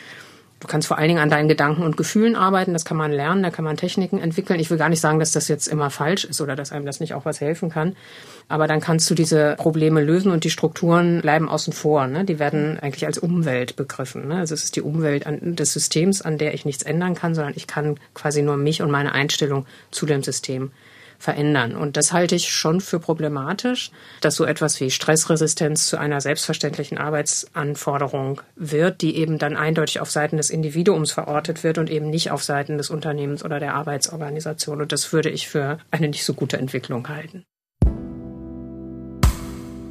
Du 0.62 0.68
kannst 0.68 0.88
vor 0.88 0.98
allen 0.98 1.10
Dingen 1.10 1.20
an 1.20 1.30
deinen 1.30 1.50
Gedanken 1.50 1.84
und 1.84 1.98
Gefühlen 1.98 2.36
arbeiten, 2.36 2.72
das 2.72 2.86
kann 2.86 2.96
man 2.96 3.12
lernen, 3.12 3.44
da 3.44 3.52
kann 3.52 3.66
man 3.66 3.76
Techniken 3.76 4.20
entwickeln. 4.20 4.60
Ich 4.60 4.70
will 4.70 4.78
gar 4.78 4.88
nicht 4.88 5.02
sagen, 5.02 5.20
dass 5.20 5.34
das 5.34 5.48
jetzt 5.50 5.68
immer 5.68 5.90
falsch 5.90 6.24
ist 6.24 6.40
oder 6.40 6.56
dass 6.56 6.72
einem 6.72 6.86
das 6.86 7.02
nicht 7.02 7.14
auch 7.14 7.26
was 7.26 7.42
helfen 7.42 7.70
kann. 7.70 7.96
Aber 8.48 8.66
dann 8.66 8.80
kannst 8.80 9.10
du 9.10 9.16
diese 9.16 9.56
Probleme 9.58 10.02
lösen 10.02 10.32
und 10.32 10.44
die 10.44 10.50
Strukturen 10.50 11.22
bleiben 11.22 11.50
außen 11.50 11.74
vor. 11.74 12.08
Ne? 12.08 12.24
Die 12.24 12.40
werden 12.40 12.80
eigentlich 12.80 13.06
als 13.06 13.18
Umwelt 13.18 13.76
begriffen. 13.76 14.30
Ne? 14.30 14.38
Also 14.38 14.54
es 14.54 14.64
ist 14.64 14.76
die 14.78 14.82
Umwelt 14.82 15.26
des 15.28 15.74
Systems, 15.74 16.22
an 16.22 16.38
der 16.38 16.54
ich 16.54 16.64
nichts 16.64 16.84
ändern 16.84 17.16
kann, 17.16 17.36
sondern 17.36 17.54
ich 17.56 17.68
kann 17.68 18.00
quasi 18.14 18.42
nur 18.42 18.56
mich 18.56 18.82
und 18.82 18.90
meine 18.90 19.12
Einstellung 19.12 19.66
zu 19.92 20.06
dem 20.06 20.24
System 20.24 20.72
verändern. 21.18 21.76
Und 21.76 21.98
das 21.98 22.14
halte 22.14 22.36
ich 22.36 22.52
schon 22.52 22.82
für 22.82 23.00
problematisch, 23.00 23.92
dass 24.22 24.36
so 24.36 24.46
etwas 24.46 24.80
wie 24.80 24.92
Stressresistenz 24.92 25.88
zu 25.88 25.98
einer 25.98 26.22
selbstverständlichen 26.22 26.98
Arbeitsanforderung 26.98 28.42
wird, 28.56 29.02
die 29.02 29.16
eben 29.18 29.38
dann 29.38 29.56
eindeutig 29.56 30.00
auf 30.00 30.12
Seiten 30.12 30.38
des 30.38 30.50
Individuums 30.50 31.12
verortet 31.12 31.64
wird 31.64 31.78
und 31.78 31.90
eben 31.90 32.10
nicht 32.10 32.32
auf 32.32 32.44
Seiten 32.44 32.78
des 32.78 32.90
Unternehmens 32.90 33.44
oder 33.44 33.60
der 33.60 33.76
Arbeitsorganisation. 33.76 34.82
Und 34.82 34.92
das 34.92 35.12
würde 35.14 35.30
ich 35.30 35.48
für 35.48 35.78
eine 35.92 36.08
nicht 36.08 36.26
so 36.26 36.34
gute 36.34 36.58
Entwicklung 36.58 37.08
halten. 37.08 37.46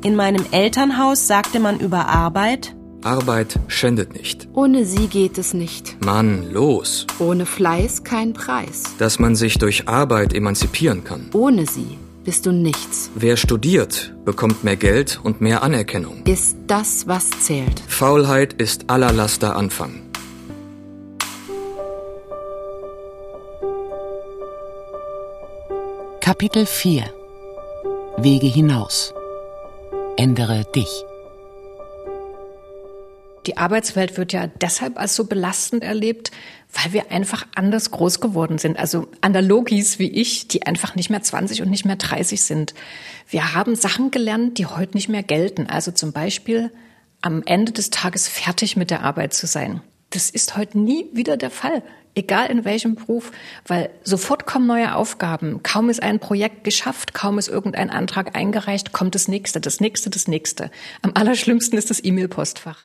In 0.05 0.17
meinem 0.17 0.45
Elternhaus 0.53 1.27
sagte 1.27 1.61
man 1.61 1.81
über 1.81 2.09
Arbeit, 2.09 2.75
Arbeit 3.05 3.61
schändet 3.69 4.15
nicht. 4.15 4.49
Ohne 4.55 4.87
sie 4.87 5.09
geht 5.09 5.37
es 5.39 5.53
nicht. 5.55 5.97
Mann, 6.05 6.51
los. 6.51 7.07
Ohne 7.19 7.45
Fleiß 7.47 8.03
kein 8.03 8.33
Preis. 8.33 8.83
Dass 8.99 9.19
man 9.19 9.37
sich 9.37 9.59
durch 9.59 9.89
Arbeit 9.89 10.33
emanzipieren 10.33 11.05
kann. 11.05 11.29
Ohne 11.33 11.67
sie 11.67 11.99
bist 12.25 12.47
du 12.47 12.53
nichts. 12.53 13.11
Wer 13.15 13.37
studiert, 13.37 14.15
bekommt 14.25 14.65
mehr 14.65 14.77
Geld 14.77 15.21
und 15.23 15.43
mehr 15.43 15.63
Anerkennung. 15.63 16.23
Ist 16.25 16.57
das, 16.67 17.07
was 17.07 17.29
zählt. 17.41 17.81
Faulheit 17.87 18.55
ist 18.55 18.89
aller 18.89 19.13
Laster 19.13 19.57
Anfang. 19.57 20.01
Kapitel 26.21 26.65
4 26.65 27.05
Wege 28.17 28.47
hinaus. 28.47 29.13
Ändere 30.17 30.65
dich. 30.75 31.05
Die 33.47 33.59
Arbeitswelt 33.59 34.17
wird 34.17 34.33
ja 34.33 34.47
deshalb 34.47 34.99
als 34.99 35.15
so 35.15 35.25
belastend 35.25 35.85
erlebt, 35.85 36.31
weil 36.73 36.93
wir 36.93 37.13
einfach 37.13 37.47
anders 37.55 37.91
groß 37.91 38.21
geworden 38.21 38.59
sind. 38.59 38.79
Also 38.79 39.09
Analogis 39.21 39.99
wie 39.99 40.11
ich, 40.11 40.49
die 40.49 40.67
einfach 40.67 40.95
nicht 40.95 41.11
mehr 41.11 41.23
20 41.23 41.63
und 41.63 41.71
nicht 41.71 41.85
mehr 41.85 41.97
30 41.97 42.43
sind. 42.43 42.75
Wir 43.29 43.55
haben 43.55 43.77
Sachen 43.77 44.11
gelernt, 44.11 44.59
die 44.59 44.67
heute 44.67 44.97
nicht 44.97 45.09
mehr 45.09 45.23
gelten. 45.23 45.67
Also 45.69 45.93
zum 45.93 46.13
Beispiel 46.13 46.71
am 47.21 47.43
Ende 47.45 47.73
des 47.73 47.91
Tages 47.91 48.29
fertig 48.29 48.77
mit 48.77 48.91
der 48.91 49.03
Arbeit 49.03 49.35
zu 49.35 49.47
sein. 49.47 49.83
Das 50.11 50.31
ist 50.31 50.57
heute 50.57 50.79
nie 50.79 51.07
wieder 51.13 51.37
der 51.37 51.51
Fall. 51.51 51.83
Egal 52.15 52.49
in 52.49 52.65
welchem 52.65 52.95
Beruf, 52.95 53.33
weil 53.67 53.91
sofort 54.05 54.47
kommen 54.47 54.67
neue 54.67 54.95
Aufgaben. 54.95 55.63
Kaum 55.65 55.91
ist 55.91 56.03
ein 56.03 56.21
Projekt 56.21 56.63
geschafft, 56.63 57.13
kaum 57.13 57.39
ist 57.39 57.49
irgendein 57.49 57.91
Antrag 57.91 58.37
eingereicht, 58.37 58.93
kommt 58.93 59.17
das 59.17 59.27
nächste, 59.27 59.61
das 59.61 59.81
nächste, 59.81 60.11
das 60.11 60.29
nächste. 60.29 60.71
Am 61.03 61.11
allerschlimmsten 61.15 61.77
ist 61.77 61.91
das 61.91 62.05
E-Mail-Postfach. 62.05 62.85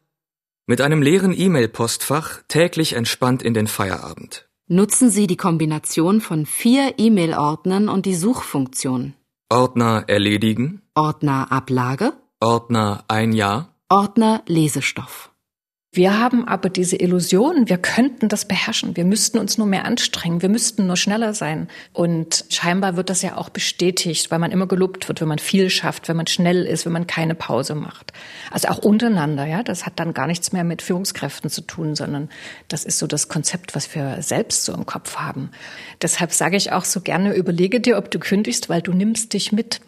Mit 0.70 0.82
einem 0.82 1.02
leeren 1.02 1.34
E-Mail-Postfach 1.36 2.44
täglich 2.48 2.94
entspannt 2.94 3.42
in 3.42 3.56
den 3.56 3.66
Feierabend. 3.66 4.48
Nutzen 4.68 5.10
Sie 5.10 5.26
die 5.26 5.36
Kombination 5.36 6.22
von 6.22 6.46
vier 6.46 6.94
E-Mail-Ordnern 7.00 7.90
und 7.90 8.06
die 8.06 8.14
Suchfunktion. 8.14 9.16
Ordner 9.50 10.04
erledigen. 10.06 10.84
Ordner 10.94 11.52
Ablage. 11.52 12.14
Ordner 12.40 13.04
ein 13.08 13.34
Jahr. 13.34 13.74
Ordner 13.90 14.44
Lesestoff. 14.46 15.29
Wir 15.92 16.20
haben 16.20 16.48
aber 16.48 16.70
diese 16.70 16.98
Illusion, 16.98 17.68
wir 17.68 17.80
könnten 17.80 18.30
das 18.30 18.46
beherrschen, 18.46 18.96
wir 18.96 19.06
müssten 19.06 19.40
uns 19.40 19.58
nur 19.58 19.66
mehr 19.66 19.86
anstrengen, 19.86 20.44
wir 20.44 20.50
müssten 20.50 20.86
nur 20.86 20.98
schneller 20.98 21.34
sein. 21.34 21.68
Und 21.94 22.46
scheinbar 22.50 22.96
wird 22.96 23.10
das 23.10 23.24
ja 23.24 23.38
auch 23.38 23.50
bestätigt, 23.50 24.30
weil 24.30 24.38
man 24.38 24.52
immer 24.52 24.68
gelobt 24.68 25.08
wird, 25.08 25.20
wenn 25.20 25.28
man 25.28 25.40
viel 25.40 25.72
schafft, 25.72 26.08
wenn 26.08 26.16
man 26.16 26.28
schnell 26.28 26.64
ist, 26.64 26.86
wenn 26.86 26.94
man 26.94 27.08
keine 27.08 27.34
Pause 27.34 27.74
macht. 27.74 28.14
Also 28.52 28.68
auch 28.68 28.78
untereinander, 28.78 29.48
ja, 29.48 29.64
das 29.64 29.88
hat 29.88 29.94
dann 29.96 30.14
gar 30.14 30.28
nichts 30.28 30.52
mehr 30.52 30.64
mit 30.64 30.84
Führungskräften 30.84 31.50
zu 31.50 31.62
tun, 31.62 31.96
sondern 31.96 32.30
das 32.68 32.86
ist 32.86 33.00
so 33.00 33.08
das 33.08 33.28
Konzept, 33.28 33.74
was 33.74 33.96
wir 33.96 34.22
selbst 34.22 34.66
so 34.66 34.76
im 34.76 34.86
Kopf 34.86 35.16
haben. 35.16 35.50
Deshalb 36.04 36.34
sage 36.34 36.56
ich 36.56 36.72
auch 36.72 36.86
so 36.86 37.02
gerne, 37.02 37.34
überlege 37.34 37.80
dir, 37.80 37.98
ob 37.98 38.12
du 38.12 38.20
kündigst, 38.20 38.70
weil 38.70 38.84
du 38.84 38.94
nimmst 38.94 39.34
dich 39.34 39.52
mit. 39.52 39.82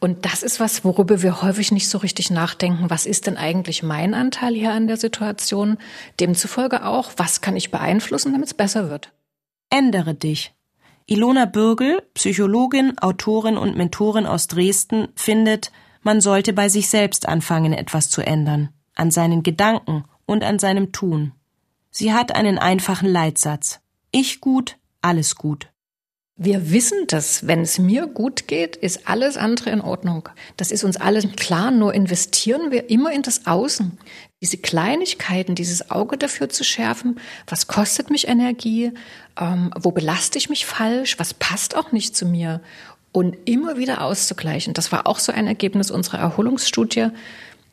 Und 0.00 0.24
das 0.24 0.42
ist 0.42 0.60
was, 0.60 0.82
worüber 0.82 1.20
wir 1.20 1.42
häufig 1.42 1.72
nicht 1.72 1.88
so 1.88 1.98
richtig 1.98 2.30
nachdenken. 2.30 2.88
Was 2.88 3.04
ist 3.04 3.26
denn 3.26 3.36
eigentlich 3.36 3.82
mein 3.82 4.14
Anteil 4.14 4.54
hier 4.54 4.72
an 4.72 4.86
der 4.86 4.96
Situation? 4.96 5.76
Demzufolge 6.18 6.86
auch, 6.86 7.12
was 7.18 7.42
kann 7.42 7.54
ich 7.54 7.70
beeinflussen, 7.70 8.32
damit 8.32 8.48
es 8.48 8.54
besser 8.54 8.88
wird? 8.88 9.12
Ändere 9.68 10.14
dich. 10.14 10.54
Ilona 11.06 11.44
Bürgel, 11.44 12.02
Psychologin, 12.14 12.98
Autorin 12.98 13.58
und 13.58 13.76
Mentorin 13.76 14.26
aus 14.26 14.46
Dresden, 14.46 15.08
findet, 15.16 15.70
man 16.02 16.22
sollte 16.22 16.54
bei 16.54 16.70
sich 16.70 16.88
selbst 16.88 17.28
anfangen, 17.28 17.74
etwas 17.74 18.08
zu 18.08 18.22
ändern. 18.22 18.70
An 18.94 19.10
seinen 19.10 19.42
Gedanken 19.42 20.04
und 20.24 20.44
an 20.44 20.58
seinem 20.58 20.92
Tun. 20.92 21.32
Sie 21.90 22.14
hat 22.14 22.34
einen 22.34 22.58
einfachen 22.58 23.08
Leitsatz. 23.08 23.80
Ich 24.12 24.40
gut, 24.40 24.78
alles 25.02 25.36
gut. 25.36 25.69
Wir 26.42 26.70
wissen 26.70 27.06
dass 27.06 27.46
wenn 27.46 27.60
es 27.60 27.78
mir 27.78 28.06
gut 28.06 28.48
geht, 28.48 28.74
ist 28.74 29.06
alles 29.06 29.36
andere 29.36 29.68
in 29.68 29.82
Ordnung. 29.82 30.30
Das 30.56 30.70
ist 30.70 30.84
uns 30.84 30.96
alles 30.96 31.30
klar, 31.36 31.70
nur 31.70 31.92
investieren 31.92 32.70
wir 32.70 32.88
immer 32.88 33.12
in 33.12 33.20
das 33.20 33.46
Außen. 33.46 33.98
Diese 34.40 34.56
Kleinigkeiten, 34.56 35.54
dieses 35.54 35.90
Auge 35.90 36.16
dafür 36.16 36.48
zu 36.48 36.64
schärfen, 36.64 37.20
was 37.46 37.66
kostet 37.66 38.08
mich 38.08 38.26
Energie, 38.26 38.92
ähm, 39.38 39.70
wo 39.78 39.90
belaste 39.90 40.38
ich 40.38 40.48
mich 40.48 40.64
falsch, 40.64 41.18
was 41.18 41.34
passt 41.34 41.76
auch 41.76 41.92
nicht 41.92 42.16
zu 42.16 42.24
mir 42.24 42.62
und 43.12 43.36
immer 43.44 43.76
wieder 43.76 44.00
auszugleichen. 44.00 44.72
Das 44.72 44.92
war 44.92 45.06
auch 45.06 45.18
so 45.18 45.32
ein 45.32 45.46
Ergebnis 45.46 45.90
unserer 45.90 46.20
Erholungsstudie, 46.20 47.08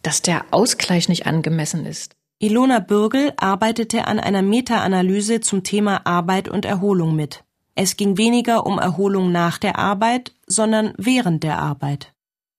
dass 0.01 0.21
der 0.21 0.43
Ausgleich 0.51 1.07
nicht 1.07 1.25
angemessen 1.25 1.85
ist. 1.85 2.17
Ilona 2.39 2.79
Bürgel 2.79 3.31
arbeitete 3.37 4.07
an 4.07 4.19
einer 4.19 4.41
Meta-Analyse 4.41 5.39
zum 5.39 5.63
Thema 5.63 6.05
Arbeit 6.05 6.49
und 6.49 6.65
Erholung 6.65 7.15
mit. 7.15 7.45
Es 7.79 7.95
ging 7.95 8.17
weniger 8.17 8.65
um 8.65 8.79
Erholung 8.79 9.31
nach 9.31 9.59
der 9.59 9.77
Arbeit, 9.77 10.33
sondern 10.47 10.93
während 10.97 11.43
der 11.43 11.59
Arbeit. 11.59 12.11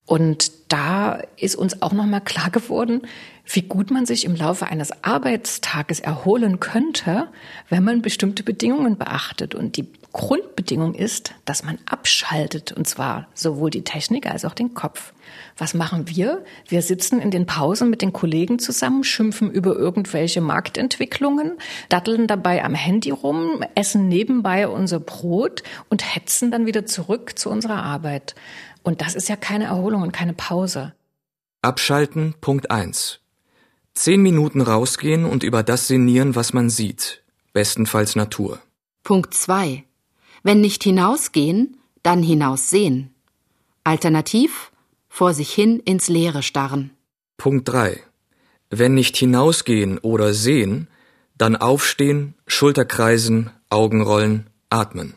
Und 0.09 0.53
da 0.69 1.21
ist 1.37 1.55
uns 1.55 1.83
auch 1.83 1.93
nochmal 1.93 2.23
klar 2.23 2.49
geworden, 2.49 3.03
wie 3.45 3.61
gut 3.61 3.91
man 3.91 4.07
sich 4.07 4.25
im 4.25 4.35
Laufe 4.35 4.65
eines 4.65 5.05
Arbeitstages 5.05 6.01
erholen 6.01 6.61
könnte, 6.61 7.29
wenn 7.69 7.85
man 7.85 8.01
bestimmte 8.01 8.43
Bedingungen 8.43 8.97
beachtet. 8.97 9.55
Und 9.55 9.77
die 9.77 9.87
Grundbedingung 10.13 10.95
ist, 10.95 11.35
dass 11.45 11.63
man 11.63 11.79
abschaltet, 11.85 12.73
und 12.73 12.89
zwar 12.89 13.29
sowohl 13.35 13.69
die 13.69 13.85
Technik 13.85 14.27
als 14.27 14.47
auch 14.47 14.55
den 14.55 14.73
Kopf. 14.73 15.13
Was 15.59 15.75
machen 15.75 16.09
wir? 16.09 16.43
Wir 16.67 16.81
sitzen 16.81 17.21
in 17.21 17.31
den 17.31 17.45
Pausen 17.45 17.91
mit 17.91 18.01
den 18.01 18.15
Kollegen 18.15 18.59
zusammen, 18.59 19.05
schimpfen 19.05 19.51
über 19.51 19.77
irgendwelche 19.77 20.41
Marktentwicklungen, 20.41 21.59
datteln 21.91 22.27
dabei 22.27 22.65
am 22.65 22.75
Handy 22.75 23.11
rum, 23.11 23.63
essen 23.75 24.09
nebenbei 24.09 24.69
unser 24.69 25.01
Brot 25.01 25.63
und 25.91 26.15
hetzen 26.15 26.51
dann 26.51 26.65
wieder 26.65 26.87
zurück 26.87 27.39
zu 27.39 27.51
unserer 27.51 27.83
Arbeit. 27.83 28.35
Und 28.83 29.01
das 29.01 29.15
ist 29.15 29.29
ja 29.29 29.37
keine 29.37 29.65
Erholung 29.65 30.03
und 30.03 30.13
keine 30.13 30.35
Pause. 30.35 30.95
Abschalten, 31.63 32.35
Punkt 32.41 32.71
1. 32.71 33.21
Zehn 33.95 34.23
Minuten 34.23 34.61
rausgehen 34.61 35.25
und 35.25 35.43
über 35.43 35.63
das 35.63 35.89
sinnieren, 35.89 36.37
was 36.37 36.53
man 36.53 36.71
sieht. 36.71 37.23
Bestenfalls 37.53 38.15
Natur. 38.15 38.61
Punkt 39.03 39.35
2. 39.35 39.85
Wenn 40.43 40.61
nicht 40.61 40.85
hinausgehen, 40.85 41.77
dann 42.03 42.23
hinaussehen. 42.23 43.13
Alternativ 43.83 44.71
vor 45.09 45.35
sich 45.35 45.53
hin 45.53 45.81
ins 45.81 46.09
Leere 46.09 46.43
starren. 46.43 46.91
Punkt 47.37 47.69
3. 47.69 48.01
Wenn 48.71 48.95
nicht 48.95 49.17
hinausgehen 49.17 49.99
oder 49.99 50.35
sehen, 50.35 50.89
dann 51.37 51.57
aufstehen, 51.57 52.35
Schulterkreisen, 52.47 53.51
Augenrollen, 53.71 54.49
atmen. 54.71 55.15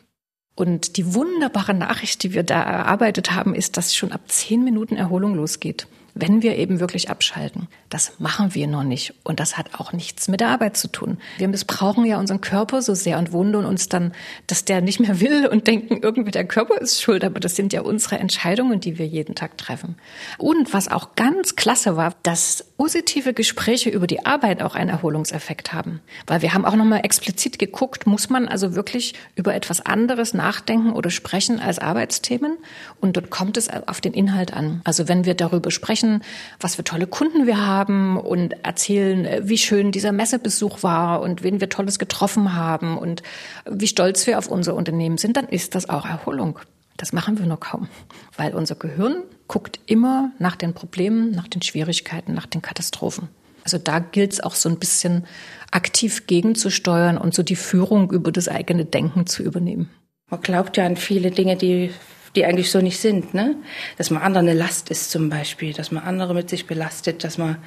Und 0.61 0.97
die 0.97 1.15
wunderbare 1.15 1.73
Nachricht, 1.73 2.21
die 2.21 2.35
wir 2.35 2.43
da 2.43 2.61
erarbeitet 2.61 3.31
haben, 3.31 3.55
ist, 3.55 3.77
dass 3.77 3.95
schon 3.95 4.11
ab 4.11 4.21
zehn 4.27 4.63
Minuten 4.63 4.95
Erholung 4.95 5.33
losgeht 5.33 5.87
wenn 6.13 6.41
wir 6.41 6.57
eben 6.57 6.79
wirklich 6.79 7.09
abschalten. 7.09 7.67
Das 7.89 8.19
machen 8.19 8.53
wir 8.53 8.67
noch 8.67 8.83
nicht. 8.83 9.13
Und 9.23 9.39
das 9.39 9.57
hat 9.57 9.79
auch 9.79 9.93
nichts 9.93 10.27
mit 10.27 10.39
der 10.39 10.49
Arbeit 10.49 10.77
zu 10.77 10.87
tun. 10.87 11.17
Wir 11.37 11.47
missbrauchen 11.47 12.05
ja 12.05 12.19
unseren 12.19 12.41
Körper 12.41 12.81
so 12.81 12.93
sehr 12.93 13.17
und 13.17 13.31
wundern 13.31 13.65
uns 13.65 13.89
dann, 13.89 14.13
dass 14.47 14.65
der 14.65 14.81
nicht 14.81 14.99
mehr 14.99 15.19
will 15.19 15.47
und 15.47 15.67
denken, 15.67 15.99
irgendwie 16.01 16.31
der 16.31 16.45
Körper 16.45 16.79
ist 16.79 17.01
schuld. 17.01 17.23
Aber 17.23 17.39
das 17.39 17.55
sind 17.55 17.73
ja 17.73 17.81
unsere 17.81 18.19
Entscheidungen, 18.19 18.79
die 18.79 18.97
wir 18.97 19.05
jeden 19.07 19.35
Tag 19.35 19.57
treffen. 19.57 19.95
Und 20.37 20.73
was 20.73 20.89
auch 20.89 21.15
ganz 21.15 21.55
klasse 21.55 21.97
war, 21.97 22.13
dass 22.23 22.65
positive 22.77 23.33
Gespräche 23.33 23.89
über 23.89 24.07
die 24.07 24.25
Arbeit 24.25 24.61
auch 24.63 24.75
einen 24.75 24.89
Erholungseffekt 24.89 25.71
haben. 25.71 26.01
Weil 26.27 26.41
wir 26.41 26.53
haben 26.53 26.65
auch 26.65 26.75
nochmal 26.75 27.01
explizit 27.03 27.59
geguckt, 27.59 28.07
muss 28.07 28.29
man 28.29 28.47
also 28.47 28.73
wirklich 28.73 29.13
über 29.35 29.53
etwas 29.53 29.85
anderes 29.85 30.33
nachdenken 30.33 30.93
oder 30.93 31.09
sprechen 31.11 31.59
als 31.59 31.79
Arbeitsthemen? 31.79 32.57
Und 32.99 33.17
dort 33.17 33.29
kommt 33.29 33.57
es 33.57 33.69
auf 33.69 34.01
den 34.01 34.13
Inhalt 34.13 34.53
an. 34.53 34.81
Also 34.83 35.07
wenn 35.07 35.25
wir 35.25 35.35
darüber 35.35 35.71
sprechen, 35.71 36.00
sprechen, 36.01 36.23
was 36.59 36.75
für 36.75 36.83
tolle 36.83 37.07
Kunden 37.07 37.47
wir 37.47 37.65
haben 37.65 38.17
und 38.17 38.53
erzählen, 38.63 39.25
äh, 39.25 39.41
wie 39.43 39.57
schön 39.57 39.91
dieser 39.91 40.11
Messebesuch 40.11 40.83
war 40.83 41.21
und 41.21 41.43
wen 41.43 41.61
wir 41.61 41.69
Tolles 41.69 41.99
getroffen 41.99 42.55
haben 42.55 42.97
und 42.97 43.23
wie 43.69 43.87
stolz 43.87 44.27
wir 44.27 44.37
auf 44.37 44.47
unser 44.47 44.75
Unternehmen 44.75 45.17
sind, 45.17 45.37
dann 45.37 45.47
ist 45.47 45.75
das 45.75 45.89
auch 45.89 46.05
Erholung. 46.05 46.59
Das 46.97 47.13
machen 47.13 47.39
wir 47.39 47.45
nur 47.45 47.59
kaum, 47.59 47.87
weil 48.37 48.53
unser 48.53 48.75
Gehirn 48.75 49.23
guckt 49.47 49.79
immer 49.85 50.31
nach 50.39 50.55
den 50.55 50.73
Problemen, 50.73 51.31
nach 51.31 51.47
den 51.47 51.61
Schwierigkeiten, 51.61 52.33
nach 52.33 52.45
den 52.45 52.61
Katastrophen. 52.61 53.29
Also 53.63 53.77
da 53.77 53.99
gilt 53.99 54.33
es 54.33 54.41
auch 54.41 54.55
so 54.55 54.69
ein 54.69 54.79
bisschen 54.79 55.25
aktiv 55.71 56.25
gegenzusteuern 56.27 57.17
und 57.17 57.33
so 57.33 57.43
die 57.43 57.55
Führung 57.55 58.11
über 58.11 58.31
das 58.31 58.47
eigene 58.47 58.85
Denken 58.85 59.27
zu 59.27 59.43
übernehmen. 59.43 59.89
Man 60.29 60.41
glaubt 60.41 60.77
ja 60.77 60.85
an 60.85 60.95
viele 60.95 61.31
Dinge, 61.31 61.55
die 61.57 61.91
die 62.35 62.45
eigentlich 62.45 62.71
so 62.71 62.79
nicht 62.79 62.99
sind, 62.99 63.33
ne? 63.33 63.55
Dass 63.97 64.09
man 64.09 64.21
andere 64.21 64.43
eine 64.43 64.53
Last 64.53 64.89
ist 64.89 65.11
zum 65.11 65.29
Beispiel, 65.29 65.73
dass 65.73 65.91
man 65.91 66.03
andere 66.03 66.33
mit 66.33 66.49
sich 66.49 66.65
belastet, 66.65 67.23
dass 67.23 67.37
man 67.37 67.57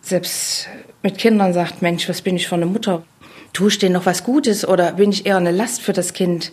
selbst 0.00 0.68
mit 1.02 1.18
Kindern 1.18 1.52
sagt, 1.52 1.82
Mensch, 1.82 2.08
was 2.08 2.22
bin 2.22 2.36
ich 2.36 2.46
für 2.46 2.56
eine 2.56 2.66
Mutter? 2.66 3.04
Tue 3.52 3.68
ich 3.68 3.78
denen 3.78 3.94
noch 3.94 4.06
was 4.06 4.24
Gutes 4.24 4.66
oder 4.66 4.92
bin 4.92 5.10
ich 5.10 5.26
eher 5.26 5.36
eine 5.36 5.52
Last 5.52 5.80
für 5.80 5.92
das 5.92 6.12
Kind? 6.12 6.52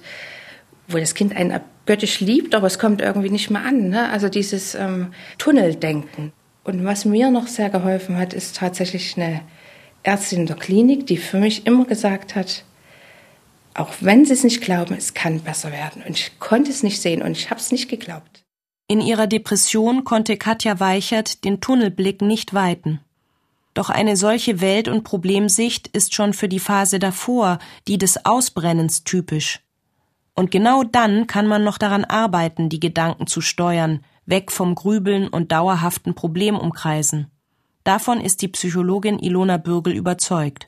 Wo 0.87 0.97
das 0.97 1.15
Kind 1.15 1.35
einen 1.35 1.59
göttisch 1.85 2.19
liebt, 2.19 2.55
aber 2.55 2.67
es 2.67 2.79
kommt 2.79 3.01
irgendwie 3.01 3.29
nicht 3.29 3.49
mehr 3.49 3.63
an. 3.63 3.89
Ne? 3.89 4.09
Also 4.09 4.29
dieses 4.29 4.75
ähm, 4.75 5.13
Tunneldenken. 5.37 6.31
Und 6.63 6.85
was 6.85 7.05
mir 7.05 7.31
noch 7.31 7.47
sehr 7.47 7.69
geholfen 7.69 8.17
hat, 8.17 8.33
ist 8.33 8.57
tatsächlich 8.57 9.17
eine 9.17 9.41
Ärztin 10.03 10.41
in 10.41 10.45
der 10.45 10.55
Klinik, 10.55 11.07
die 11.07 11.17
für 11.17 11.37
mich 11.37 11.65
immer 11.65 11.85
gesagt 11.85 12.35
hat, 12.35 12.63
auch 13.73 13.93
wenn 14.01 14.25
sie 14.25 14.33
es 14.33 14.43
nicht 14.43 14.61
glauben, 14.61 14.95
es 14.95 15.13
kann 15.13 15.39
besser 15.39 15.71
werden. 15.71 16.03
Und 16.05 16.17
ich 16.17 16.39
konnte 16.39 16.71
es 16.71 16.83
nicht 16.83 17.01
sehen 17.01 17.21
und 17.21 17.31
ich 17.31 17.49
habe 17.49 17.59
es 17.59 17.71
nicht 17.71 17.89
geglaubt. 17.89 18.43
In 18.87 18.99
ihrer 18.99 19.27
Depression 19.27 20.03
konnte 20.03 20.37
Katja 20.37 20.79
Weichert 20.79 21.45
den 21.45 21.61
Tunnelblick 21.61 22.21
nicht 22.21 22.53
weiten. 22.53 22.99
Doch 23.73 23.89
eine 23.89 24.17
solche 24.17 24.59
Welt- 24.59 24.89
und 24.89 25.03
Problemsicht 25.03 25.87
ist 25.87 26.13
schon 26.13 26.33
für 26.33 26.49
die 26.49 26.59
Phase 26.59 26.99
davor, 26.99 27.59
die 27.87 27.97
des 27.97 28.25
Ausbrennens, 28.25 29.05
typisch. 29.05 29.61
Und 30.35 30.51
genau 30.51 30.83
dann 30.83 31.27
kann 31.27 31.47
man 31.47 31.63
noch 31.63 31.77
daran 31.77 32.03
arbeiten, 32.03 32.67
die 32.67 32.79
Gedanken 32.79 33.27
zu 33.27 33.39
steuern, 33.39 34.03
weg 34.25 34.51
vom 34.51 34.75
Grübeln 34.75 35.27
und 35.27 35.51
dauerhaften 35.51 36.15
Problemumkreisen. 36.15 37.31
Davon 37.83 38.21
ist 38.21 38.41
die 38.41 38.47
Psychologin 38.47 39.19
Ilona 39.19 39.57
Bürgel 39.57 39.93
überzeugt. 39.93 40.67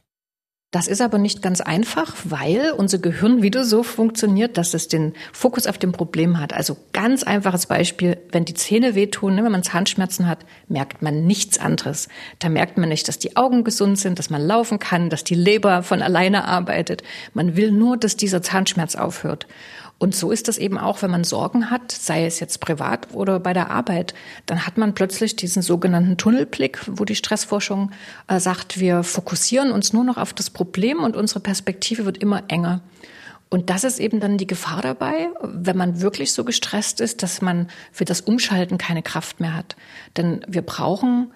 Das 0.74 0.88
ist 0.88 1.02
aber 1.02 1.20
nicht 1.20 1.44
ganz 1.44 1.62
einfach, 1.62 2.16
weil 2.24 2.74
unser 2.76 2.98
Gehirn 2.98 3.44
wieder 3.44 3.64
so 3.64 3.84
funktioniert, 3.84 4.58
dass 4.58 4.74
es 4.74 4.88
den 4.88 5.14
Fokus 5.32 5.68
auf 5.68 5.78
dem 5.78 5.92
Problem 5.92 6.40
hat. 6.40 6.52
Also 6.52 6.78
ganz 6.94 7.22
einfaches 7.22 7.68
Beispiel, 7.68 8.18
wenn 8.32 8.44
die 8.44 8.56
Zähne 8.56 8.96
wehtun, 8.96 9.36
ne, 9.36 9.44
wenn 9.44 9.52
man 9.52 9.62
Zahnschmerzen 9.62 10.28
hat, 10.28 10.40
merkt 10.68 11.04
man 11.04 11.28
nichts 11.28 11.60
anderes. 11.60 12.08
Da 12.40 12.50
merkt 12.50 12.80
man 12.80 12.90
nicht, 12.90 13.08
dass 13.08 13.20
die 13.20 13.38
Augen 13.38 13.64
gesund 13.64 14.00
sind, 14.00 14.18
dass 14.18 14.32
man 14.32 14.42
laufen 14.42 14.80
kann, 14.80 15.12
dass 15.12 15.24
die 15.24 15.36
Leber 15.36 15.84
von 15.84 16.02
alleine 16.02 16.46
arbeitet. 16.48 17.04
Man 17.36 17.56
will 17.56 17.72
nur, 17.72 17.96
dass 17.96 18.18
dieser 18.18 18.42
Zahnschmerz 18.42 18.96
aufhört. 18.96 19.46
Und 20.04 20.14
so 20.14 20.32
ist 20.32 20.50
das 20.50 20.58
eben 20.58 20.78
auch, 20.78 21.02
wenn 21.02 21.12
man 21.12 21.24
Sorgen 21.24 21.72
hat, 21.72 21.94
sei 21.94 22.26
es 22.26 22.42
jetzt 22.42 22.60
privat 22.60 23.14
oder 23.14 23.40
bei 23.40 23.54
der 23.54 23.72
Arbeit, 23.72 24.14
dann 24.46 24.66
hat 24.66 24.78
man 24.78 24.94
plötzlich 24.94 25.38
diesen 25.38 25.62
sogenannten 25.62 26.18
Tunnelblick, 26.18 26.82
wo 26.88 27.06
die 27.06 27.16
Stressforschung 27.16 27.90
äh, 28.28 28.42
sagt, 28.42 28.82
wir 28.82 29.04
fokussieren 29.04 29.72
uns 29.72 29.94
nur 29.94 30.04
noch 30.04 30.18
auf 30.18 30.34
das 30.34 30.50
Problem 30.50 31.02
und 31.02 31.16
unsere 31.16 31.40
Perspektive 31.40 32.04
wird 32.04 32.18
immer 32.18 32.44
enger. 32.50 32.82
Und 33.50 33.70
das 33.70 33.86
ist 33.86 33.98
eben 33.98 34.20
dann 34.20 34.38
die 34.38 34.46
Gefahr 34.46 34.82
dabei, 34.82 35.30
wenn 35.42 35.78
man 35.78 36.02
wirklich 36.02 36.34
so 36.34 36.44
gestresst 36.44 37.00
ist, 37.00 37.24
dass 37.24 37.42
man 37.42 37.70
für 37.94 38.04
das 38.04 38.20
Umschalten 38.20 38.78
keine 38.78 39.04
Kraft 39.04 39.40
mehr 39.40 39.56
hat. 39.56 39.78
Denn 40.18 40.46
wir 40.50 40.64
brauchen 40.64 41.32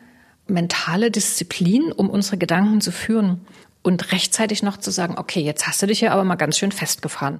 mentale 0.45 1.09
Disziplin, 1.09 1.93
um 1.93 2.09
unsere 2.09 2.37
Gedanken 2.37 2.81
zu 2.81 2.91
führen 2.91 3.45
und 3.81 4.11
rechtzeitig 4.11 4.61
noch 4.61 4.75
zu 4.75 4.91
sagen, 4.91 5.15
okay, 5.17 5.39
jetzt 5.39 5.67
hast 5.67 5.81
du 5.81 5.87
dich 5.87 6.01
ja 6.01 6.11
aber 6.11 6.25
mal 6.25 6.35
ganz 6.35 6.57
schön 6.57 6.73
festgefahren. 6.73 7.39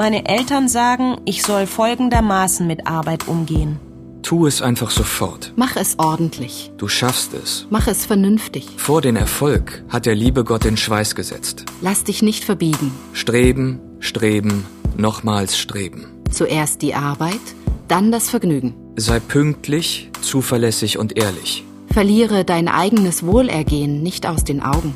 Meine 0.00 0.24
Eltern 0.24 0.66
sagen, 0.66 1.18
ich 1.26 1.42
soll 1.42 1.66
folgendermaßen 1.66 2.66
mit 2.66 2.86
Arbeit 2.86 3.28
umgehen. 3.28 3.78
Tu 4.22 4.46
es 4.46 4.62
einfach 4.62 4.90
sofort. 4.90 5.52
Mach 5.56 5.76
es 5.76 5.98
ordentlich. 5.98 6.72
Du 6.78 6.88
schaffst 6.88 7.34
es. 7.34 7.66
Mach 7.68 7.86
es 7.86 8.06
vernünftig. 8.06 8.66
Vor 8.78 9.02
den 9.02 9.14
Erfolg 9.16 9.84
hat 9.90 10.06
der 10.06 10.14
liebe 10.14 10.42
Gott 10.42 10.64
den 10.64 10.78
Schweiß 10.78 11.14
gesetzt. 11.14 11.66
Lass 11.82 12.02
dich 12.02 12.22
nicht 12.22 12.44
verbiegen. 12.44 12.92
Streben, 13.12 13.78
streben, 13.98 14.64
nochmals 14.96 15.58
streben. 15.58 16.06
Zuerst 16.30 16.80
die 16.80 16.94
Arbeit, 16.94 17.34
dann 17.86 18.10
das 18.10 18.30
Vergnügen. 18.30 18.72
Sei 18.96 19.20
pünktlich, 19.20 20.08
zuverlässig 20.22 20.96
und 20.96 21.18
ehrlich. 21.18 21.62
Verliere 21.92 22.46
dein 22.46 22.68
eigenes 22.68 23.26
Wohlergehen 23.26 24.02
nicht 24.02 24.26
aus 24.26 24.44
den 24.44 24.62
Augen. 24.62 24.94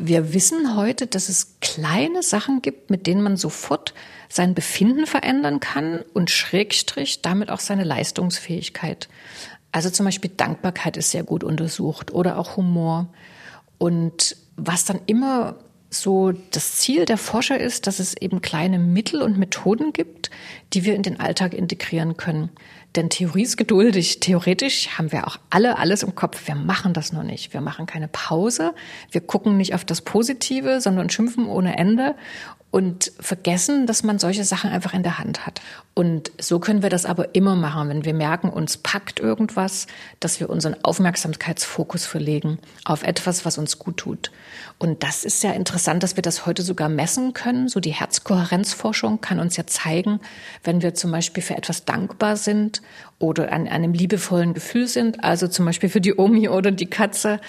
Wir 0.00 0.32
wissen 0.32 0.76
heute, 0.76 1.08
dass 1.08 1.28
es 1.28 1.56
kleine 1.60 2.22
Sachen 2.22 2.62
gibt, 2.62 2.88
mit 2.88 3.08
denen 3.08 3.20
man 3.20 3.36
sofort 3.36 3.94
sein 4.28 4.54
Befinden 4.54 5.06
verändern 5.06 5.58
kann 5.58 6.04
und 6.14 6.30
Schrägstrich 6.30 7.20
damit 7.20 7.50
auch 7.50 7.58
seine 7.58 7.82
Leistungsfähigkeit. 7.82 9.08
Also 9.72 9.90
zum 9.90 10.06
Beispiel 10.06 10.30
Dankbarkeit 10.36 10.96
ist 10.96 11.10
sehr 11.10 11.24
gut 11.24 11.42
untersucht 11.42 12.12
oder 12.14 12.38
auch 12.38 12.56
Humor. 12.56 13.08
Und 13.78 14.36
was 14.56 14.84
dann 14.84 15.00
immer 15.06 15.56
so 15.90 16.32
das 16.50 16.76
Ziel 16.76 17.04
der 17.04 17.18
Forscher 17.18 17.58
ist, 17.58 17.86
dass 17.88 17.98
es 17.98 18.16
eben 18.16 18.40
kleine 18.40 18.78
Mittel 18.78 19.20
und 19.20 19.36
Methoden 19.36 19.92
gibt, 19.92 20.30
die 20.74 20.84
wir 20.84 20.94
in 20.94 21.02
den 21.02 21.18
Alltag 21.18 21.54
integrieren 21.54 22.16
können. 22.16 22.50
Denn 22.96 23.10
Theorie 23.10 23.42
ist 23.42 23.56
geduldig. 23.56 24.20
Theoretisch 24.20 24.96
haben 24.96 25.12
wir 25.12 25.26
auch 25.26 25.36
alle 25.50 25.78
alles 25.78 26.02
im 26.02 26.14
Kopf. 26.14 26.48
Wir 26.48 26.54
machen 26.54 26.94
das 26.94 27.12
nur 27.12 27.22
nicht. 27.22 27.52
Wir 27.52 27.60
machen 27.60 27.86
keine 27.86 28.08
Pause. 28.08 28.74
Wir 29.10 29.20
gucken 29.20 29.56
nicht 29.56 29.74
auf 29.74 29.84
das 29.84 30.00
Positive, 30.00 30.80
sondern 30.80 31.10
schimpfen 31.10 31.46
ohne 31.46 31.76
Ende 31.76 32.14
und 32.70 33.12
vergessen, 33.18 33.86
dass 33.86 34.02
man 34.02 34.18
solche 34.18 34.44
Sachen 34.44 34.70
einfach 34.70 34.92
in 34.92 35.02
der 35.02 35.18
Hand 35.18 35.46
hat. 35.46 35.62
Und 35.94 36.30
so 36.38 36.58
können 36.58 36.82
wir 36.82 36.90
das 36.90 37.06
aber 37.06 37.34
immer 37.34 37.56
machen, 37.56 37.88
wenn 37.88 38.04
wir 38.04 38.12
merken, 38.12 38.50
uns 38.50 38.76
packt 38.76 39.20
irgendwas, 39.20 39.86
dass 40.20 40.38
wir 40.38 40.50
unseren 40.50 40.76
Aufmerksamkeitsfokus 40.84 42.04
verlegen 42.04 42.58
auf 42.84 43.04
etwas, 43.04 43.46
was 43.46 43.56
uns 43.56 43.78
gut 43.78 43.96
tut. 43.96 44.30
Und 44.78 45.02
das 45.02 45.24
ist 45.24 45.42
ja 45.42 45.52
interessant, 45.52 46.02
dass 46.02 46.16
wir 46.16 46.22
das 46.22 46.44
heute 46.44 46.62
sogar 46.62 46.90
messen 46.90 47.32
können. 47.32 47.68
So 47.68 47.80
die 47.80 47.94
Herzkohärenzforschung 47.94 49.22
kann 49.22 49.40
uns 49.40 49.56
ja 49.56 49.66
zeigen, 49.66 50.20
wenn 50.62 50.82
wir 50.82 50.94
zum 50.94 51.10
Beispiel 51.10 51.42
für 51.42 51.56
etwas 51.56 51.86
dankbar 51.86 52.36
sind 52.36 52.82
oder 53.18 53.50
an 53.50 53.66
einem 53.66 53.94
liebevollen 53.94 54.52
Gefühl 54.52 54.88
sind, 54.88 55.24
also 55.24 55.48
zum 55.48 55.64
Beispiel 55.64 55.88
für 55.88 56.02
die 56.02 56.16
Omi 56.16 56.48
oder 56.50 56.70
die 56.70 56.86
Katze, 56.90 57.40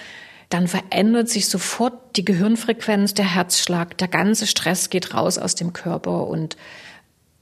dann 0.50 0.68
verändert 0.68 1.28
sich 1.28 1.48
sofort 1.48 2.16
die 2.16 2.24
Gehirnfrequenz, 2.24 3.14
der 3.14 3.34
Herzschlag, 3.34 3.96
der 3.98 4.08
ganze 4.08 4.46
Stress 4.46 4.90
geht 4.90 5.14
raus 5.14 5.38
aus 5.38 5.54
dem 5.54 5.72
Körper 5.72 6.26
und 6.26 6.56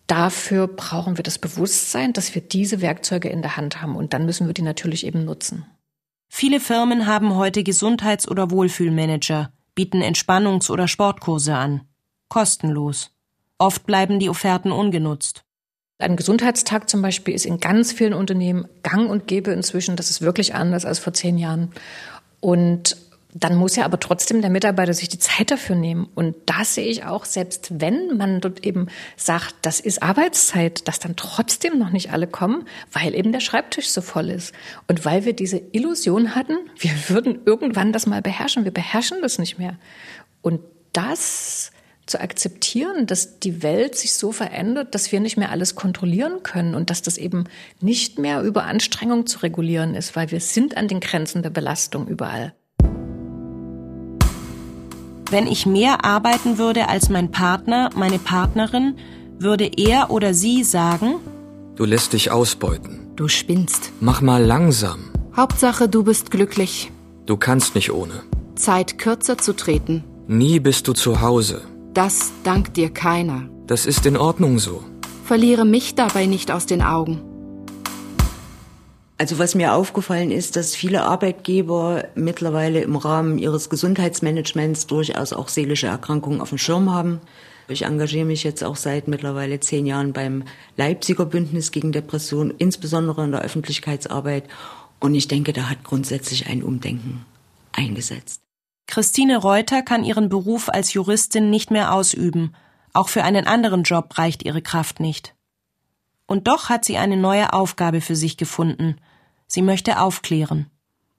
dafür 0.07 0.69
brauchen 0.69 1.17
wir 1.17 1.25
das 1.25 1.39
Bewusstsein, 1.39 2.13
dass 2.13 2.35
wir 2.35 2.43
diese 2.43 2.81
Werkzeuge 2.81 3.29
in 3.31 3.43
der 3.43 3.57
Hand 3.57 3.83
haben 3.83 3.97
und 3.97 4.13
dann 4.13 4.27
müssen 4.27 4.47
wir 4.47 4.55
die 4.55 4.63
natürlich 4.63 5.07
eben 5.07 5.25
nutzen. 5.25 5.67
Viele 6.29 6.61
Firmen 6.61 7.07
haben 7.07 7.35
heute 7.35 7.65
Gesundheits- 7.65 8.29
oder 8.29 8.51
Wohlfühlmanager, 8.51 9.51
bieten 9.75 10.03
Entspannungs- 10.03 10.71
oder 10.71 10.87
Sportkurse 10.87 11.55
an. 11.55 11.81
Kostenlos. 12.29 13.11
Oft 13.57 13.87
bleiben 13.87 14.21
die 14.21 14.29
Offerten 14.29 14.71
ungenutzt. 14.71 15.45
Ein 16.01 16.15
Gesundheitstag 16.15 16.89
zum 16.89 17.03
Beispiel 17.03 17.35
ist 17.35 17.47
in 17.47 17.59
ganz 17.59 17.93
vielen 17.93 18.13
Unternehmen 18.13 18.69
gang 18.85 19.11
und 19.11 19.27
gäbe 19.27 19.51
inzwischen. 19.51 19.97
Das 19.97 20.11
ist 20.11 20.21
wirklich 20.21 20.55
anders 20.55 20.85
als 20.85 21.01
vor 21.01 21.13
zehn 21.13 21.39
Jahren. 21.39 21.73
Und 22.41 22.97
dann 23.34 23.57
muss 23.57 23.76
ja 23.76 23.84
aber 23.84 24.01
trotzdem 24.01 24.41
der 24.41 24.51
Mitarbeiter 24.51 24.95
sich 24.95 25.09
die 25.09 25.18
Zeit 25.18 25.51
dafür 25.51 25.76
nehmen. 25.76 26.09
Und 26.14 26.34
da 26.47 26.64
sehe 26.64 26.86
ich 26.86 27.05
auch, 27.05 27.24
selbst 27.24 27.80
wenn 27.80 28.16
man 28.16 28.41
dort 28.41 28.64
eben 28.64 28.89
sagt, 29.16 29.55
das 29.62 29.80
ist 29.80 30.03
Arbeitszeit, 30.03 30.89
dass 30.89 30.99
dann 30.99 31.14
trotzdem 31.16 31.78
noch 31.78 31.91
nicht 31.91 32.11
alle 32.11 32.26
kommen, 32.26 32.66
weil 32.93 33.14
eben 33.14 33.32
der 33.32 33.41
Schreibtisch 33.41 33.91
so 33.91 34.01
voll 34.01 34.30
ist. 34.30 34.55
Und 34.86 35.05
weil 35.05 35.24
wir 35.24 35.34
diese 35.34 35.61
Illusion 35.72 36.34
hatten, 36.34 36.57
wir 36.78 36.93
würden 37.09 37.41
irgendwann 37.45 37.93
das 37.93 38.07
mal 38.07 38.22
beherrschen. 38.22 38.64
Wir 38.64 38.72
beherrschen 38.72 39.20
das 39.20 39.39
nicht 39.39 39.59
mehr. 39.59 39.76
Und 40.41 40.61
das 40.93 41.70
zu 42.09 42.21
akzeptieren, 42.21 43.07
dass 43.07 43.39
die 43.39 43.63
Welt 43.63 43.97
sich 43.97 44.15
so 44.15 44.33
verändert, 44.33 44.95
dass 44.95 45.13
wir 45.13 45.21
nicht 45.21 45.37
mehr 45.37 45.51
alles 45.51 45.75
kontrollieren 45.75 46.43
können 46.43 46.75
und 46.75 46.91
dass 46.91 47.03
das 47.03 47.19
eben 47.19 47.45
nicht 47.81 48.19
mehr 48.19 48.43
über 48.43 48.65
Anstrengung 48.65 49.27
zu 49.27 49.41
regulieren 49.41 49.95
ist, 49.95 50.17
weil 50.17 50.31
wir 50.31 50.41
sind 50.41 50.77
an 50.77 50.89
den 50.89 51.01
Grenzen 51.01 51.43
der 51.43 51.51
Belastung 51.51 52.07
überall. 52.07 52.55
Wenn 55.31 55.47
ich 55.47 55.67
mehr 55.67 56.05
arbeiten 56.05 56.57
würde 56.59 56.89
als 56.89 57.11
mein 57.11 57.31
Partner, 57.31 57.91
meine 57.95 58.19
Partnerin, 58.19 58.97
würde 59.39 59.71
er 59.77 60.11
oder 60.11 60.35
sie 60.35 60.65
sagen, 60.65 61.17
Du 61.79 61.85
lässt 61.85 62.13
dich 62.13 62.33
ausbeuten. 62.33 63.13
Du 63.15 63.29
spinnst. 63.29 63.93
Mach 64.01 64.21
mal 64.21 64.43
langsam. 64.43 65.11
Hauptsache, 65.37 65.89
du 65.89 66.03
bist 66.03 66.33
glücklich. 66.33 66.91
Du 67.25 67.37
kannst 67.37 67.77
nicht 67.77 67.93
ohne. 67.93 68.25
Zeit 68.57 68.99
kürzer 68.99 69.39
zu 69.39 69.53
treten. 69.53 70.03
Nie 70.27 70.59
bist 70.59 70.89
du 70.89 70.93
zu 70.93 71.21
Hause. 71.21 71.63
Das 71.99 72.30
dankt 72.44 72.76
dir 72.76 72.90
keiner. 72.90 73.51
Das 73.66 73.84
ist 73.84 74.07
in 74.07 74.16
Ordnung 74.16 74.61
so. 74.61 74.84
Verliere 75.24 75.64
mich 75.64 75.96
dabei 75.96 76.26
nicht 76.26 76.53
aus 76.53 76.64
den 76.64 76.80
Augen. 76.80 77.20
Also 79.16 79.40
was 79.40 79.57
mir 79.57 79.74
aufgefallen 79.74 80.30
ist, 80.30 80.55
dass 80.55 80.76
viele 80.76 81.03
Arbeitgeber 81.03 82.05
mittlerweile 82.14 82.82
im 82.82 82.94
Rahmen 82.94 83.40
ihres 83.40 83.68
Gesundheitsmanagements 83.68 84.86
durchaus 84.86 85.32
auch 85.32 85.49
seelische 85.49 85.88
Erkrankungen 85.88 86.40
auf 86.40 86.51
dem 86.51 86.59
Schirm 86.59 86.94
haben. 86.94 87.20
Ich 87.66 87.82
engagiere 87.82 88.26
mich 88.26 88.44
jetzt 88.44 88.62
auch 88.62 88.76
seit 88.76 89.09
mittlerweile 89.09 89.59
zehn 89.59 89.84
Jahren 89.84 90.12
beim 90.12 90.44
Leipziger 90.76 91.26
Bündnis 91.26 91.72
gegen 91.72 91.90
Depression, 91.90 92.55
insbesondere 92.59 93.24
in 93.24 93.32
der 93.32 93.42
Öffentlichkeitsarbeit. 93.42 94.44
Und 95.01 95.16
ich 95.16 95.26
denke, 95.26 95.53
da 95.53 95.68
hat 95.68 95.82
grundsätzlich 95.82 96.46
ein 96.46 96.62
Umdenken 96.62 97.26
eingesetzt. 97.72 98.47
Christine 98.89 99.36
Reuter 99.36 99.82
kann 99.82 100.03
ihren 100.03 100.30
Beruf 100.30 100.70
als 100.70 100.95
Juristin 100.95 101.51
nicht 101.51 101.70
mehr 101.70 101.93
ausüben. 101.93 102.55
Auch 102.95 103.11
für 103.11 103.22
einen 103.22 103.47
anderen 103.47 103.82
Job 103.82 104.16
reicht 104.16 104.45
ihre 104.45 104.62
Kraft 104.62 104.99
nicht. 104.99 105.34
Und 106.26 106.49
doch 106.49 106.70
hat 106.70 106.86
sie 106.86 106.97
eine 106.97 107.18
neue 107.18 107.53
Aufgabe 107.53 108.01
für 108.01 108.16
sich 108.16 108.39
gefunden. 108.39 108.97
Sie 109.47 109.62
möchte 109.62 110.01
aufklären. 110.01 110.70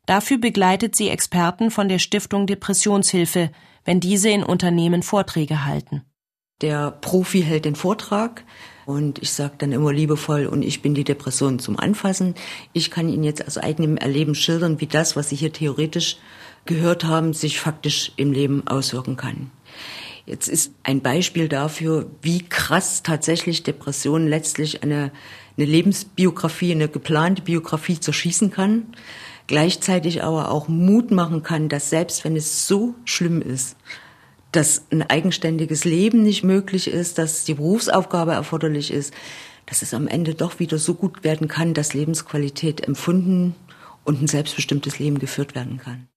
Dafür 0.07 0.39
begleitet 0.39 0.95
sie 0.95 1.09
Experten 1.09 1.69
von 1.69 1.87
der 1.87 1.99
Stiftung 1.99 2.47
Depressionshilfe, 2.47 3.51
wenn 3.85 3.99
diese 3.99 4.29
in 4.29 4.43
Unternehmen 4.43 5.03
Vorträge 5.03 5.65
halten. 5.65 6.03
Der 6.61 6.89
Profi 6.91 7.43
hält 7.43 7.65
den 7.65 7.75
Vortrag 7.75 8.43
und 8.87 9.19
ich 9.19 9.31
sage 9.31 9.53
dann 9.59 9.71
immer 9.71 9.93
liebevoll, 9.93 10.47
und 10.47 10.63
ich 10.63 10.81
bin 10.81 10.95
die 10.95 11.03
Depression 11.03 11.59
zum 11.59 11.79
Anfassen. 11.79 12.33
Ich 12.73 12.89
kann 12.89 13.07
Ihnen 13.07 13.23
jetzt 13.23 13.45
aus 13.45 13.59
eigenem 13.59 13.95
Erleben 13.95 14.33
schildern, 14.33 14.81
wie 14.81 14.87
das, 14.87 15.15
was 15.15 15.29
Sie 15.29 15.35
hier 15.35 15.53
theoretisch 15.53 16.17
gehört 16.65 17.03
haben, 17.03 17.33
sich 17.33 17.59
faktisch 17.59 18.11
im 18.15 18.31
Leben 18.31 18.67
auswirken 18.67 19.17
kann. 19.17 19.51
Jetzt 20.25 20.47
ist 20.47 20.73
ein 20.83 21.01
Beispiel 21.01 21.47
dafür, 21.47 22.05
wie 22.21 22.43
krass 22.43 23.01
tatsächlich 23.01 23.63
Depression 23.63 24.27
letztlich 24.27 24.83
eine, 24.83 25.11
eine 25.57 25.65
Lebensbiografie, 25.65 26.71
eine 26.71 26.87
geplante 26.87 27.41
Biografie 27.41 27.99
zerschießen 27.99 28.51
kann, 28.51 28.93
gleichzeitig 29.47 30.21
aber 30.21 30.51
auch 30.51 30.67
Mut 30.67 31.09
machen 31.09 31.41
kann, 31.41 31.69
dass 31.69 31.89
selbst 31.89 32.23
wenn 32.25 32.35
es 32.35 32.67
so 32.67 32.93
schlimm 33.05 33.41
ist, 33.41 33.75
dass 34.51 34.83
ein 34.91 35.01
eigenständiges 35.01 35.85
Leben 35.85 36.23
nicht 36.23 36.43
möglich 36.43 36.87
ist, 36.87 37.17
dass 37.17 37.45
die 37.45 37.55
Berufsaufgabe 37.55 38.33
erforderlich 38.33 38.91
ist, 38.91 39.13
dass 39.65 39.81
es 39.81 39.93
am 39.93 40.07
Ende 40.07 40.33
doch 40.33 40.59
wieder 40.59 40.79
so 40.79 40.95
gut 40.95 41.23
werden 41.23 41.47
kann, 41.47 41.73
dass 41.73 41.93
Lebensqualität 41.93 42.87
empfunden 42.87 43.55
und 44.03 44.21
ein 44.21 44.27
selbstbestimmtes 44.27 44.97
Leben 44.99 45.19
geführt 45.19 45.55
werden 45.55 45.77
kann. 45.77 46.08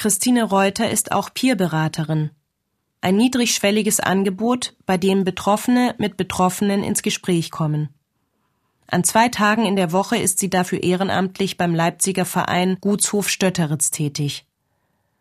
Christine 0.00 0.44
Reuter 0.44 0.90
ist 0.90 1.12
auch 1.12 1.28
Peerberaterin. 1.34 2.30
Ein 3.02 3.18
niedrigschwelliges 3.18 4.00
Angebot, 4.00 4.72
bei 4.86 4.96
dem 4.96 5.24
Betroffene 5.24 5.94
mit 5.98 6.16
Betroffenen 6.16 6.82
ins 6.82 7.02
Gespräch 7.02 7.50
kommen. 7.50 7.90
An 8.86 9.04
zwei 9.04 9.28
Tagen 9.28 9.66
in 9.66 9.76
der 9.76 9.92
Woche 9.92 10.16
ist 10.16 10.38
sie 10.38 10.48
dafür 10.48 10.82
ehrenamtlich 10.82 11.58
beim 11.58 11.74
Leipziger 11.74 12.24
Verein 12.24 12.78
Gutshof 12.80 13.28
Stötteritz 13.28 13.90
tätig. 13.90 14.46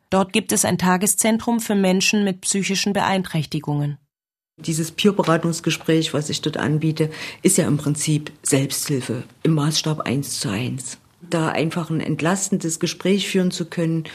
Dort 0.10 0.32
gibt 0.32 0.54
es 0.54 0.64
ein 0.64 0.78
Tageszentrum 0.78 1.60
für 1.60 1.76
Menschen 1.76 2.24
mit 2.24 2.40
psychischen 2.40 2.94
Beeinträchtigungen. 2.94 3.98
Dieses 4.56 4.92
Peerberatungsgespräch, 4.92 6.14
was 6.14 6.30
ich 6.30 6.40
dort 6.40 6.56
anbiete, 6.56 7.12
ist 7.42 7.58
ja 7.58 7.68
im 7.68 7.76
Prinzip 7.76 8.32
Selbsthilfe 8.44 9.26
im 9.44 9.56
Maßstab 9.56 10.00
eins 10.00 10.40
zu 10.40 10.48
eins. 10.48 11.00
Da 11.20 11.50
einfach 11.50 11.90
ein 11.90 12.00
entlastendes 12.00 12.80
Gespräch 12.80 13.28
führen 13.28 13.52
zu 13.52 13.66
können, 13.66 14.06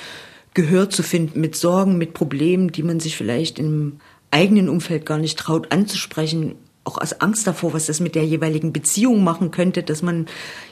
Gehör 0.55 0.89
zu 0.89 1.03
finden 1.03 1.41
mit 1.41 1.57
Sorgen, 1.57 1.99
mit 1.99 2.15
Problemen, 2.15 2.71
die 2.73 2.83
man 2.83 3.01
sich 3.01 3.17
vielleicht 3.17 3.59
im 3.59 3.99
eigenen 4.31 4.69
Umfeld 4.69 5.05
gar 5.07 5.19
nicht 5.19 5.39
traut 5.39 5.73
anzusprechen, 5.73 6.57
auch 6.85 6.99
aus 6.99 7.21
Angst 7.21 7.47
davor, 7.47 7.73
was 7.73 7.87
das 7.87 8.01
mit 8.01 8.15
der 8.15 8.25
jeweiligen 8.25 8.73
Beziehung 8.73 9.25
machen 9.25 9.51
könnte, 9.51 9.83
dass 9.83 10.03
man 10.03 10.27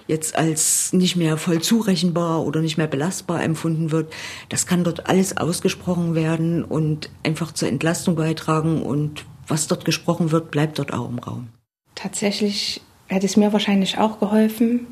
jetzt 0.06 0.36
als 0.36 0.92
nicht 0.92 1.16
mehr 1.16 1.36
voll 1.38 1.62
zurechenbar 1.62 2.44
oder 2.44 2.60
nicht 2.60 2.76
mehr 2.76 2.86
belastbar 2.86 3.42
empfunden 3.42 3.90
wird. 3.90 4.12
Das 4.48 4.66
kann 4.66 4.84
dort 4.84 5.08
alles 5.08 5.36
ausgesprochen 5.36 6.14
werden 6.14 6.64
und 6.64 7.10
einfach 7.22 7.52
zur 7.52 7.68
Entlastung 7.68 8.14
beitragen 8.14 8.82
und 8.82 9.24
was 9.48 9.66
dort 9.66 9.84
gesprochen 9.84 10.30
wird, 10.30 10.50
bleibt 10.50 10.78
dort 10.78 10.92
auch 10.92 11.08
im 11.08 11.18
Raum. 11.18 11.48
Tatsächlich 11.94 12.82
hätte 13.06 13.26
es 13.26 13.36
mir 13.36 13.52
wahrscheinlich 13.52 13.98
auch 13.98 14.20
geholfen, 14.20 14.86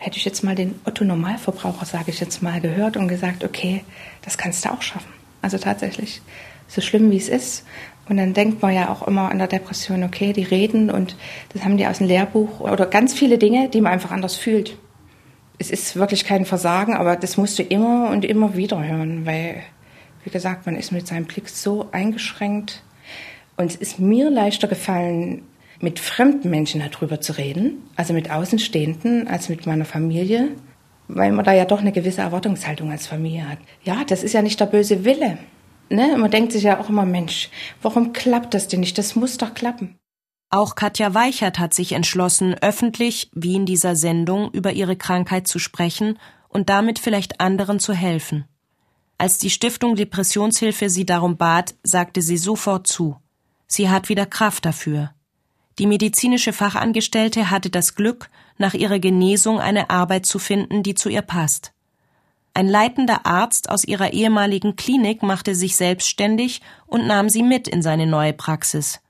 hätte 0.00 0.16
ich 0.16 0.24
jetzt 0.24 0.42
mal 0.42 0.54
den 0.54 0.80
Otto 0.86 1.04
Normalverbraucher, 1.04 1.84
sage 1.84 2.10
ich 2.10 2.20
jetzt 2.20 2.42
mal, 2.42 2.60
gehört 2.60 2.96
und 2.96 3.06
gesagt, 3.06 3.44
okay, 3.44 3.84
das 4.22 4.38
kannst 4.38 4.64
du 4.64 4.72
auch 4.72 4.80
schaffen. 4.80 5.12
Also 5.42 5.58
tatsächlich, 5.58 6.22
so 6.68 6.80
schlimm 6.80 7.10
wie 7.10 7.18
es 7.18 7.28
ist. 7.28 7.66
Und 8.08 8.16
dann 8.16 8.32
denkt 8.32 8.62
man 8.62 8.74
ja 8.74 8.88
auch 8.88 9.06
immer 9.06 9.30
an 9.30 9.38
der 9.38 9.46
Depression, 9.46 10.02
okay, 10.02 10.32
die 10.32 10.42
reden 10.42 10.90
und 10.90 11.16
das 11.52 11.64
haben 11.64 11.76
die 11.76 11.86
aus 11.86 11.98
dem 11.98 12.06
Lehrbuch 12.06 12.60
oder 12.60 12.86
ganz 12.86 13.12
viele 13.12 13.36
Dinge, 13.36 13.68
die 13.68 13.82
man 13.82 13.92
einfach 13.92 14.10
anders 14.10 14.36
fühlt. 14.36 14.78
Es 15.58 15.70
ist 15.70 15.94
wirklich 15.96 16.24
kein 16.24 16.46
Versagen, 16.46 16.94
aber 16.94 17.16
das 17.16 17.36
musst 17.36 17.58
du 17.58 17.62
immer 17.62 18.08
und 18.08 18.24
immer 18.24 18.56
wieder 18.56 18.82
hören, 18.82 19.26
weil, 19.26 19.62
wie 20.24 20.30
gesagt, 20.30 20.64
man 20.64 20.76
ist 20.76 20.92
mit 20.92 21.06
seinem 21.06 21.26
Blick 21.26 21.50
so 21.50 21.88
eingeschränkt. 21.92 22.82
Und 23.58 23.66
es 23.66 23.76
ist 23.76 23.98
mir 23.98 24.30
leichter 24.30 24.66
gefallen, 24.66 25.42
mit 25.80 25.98
fremden 25.98 26.50
Menschen 26.50 26.80
darüber 26.80 27.20
zu 27.20 27.36
reden, 27.36 27.82
also 27.96 28.12
mit 28.12 28.30
Außenstehenden, 28.30 29.28
als 29.28 29.48
mit 29.48 29.66
meiner 29.66 29.84
Familie, 29.84 30.50
weil 31.08 31.32
man 31.32 31.44
da 31.44 31.52
ja 31.52 31.64
doch 31.64 31.80
eine 31.80 31.92
gewisse 31.92 32.20
Erwartungshaltung 32.20 32.90
als 32.90 33.06
Familie 33.06 33.48
hat. 33.48 33.58
Ja, 33.82 34.04
das 34.04 34.22
ist 34.22 34.34
ja 34.34 34.42
nicht 34.42 34.60
der 34.60 34.66
böse 34.66 35.04
Wille. 35.04 35.38
Ne? 35.88 36.16
Man 36.18 36.30
denkt 36.30 36.52
sich 36.52 36.62
ja 36.62 36.78
auch 36.78 36.88
immer, 36.88 37.04
Mensch, 37.04 37.50
warum 37.82 38.12
klappt 38.12 38.54
das 38.54 38.68
denn 38.68 38.80
nicht? 38.80 38.96
Das 38.98 39.16
muss 39.16 39.38
doch 39.38 39.54
klappen. 39.54 39.96
Auch 40.50 40.74
Katja 40.74 41.14
Weichert 41.14 41.58
hat 41.58 41.74
sich 41.74 41.92
entschlossen, 41.92 42.54
öffentlich, 42.60 43.30
wie 43.32 43.54
in 43.54 43.66
dieser 43.66 43.96
Sendung, 43.96 44.50
über 44.52 44.72
ihre 44.72 44.96
Krankheit 44.96 45.46
zu 45.46 45.58
sprechen 45.58 46.18
und 46.48 46.68
damit 46.68 46.98
vielleicht 46.98 47.40
anderen 47.40 47.78
zu 47.78 47.92
helfen. 47.94 48.46
Als 49.16 49.38
die 49.38 49.50
Stiftung 49.50 49.96
Depressionshilfe 49.96 50.90
sie 50.90 51.06
darum 51.06 51.36
bat, 51.36 51.74
sagte 51.82 52.22
sie 52.22 52.36
sofort 52.36 52.86
zu. 52.86 53.16
Sie 53.66 53.88
hat 53.88 54.08
wieder 54.08 54.26
Kraft 54.26 54.64
dafür. 54.64 55.10
Die 55.80 55.86
medizinische 55.86 56.52
Fachangestellte 56.52 57.48
hatte 57.48 57.70
das 57.70 57.94
Glück, 57.94 58.28
nach 58.58 58.74
ihrer 58.74 58.98
Genesung 58.98 59.60
eine 59.60 59.88
Arbeit 59.88 60.26
zu 60.26 60.38
finden, 60.38 60.82
die 60.82 60.94
zu 60.94 61.08
ihr 61.08 61.22
passt. 61.22 61.72
Ein 62.52 62.68
leitender 62.68 63.24
Arzt 63.24 63.70
aus 63.70 63.84
ihrer 63.84 64.12
ehemaligen 64.12 64.76
Klinik 64.76 65.22
machte 65.22 65.54
sich 65.54 65.76
selbstständig 65.76 66.60
und 66.86 67.06
nahm 67.06 67.30
sie 67.30 67.42
mit 67.42 67.66
in 67.66 67.80
seine 67.80 68.06
neue 68.06 68.34
Praxis. 68.34 69.00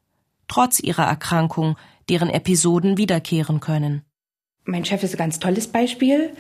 Trotz 0.47 0.79
ihrer 0.79 1.07
Erkrankung, 1.07 1.77
deren 2.09 2.31
Episoden 2.31 2.97
wiederkehren 2.97 3.59
können. 3.59 4.03
Mein 4.65 4.85
Chef 4.85 5.03
ist 5.03 5.15
ein 5.15 5.19
ganz 5.19 5.41
tolles 5.41 5.67
Beispiel. 5.67 6.31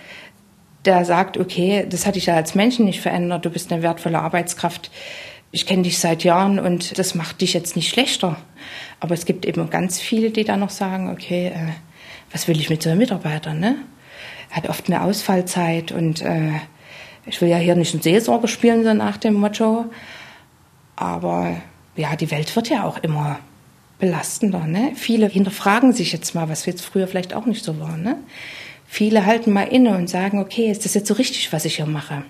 Der 0.84 1.04
sagt, 1.04 1.38
okay, 1.38 1.84
das 1.90 2.06
hat 2.06 2.14
dich 2.14 2.26
ja 2.26 2.36
als 2.36 2.54
Menschen 2.54 2.84
nicht 2.84 3.00
verändert, 3.00 3.44
du 3.44 3.50
bist 3.50 3.72
eine 3.72 3.82
wertvolle 3.82 4.20
Arbeitskraft 4.20 4.92
ich 5.52 5.66
kenne 5.66 5.82
dich 5.82 5.98
seit 5.98 6.24
Jahren 6.24 6.58
und 6.58 6.98
das 6.98 7.14
macht 7.14 7.40
dich 7.40 7.54
jetzt 7.54 7.76
nicht 7.76 7.88
schlechter. 7.88 8.36
Aber 9.00 9.14
es 9.14 9.24
gibt 9.24 9.44
eben 9.46 9.68
ganz 9.70 9.98
viele, 9.98 10.30
die 10.30 10.44
dann 10.44 10.60
noch 10.60 10.70
sagen, 10.70 11.10
okay, 11.10 11.48
äh, 11.48 11.72
was 12.32 12.46
will 12.46 12.60
ich 12.60 12.70
mit 12.70 12.82
so 12.82 12.90
einem 12.90 12.98
Mitarbeiter, 12.98 13.54
ne? 13.54 13.76
Er 14.50 14.56
hat 14.56 14.68
oft 14.68 14.88
eine 14.88 15.02
Ausfallzeit 15.02 15.92
und 15.92 16.22
äh, 16.22 16.52
ich 17.26 17.40
will 17.40 17.48
ja 17.48 17.56
hier 17.56 17.76
nicht 17.76 17.94
einen 17.94 18.02
Seelsorger 18.02 18.48
spielen, 18.48 18.84
so 18.84 18.94
nach 18.94 19.16
dem 19.16 19.34
Motto. 19.34 19.86
Aber 20.96 21.56
ja, 21.96 22.16
die 22.16 22.30
Welt 22.30 22.54
wird 22.56 22.68
ja 22.68 22.84
auch 22.84 22.98
immer 22.98 23.38
belastender, 23.98 24.66
ne? 24.66 24.92
Viele 24.94 25.28
hinterfragen 25.28 25.92
sich 25.92 26.12
jetzt 26.12 26.34
mal, 26.34 26.48
was 26.48 26.66
jetzt 26.66 26.84
früher 26.84 27.06
vielleicht 27.06 27.34
auch 27.34 27.46
nicht 27.46 27.64
so 27.64 27.78
war, 27.80 27.96
ne? 27.96 28.16
Viele 28.86 29.26
halten 29.26 29.52
mal 29.52 29.68
inne 29.68 29.96
und 29.96 30.08
sagen, 30.08 30.40
okay, 30.40 30.70
ist 30.70 30.84
das 30.84 30.94
jetzt 30.94 31.06
so 31.06 31.14
richtig, 31.14 31.52
was 31.52 31.64
ich 31.64 31.76
hier 31.76 31.86
mache? 31.86 32.24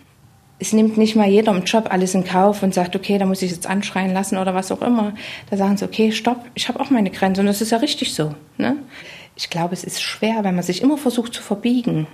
Es 0.60 0.74
nimmt 0.74 0.98
nicht 0.98 1.16
mal 1.16 1.26
jeder 1.26 1.52
im 1.56 1.64
Job 1.64 1.88
alles 1.90 2.14
in 2.14 2.24
Kauf 2.24 2.62
und 2.62 2.74
sagt, 2.74 2.94
okay, 2.94 3.16
da 3.16 3.24
muss 3.24 3.40
ich 3.40 3.50
jetzt 3.50 3.66
anschreien 3.66 4.12
lassen 4.12 4.36
oder 4.36 4.54
was 4.54 4.70
auch 4.70 4.82
immer. 4.82 5.14
Da 5.48 5.56
sagen 5.56 5.78
sie, 5.78 5.86
okay, 5.86 6.12
stopp, 6.12 6.44
ich 6.54 6.68
habe 6.68 6.78
auch 6.78 6.90
meine 6.90 7.10
Grenze 7.10 7.40
und 7.40 7.46
das 7.46 7.62
ist 7.62 7.72
ja 7.72 7.78
richtig 7.78 8.14
so. 8.14 8.34
Ne? 8.58 8.76
Ich 9.36 9.48
glaube, 9.48 9.72
es 9.72 9.84
ist 9.84 10.02
schwer, 10.02 10.44
wenn 10.44 10.54
man 10.54 10.62
sich 10.62 10.82
immer 10.82 10.98
versucht 10.98 11.32
zu 11.32 11.42
verbiegen 11.42 12.06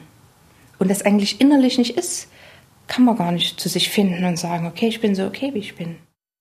und 0.79 0.91
das 0.91 1.03
eigentlich 1.03 1.41
innerlich 1.41 1.77
nicht 1.77 1.97
ist, 1.97 2.29
kann 2.87 3.05
man 3.05 3.17
gar 3.17 3.33
nicht 3.33 3.59
zu 3.59 3.69
sich 3.69 3.91
finden 3.91 4.25
und 4.25 4.39
sagen, 4.39 4.67
okay, 4.67 4.87
ich 4.87 5.01
bin 5.01 5.17
so 5.17 5.27
okay, 5.27 5.53
wie 5.53 5.59
ich 5.59 5.75
bin. 5.75 5.97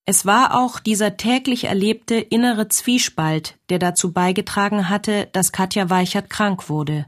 Es 0.06 0.28
war 0.28 0.62
auch 0.62 0.80
dieser 0.80 1.18
täglich 1.18 1.64
erlebte 1.64 2.16
innere 2.16 2.68
Zwiespalt, 2.68 3.58
der 3.70 3.80
dazu 3.80 4.14
beigetragen 4.14 4.90
hatte, 4.90 5.28
dass 5.32 5.52
Katja 5.52 5.90
Weichert 5.90 6.30
krank 6.30 6.70
wurde. 6.70 7.08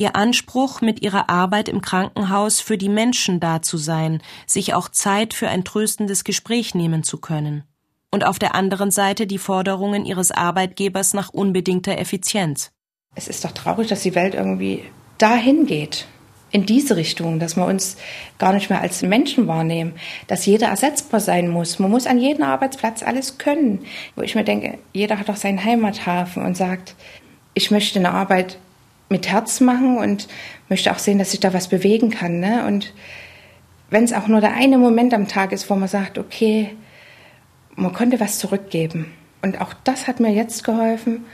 Ihr 0.00 0.16
Anspruch, 0.16 0.80
mit 0.80 1.02
ihrer 1.02 1.28
Arbeit 1.28 1.68
im 1.68 1.82
Krankenhaus 1.82 2.58
für 2.58 2.78
die 2.78 2.88
Menschen 2.88 3.38
da 3.38 3.60
zu 3.60 3.76
sein, 3.76 4.22
sich 4.46 4.72
auch 4.72 4.88
Zeit 4.88 5.34
für 5.34 5.48
ein 5.48 5.62
tröstendes 5.62 6.24
Gespräch 6.24 6.74
nehmen 6.74 7.02
zu 7.02 7.18
können. 7.18 7.64
Und 8.10 8.24
auf 8.24 8.38
der 8.38 8.54
anderen 8.54 8.90
Seite 8.90 9.26
die 9.26 9.36
Forderungen 9.36 10.06
ihres 10.06 10.30
Arbeitgebers 10.30 11.12
nach 11.12 11.28
unbedingter 11.28 11.98
Effizienz. 11.98 12.70
Es 13.14 13.28
ist 13.28 13.44
doch 13.44 13.52
traurig, 13.52 13.88
dass 13.88 14.00
die 14.00 14.14
Welt 14.14 14.34
irgendwie 14.34 14.84
dahin 15.18 15.66
geht, 15.66 16.06
in 16.50 16.64
diese 16.64 16.96
Richtung, 16.96 17.38
dass 17.38 17.56
wir 17.56 17.66
uns 17.66 17.98
gar 18.38 18.54
nicht 18.54 18.70
mehr 18.70 18.80
als 18.80 19.02
Menschen 19.02 19.48
wahrnehmen, 19.48 19.92
dass 20.28 20.46
jeder 20.46 20.68
ersetzbar 20.68 21.20
sein 21.20 21.50
muss. 21.50 21.78
Man 21.78 21.90
muss 21.90 22.06
an 22.06 22.18
jedem 22.18 22.44
Arbeitsplatz 22.44 23.02
alles 23.02 23.36
können. 23.36 23.84
Wo 24.16 24.22
ich 24.22 24.34
mir 24.34 24.44
denke, 24.44 24.78
jeder 24.94 25.18
hat 25.18 25.28
doch 25.28 25.36
seinen 25.36 25.62
Heimathafen 25.62 26.42
und 26.42 26.56
sagt, 26.56 26.94
ich 27.52 27.70
möchte 27.70 27.98
eine 27.98 28.12
Arbeit 28.12 28.56
mit 29.10 29.28
Herz 29.28 29.60
machen 29.60 29.98
und 29.98 30.28
möchte 30.68 30.92
auch 30.92 30.98
sehen, 30.98 31.18
dass 31.18 31.34
ich 31.34 31.40
da 31.40 31.52
was 31.52 31.68
bewegen 31.68 32.10
kann. 32.10 32.40
Ne? 32.40 32.64
Und 32.66 32.94
wenn 33.90 34.04
es 34.04 34.12
auch 34.12 34.28
nur 34.28 34.40
der 34.40 34.54
eine 34.54 34.78
Moment 34.78 35.12
am 35.12 35.28
Tag 35.28 35.52
ist, 35.52 35.68
wo 35.68 35.74
man 35.74 35.88
sagt, 35.88 36.16
okay, 36.16 36.70
man 37.74 37.92
konnte 37.92 38.20
was 38.20 38.38
zurückgeben. 38.38 39.12
Und 39.42 39.60
auch 39.60 39.74
das 39.84 40.06
hat 40.06 40.20
mir 40.20 40.32
jetzt 40.32 40.64
geholfen, 40.64 41.24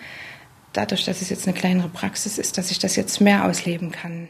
dadurch, 0.73 1.05
dass 1.05 1.21
es 1.21 1.29
jetzt 1.29 1.47
eine 1.47 1.57
kleinere 1.57 1.89
Praxis 1.89 2.39
ist, 2.39 2.57
dass 2.57 2.71
ich 2.71 2.79
das 2.79 2.97
jetzt 2.97 3.21
mehr 3.21 3.45
ausleben 3.45 3.93
kann. 3.93 4.29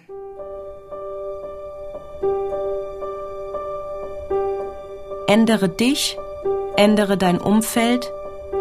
Ändere 5.29 5.69
dich, 5.69 6.17
ändere 6.77 7.17
dein 7.17 7.39
Umfeld, 7.39 8.11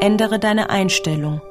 ändere 0.01 0.39
deine 0.39 0.69
Einstellung. 0.69 1.41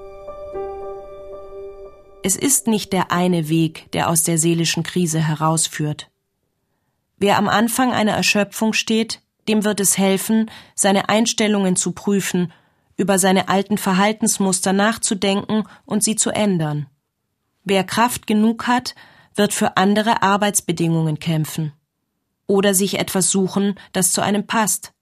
Es 2.26 2.36
ist 2.36 2.68
nicht 2.68 2.94
der 2.94 3.12
eine 3.12 3.50
Weg, 3.50 3.92
der 3.92 4.08
aus 4.08 4.22
der 4.22 4.38
seelischen 4.38 4.82
Krise 4.82 5.20
herausführt. 5.20 6.10
Wer 7.18 7.36
am 7.36 7.48
Anfang 7.48 7.92
einer 7.92 8.12
Erschöpfung 8.12 8.72
steht, 8.72 9.20
dem 9.46 9.62
wird 9.62 9.78
es 9.78 9.98
helfen, 9.98 10.50
seine 10.74 11.10
Einstellungen 11.10 11.76
zu 11.76 11.92
prüfen, 11.92 12.50
über 12.96 13.18
seine 13.18 13.50
alten 13.50 13.76
Verhaltensmuster 13.76 14.72
nachzudenken 14.72 15.64
und 15.84 16.02
sie 16.02 16.16
zu 16.16 16.30
ändern. 16.30 16.86
Wer 17.62 17.84
Kraft 17.84 18.26
genug 18.26 18.66
hat, 18.66 18.94
wird 19.34 19.52
für 19.52 19.76
andere 19.76 20.22
Arbeitsbedingungen 20.22 21.18
kämpfen 21.18 21.74
oder 22.46 22.72
sich 22.72 22.98
etwas 22.98 23.28
suchen, 23.28 23.78
das 23.92 24.12
zu 24.12 24.22
einem 24.22 24.46
passt. 24.46 24.94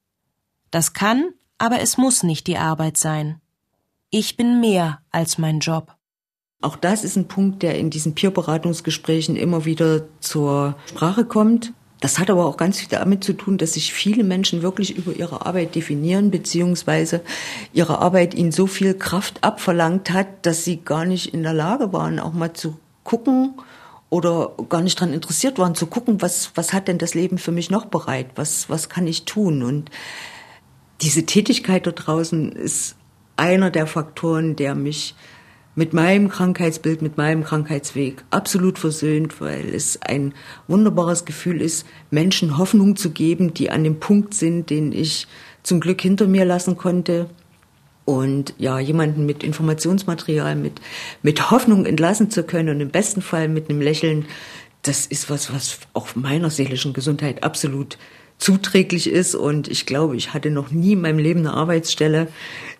Das 0.71 0.91
kann, 0.91 1.29
aber 1.57 1.79
es 1.79 1.97
muss 1.97 2.21
nicht 2.21 2.47
die 2.47 2.57
Arbeit 2.57 2.97
sein. 2.97 3.39
Ich 4.09 4.35
bin 4.35 4.59
mehr 4.59 5.01
als 5.09 5.37
mein 5.37 5.59
Job. 5.59 5.95
Auch 6.63 6.75
das 6.75 7.03
ist 7.03 7.15
ein 7.15 7.27
Punkt, 7.27 7.61
der 7.61 7.77
in 7.77 7.89
diesen 7.89 8.15
Peerberatungsgesprächen 8.15 9.35
immer 9.35 9.65
wieder 9.65 10.03
zur 10.19 10.75
Sprache 10.87 11.25
kommt. 11.25 11.73
Das 11.99 12.19
hat 12.19 12.29
aber 12.29 12.45
auch 12.45 12.57
ganz 12.57 12.79
viel 12.79 12.89
damit 12.89 13.23
zu 13.23 13.33
tun, 13.33 13.57
dass 13.57 13.73
sich 13.73 13.93
viele 13.93 14.23
Menschen 14.23 14.61
wirklich 14.61 14.97
über 14.97 15.13
ihre 15.13 15.45
Arbeit 15.45 15.75
definieren, 15.75 16.31
beziehungsweise 16.31 17.21
ihre 17.71 17.99
Arbeit 17.99 18.33
ihnen 18.33 18.51
so 18.51 18.67
viel 18.67 18.93
Kraft 18.93 19.43
abverlangt 19.43 20.11
hat, 20.11 20.45
dass 20.45 20.65
sie 20.65 20.77
gar 20.83 21.05
nicht 21.05 21.33
in 21.33 21.43
der 21.43 21.53
Lage 21.53 21.93
waren, 21.93 22.19
auch 22.19 22.33
mal 22.33 22.53
zu 22.53 22.77
gucken, 23.03 23.53
oder 24.13 24.51
gar 24.69 24.81
nicht 24.81 25.01
daran 25.01 25.11
interessiert 25.11 25.57
waren, 25.57 25.73
zu 25.73 25.87
gucken, 25.87 26.21
was, 26.21 26.51
was 26.53 26.71
hat 26.71 26.87
denn 26.87 26.99
das 26.99 27.15
Leben 27.15 27.39
für 27.39 27.51
mich 27.51 27.71
noch 27.71 27.85
bereit? 27.85 28.27
Was, 28.35 28.69
was 28.69 28.87
kann 28.87 29.07
ich 29.07 29.25
tun? 29.25 29.63
Und 29.63 29.89
diese 31.01 31.25
Tätigkeit 31.25 31.87
dort 31.87 32.05
draußen 32.05 32.51
ist 32.51 32.95
einer 33.37 33.71
der 33.71 33.87
Faktoren, 33.87 34.55
der 34.55 34.75
mich 34.75 35.15
mit 35.75 35.93
meinem 35.93 36.29
Krankheitsbild, 36.29 37.01
mit 37.01 37.17
meinem 37.17 37.43
Krankheitsweg 37.43 38.23
absolut 38.29 38.77
versöhnt, 38.77 39.41
weil 39.41 39.73
es 39.73 40.01
ein 40.01 40.33
wunderbares 40.67 41.25
Gefühl 41.25 41.61
ist, 41.61 41.85
Menschen 42.11 42.57
Hoffnung 42.57 42.95
zu 42.95 43.09
geben, 43.11 43.53
die 43.53 43.71
an 43.71 43.83
dem 43.83 43.99
Punkt 43.99 44.33
sind, 44.33 44.69
den 44.69 44.91
ich 44.91 45.27
zum 45.63 45.79
Glück 45.79 46.01
hinter 46.01 46.27
mir 46.27 46.45
lassen 46.45 46.77
konnte. 46.77 47.29
Und 48.05 48.53
ja, 48.57 48.79
jemanden 48.79 49.25
mit 49.25 49.43
Informationsmaterial, 49.43 50.55
mit, 50.55 50.81
mit 51.21 51.51
Hoffnung 51.51 51.85
entlassen 51.85 52.29
zu 52.29 52.43
können 52.43 52.69
und 52.69 52.81
im 52.81 52.89
besten 52.89 53.21
Fall 53.21 53.47
mit 53.47 53.69
einem 53.69 53.81
Lächeln, 53.81 54.25
das 54.81 55.05
ist 55.05 55.29
was, 55.29 55.53
was 55.53 55.79
auch 55.93 56.13
meiner 56.15 56.49
seelischen 56.49 56.91
Gesundheit 56.91 57.43
absolut 57.43 57.97
zuträglich 58.37 59.07
ist. 59.07 59.35
Und 59.35 59.67
ich 59.67 59.85
glaube, 59.85 60.15
ich 60.15 60.33
hatte 60.33 60.49
noch 60.49 60.71
nie 60.71 60.93
in 60.93 61.01
meinem 61.01 61.19
Leben 61.19 61.41
eine 61.41 61.53
Arbeitsstelle, 61.53 62.27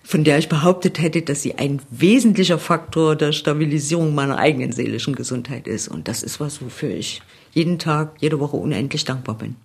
von 0.04 0.24
der 0.24 0.38
ich 0.38 0.50
behauptet 0.50 1.00
hätte, 1.00 1.22
dass 1.22 1.42
sie 1.42 1.56
ein 1.56 1.82
wesentlicher 1.90 2.60
Faktor 2.60 3.16
der 3.16 3.32
Stabilisierung 3.32 4.14
meiner 4.14 4.38
eigenen 4.38 4.72
seelischen 4.72 5.16
Gesundheit 5.16 5.68
ist. 5.68 5.88
Und 5.88 6.08
das 6.08 6.24
ist 6.24 6.40
was, 6.40 6.62
wofür 6.62 6.90
ich 6.90 7.22
jeden 7.54 7.80
Tag, 7.80 8.16
jede 8.20 8.40
Woche 8.40 8.58
unendlich 8.58 9.06
dankbar 9.06 9.38
bin. 9.38 9.56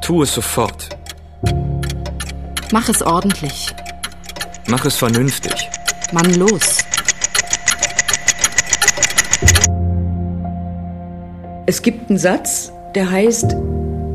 Tu 0.00 0.22
es 0.22 0.34
sofort. 0.34 0.88
Mach 2.72 2.88
es 2.88 3.02
ordentlich. 3.02 3.74
Mach 4.68 4.84
es 4.84 4.96
vernünftig. 4.96 5.52
Mann 6.12 6.34
los. 6.34 6.78
Es 11.68 11.82
gibt 11.82 12.08
einen 12.08 12.18
Satz, 12.18 12.72
der 12.94 13.10
heißt, 13.10 13.56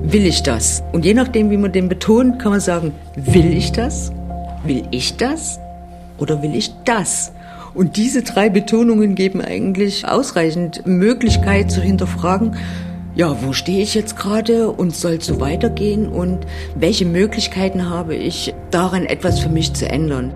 will 0.04 0.26
ich 0.26 0.42
das? 0.42 0.82
Und 0.94 1.04
je 1.04 1.14
nachdem, 1.14 1.52
wie 1.52 1.58
man 1.58 1.74
den 1.74 1.90
betont, 1.90 2.40
kann 2.40 2.52
man 2.52 2.62
sagen, 2.62 2.94
will 3.18 3.52
ich 3.52 3.74
das? 3.74 4.14
Will 4.64 4.84
ich 4.92 5.18
das? 5.18 5.60
Oder 6.18 6.42
will 6.42 6.56
ich 6.56 6.72
das? 6.86 7.34
Und 7.74 7.98
diese 7.98 8.24
drei 8.24 8.50
Betonungen 8.50 9.16
geben 9.16 9.42
eigentlich 9.42 10.08
ausreichend 10.08 10.88
Möglichkeit 10.88 11.70
zu 11.70 11.82
hinterfragen, 11.82 12.56
ja, 13.16 13.36
wo 13.44 13.52
stehe 13.52 13.84
ich 13.84 13.96
jetzt 13.96 14.16
gerade 14.16 14.70
und 14.70 14.96
soll 14.96 15.16
es 15.16 15.26
so 15.26 15.42
weitergehen 15.42 16.08
und 16.08 16.48
welche 16.76 17.04
Möglichkeiten 17.04 17.90
habe 17.90 18.16
ich, 18.16 18.54
daran 18.70 19.06
etwas 19.06 19.42
für 19.42 19.50
mich 19.50 19.74
zu 19.74 19.90
ändern. 19.90 20.32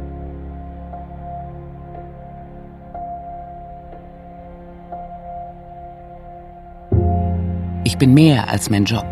Ich 7.96 8.00
bin 8.00 8.14
mehr 8.14 8.50
als 8.50 8.70
mein 8.70 8.84
Job. 8.84 9.06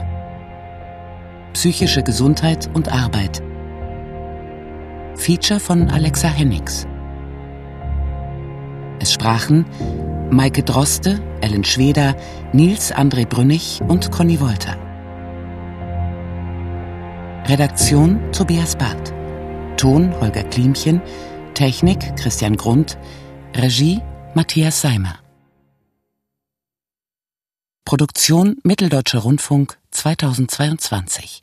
Psychische 1.53 2.03
Gesundheit 2.03 2.69
und 2.73 2.91
Arbeit. 2.91 3.41
Feature 5.15 5.61
von 5.61 5.89
Alexa 5.89 6.27
Hennigs. 6.27 6.85
Es 8.99 9.13
sprachen 9.13 9.65
Maike 10.31 10.63
Droste, 10.63 11.21
Ellen 11.39 11.63
Schweder, 11.63 12.17
Nils 12.51 12.93
André 12.93 13.25
Brünnig 13.25 13.79
und 13.87 14.11
Conny 14.11 14.41
Wolter. 14.41 14.75
Redaktion 17.47 18.19
Tobias 18.33 18.75
Barth. 18.75 19.13
Ton 19.77 20.13
Holger 20.19 20.43
Klimchen. 20.43 21.01
Technik 21.53 22.17
Christian 22.17 22.57
Grund. 22.57 22.97
Regie 23.55 24.01
Matthias 24.33 24.81
Seimer. 24.81 25.22
Produktion 27.85 28.57
Mitteldeutscher 28.63 29.19
Rundfunk 29.19 29.77
2022 29.91 31.42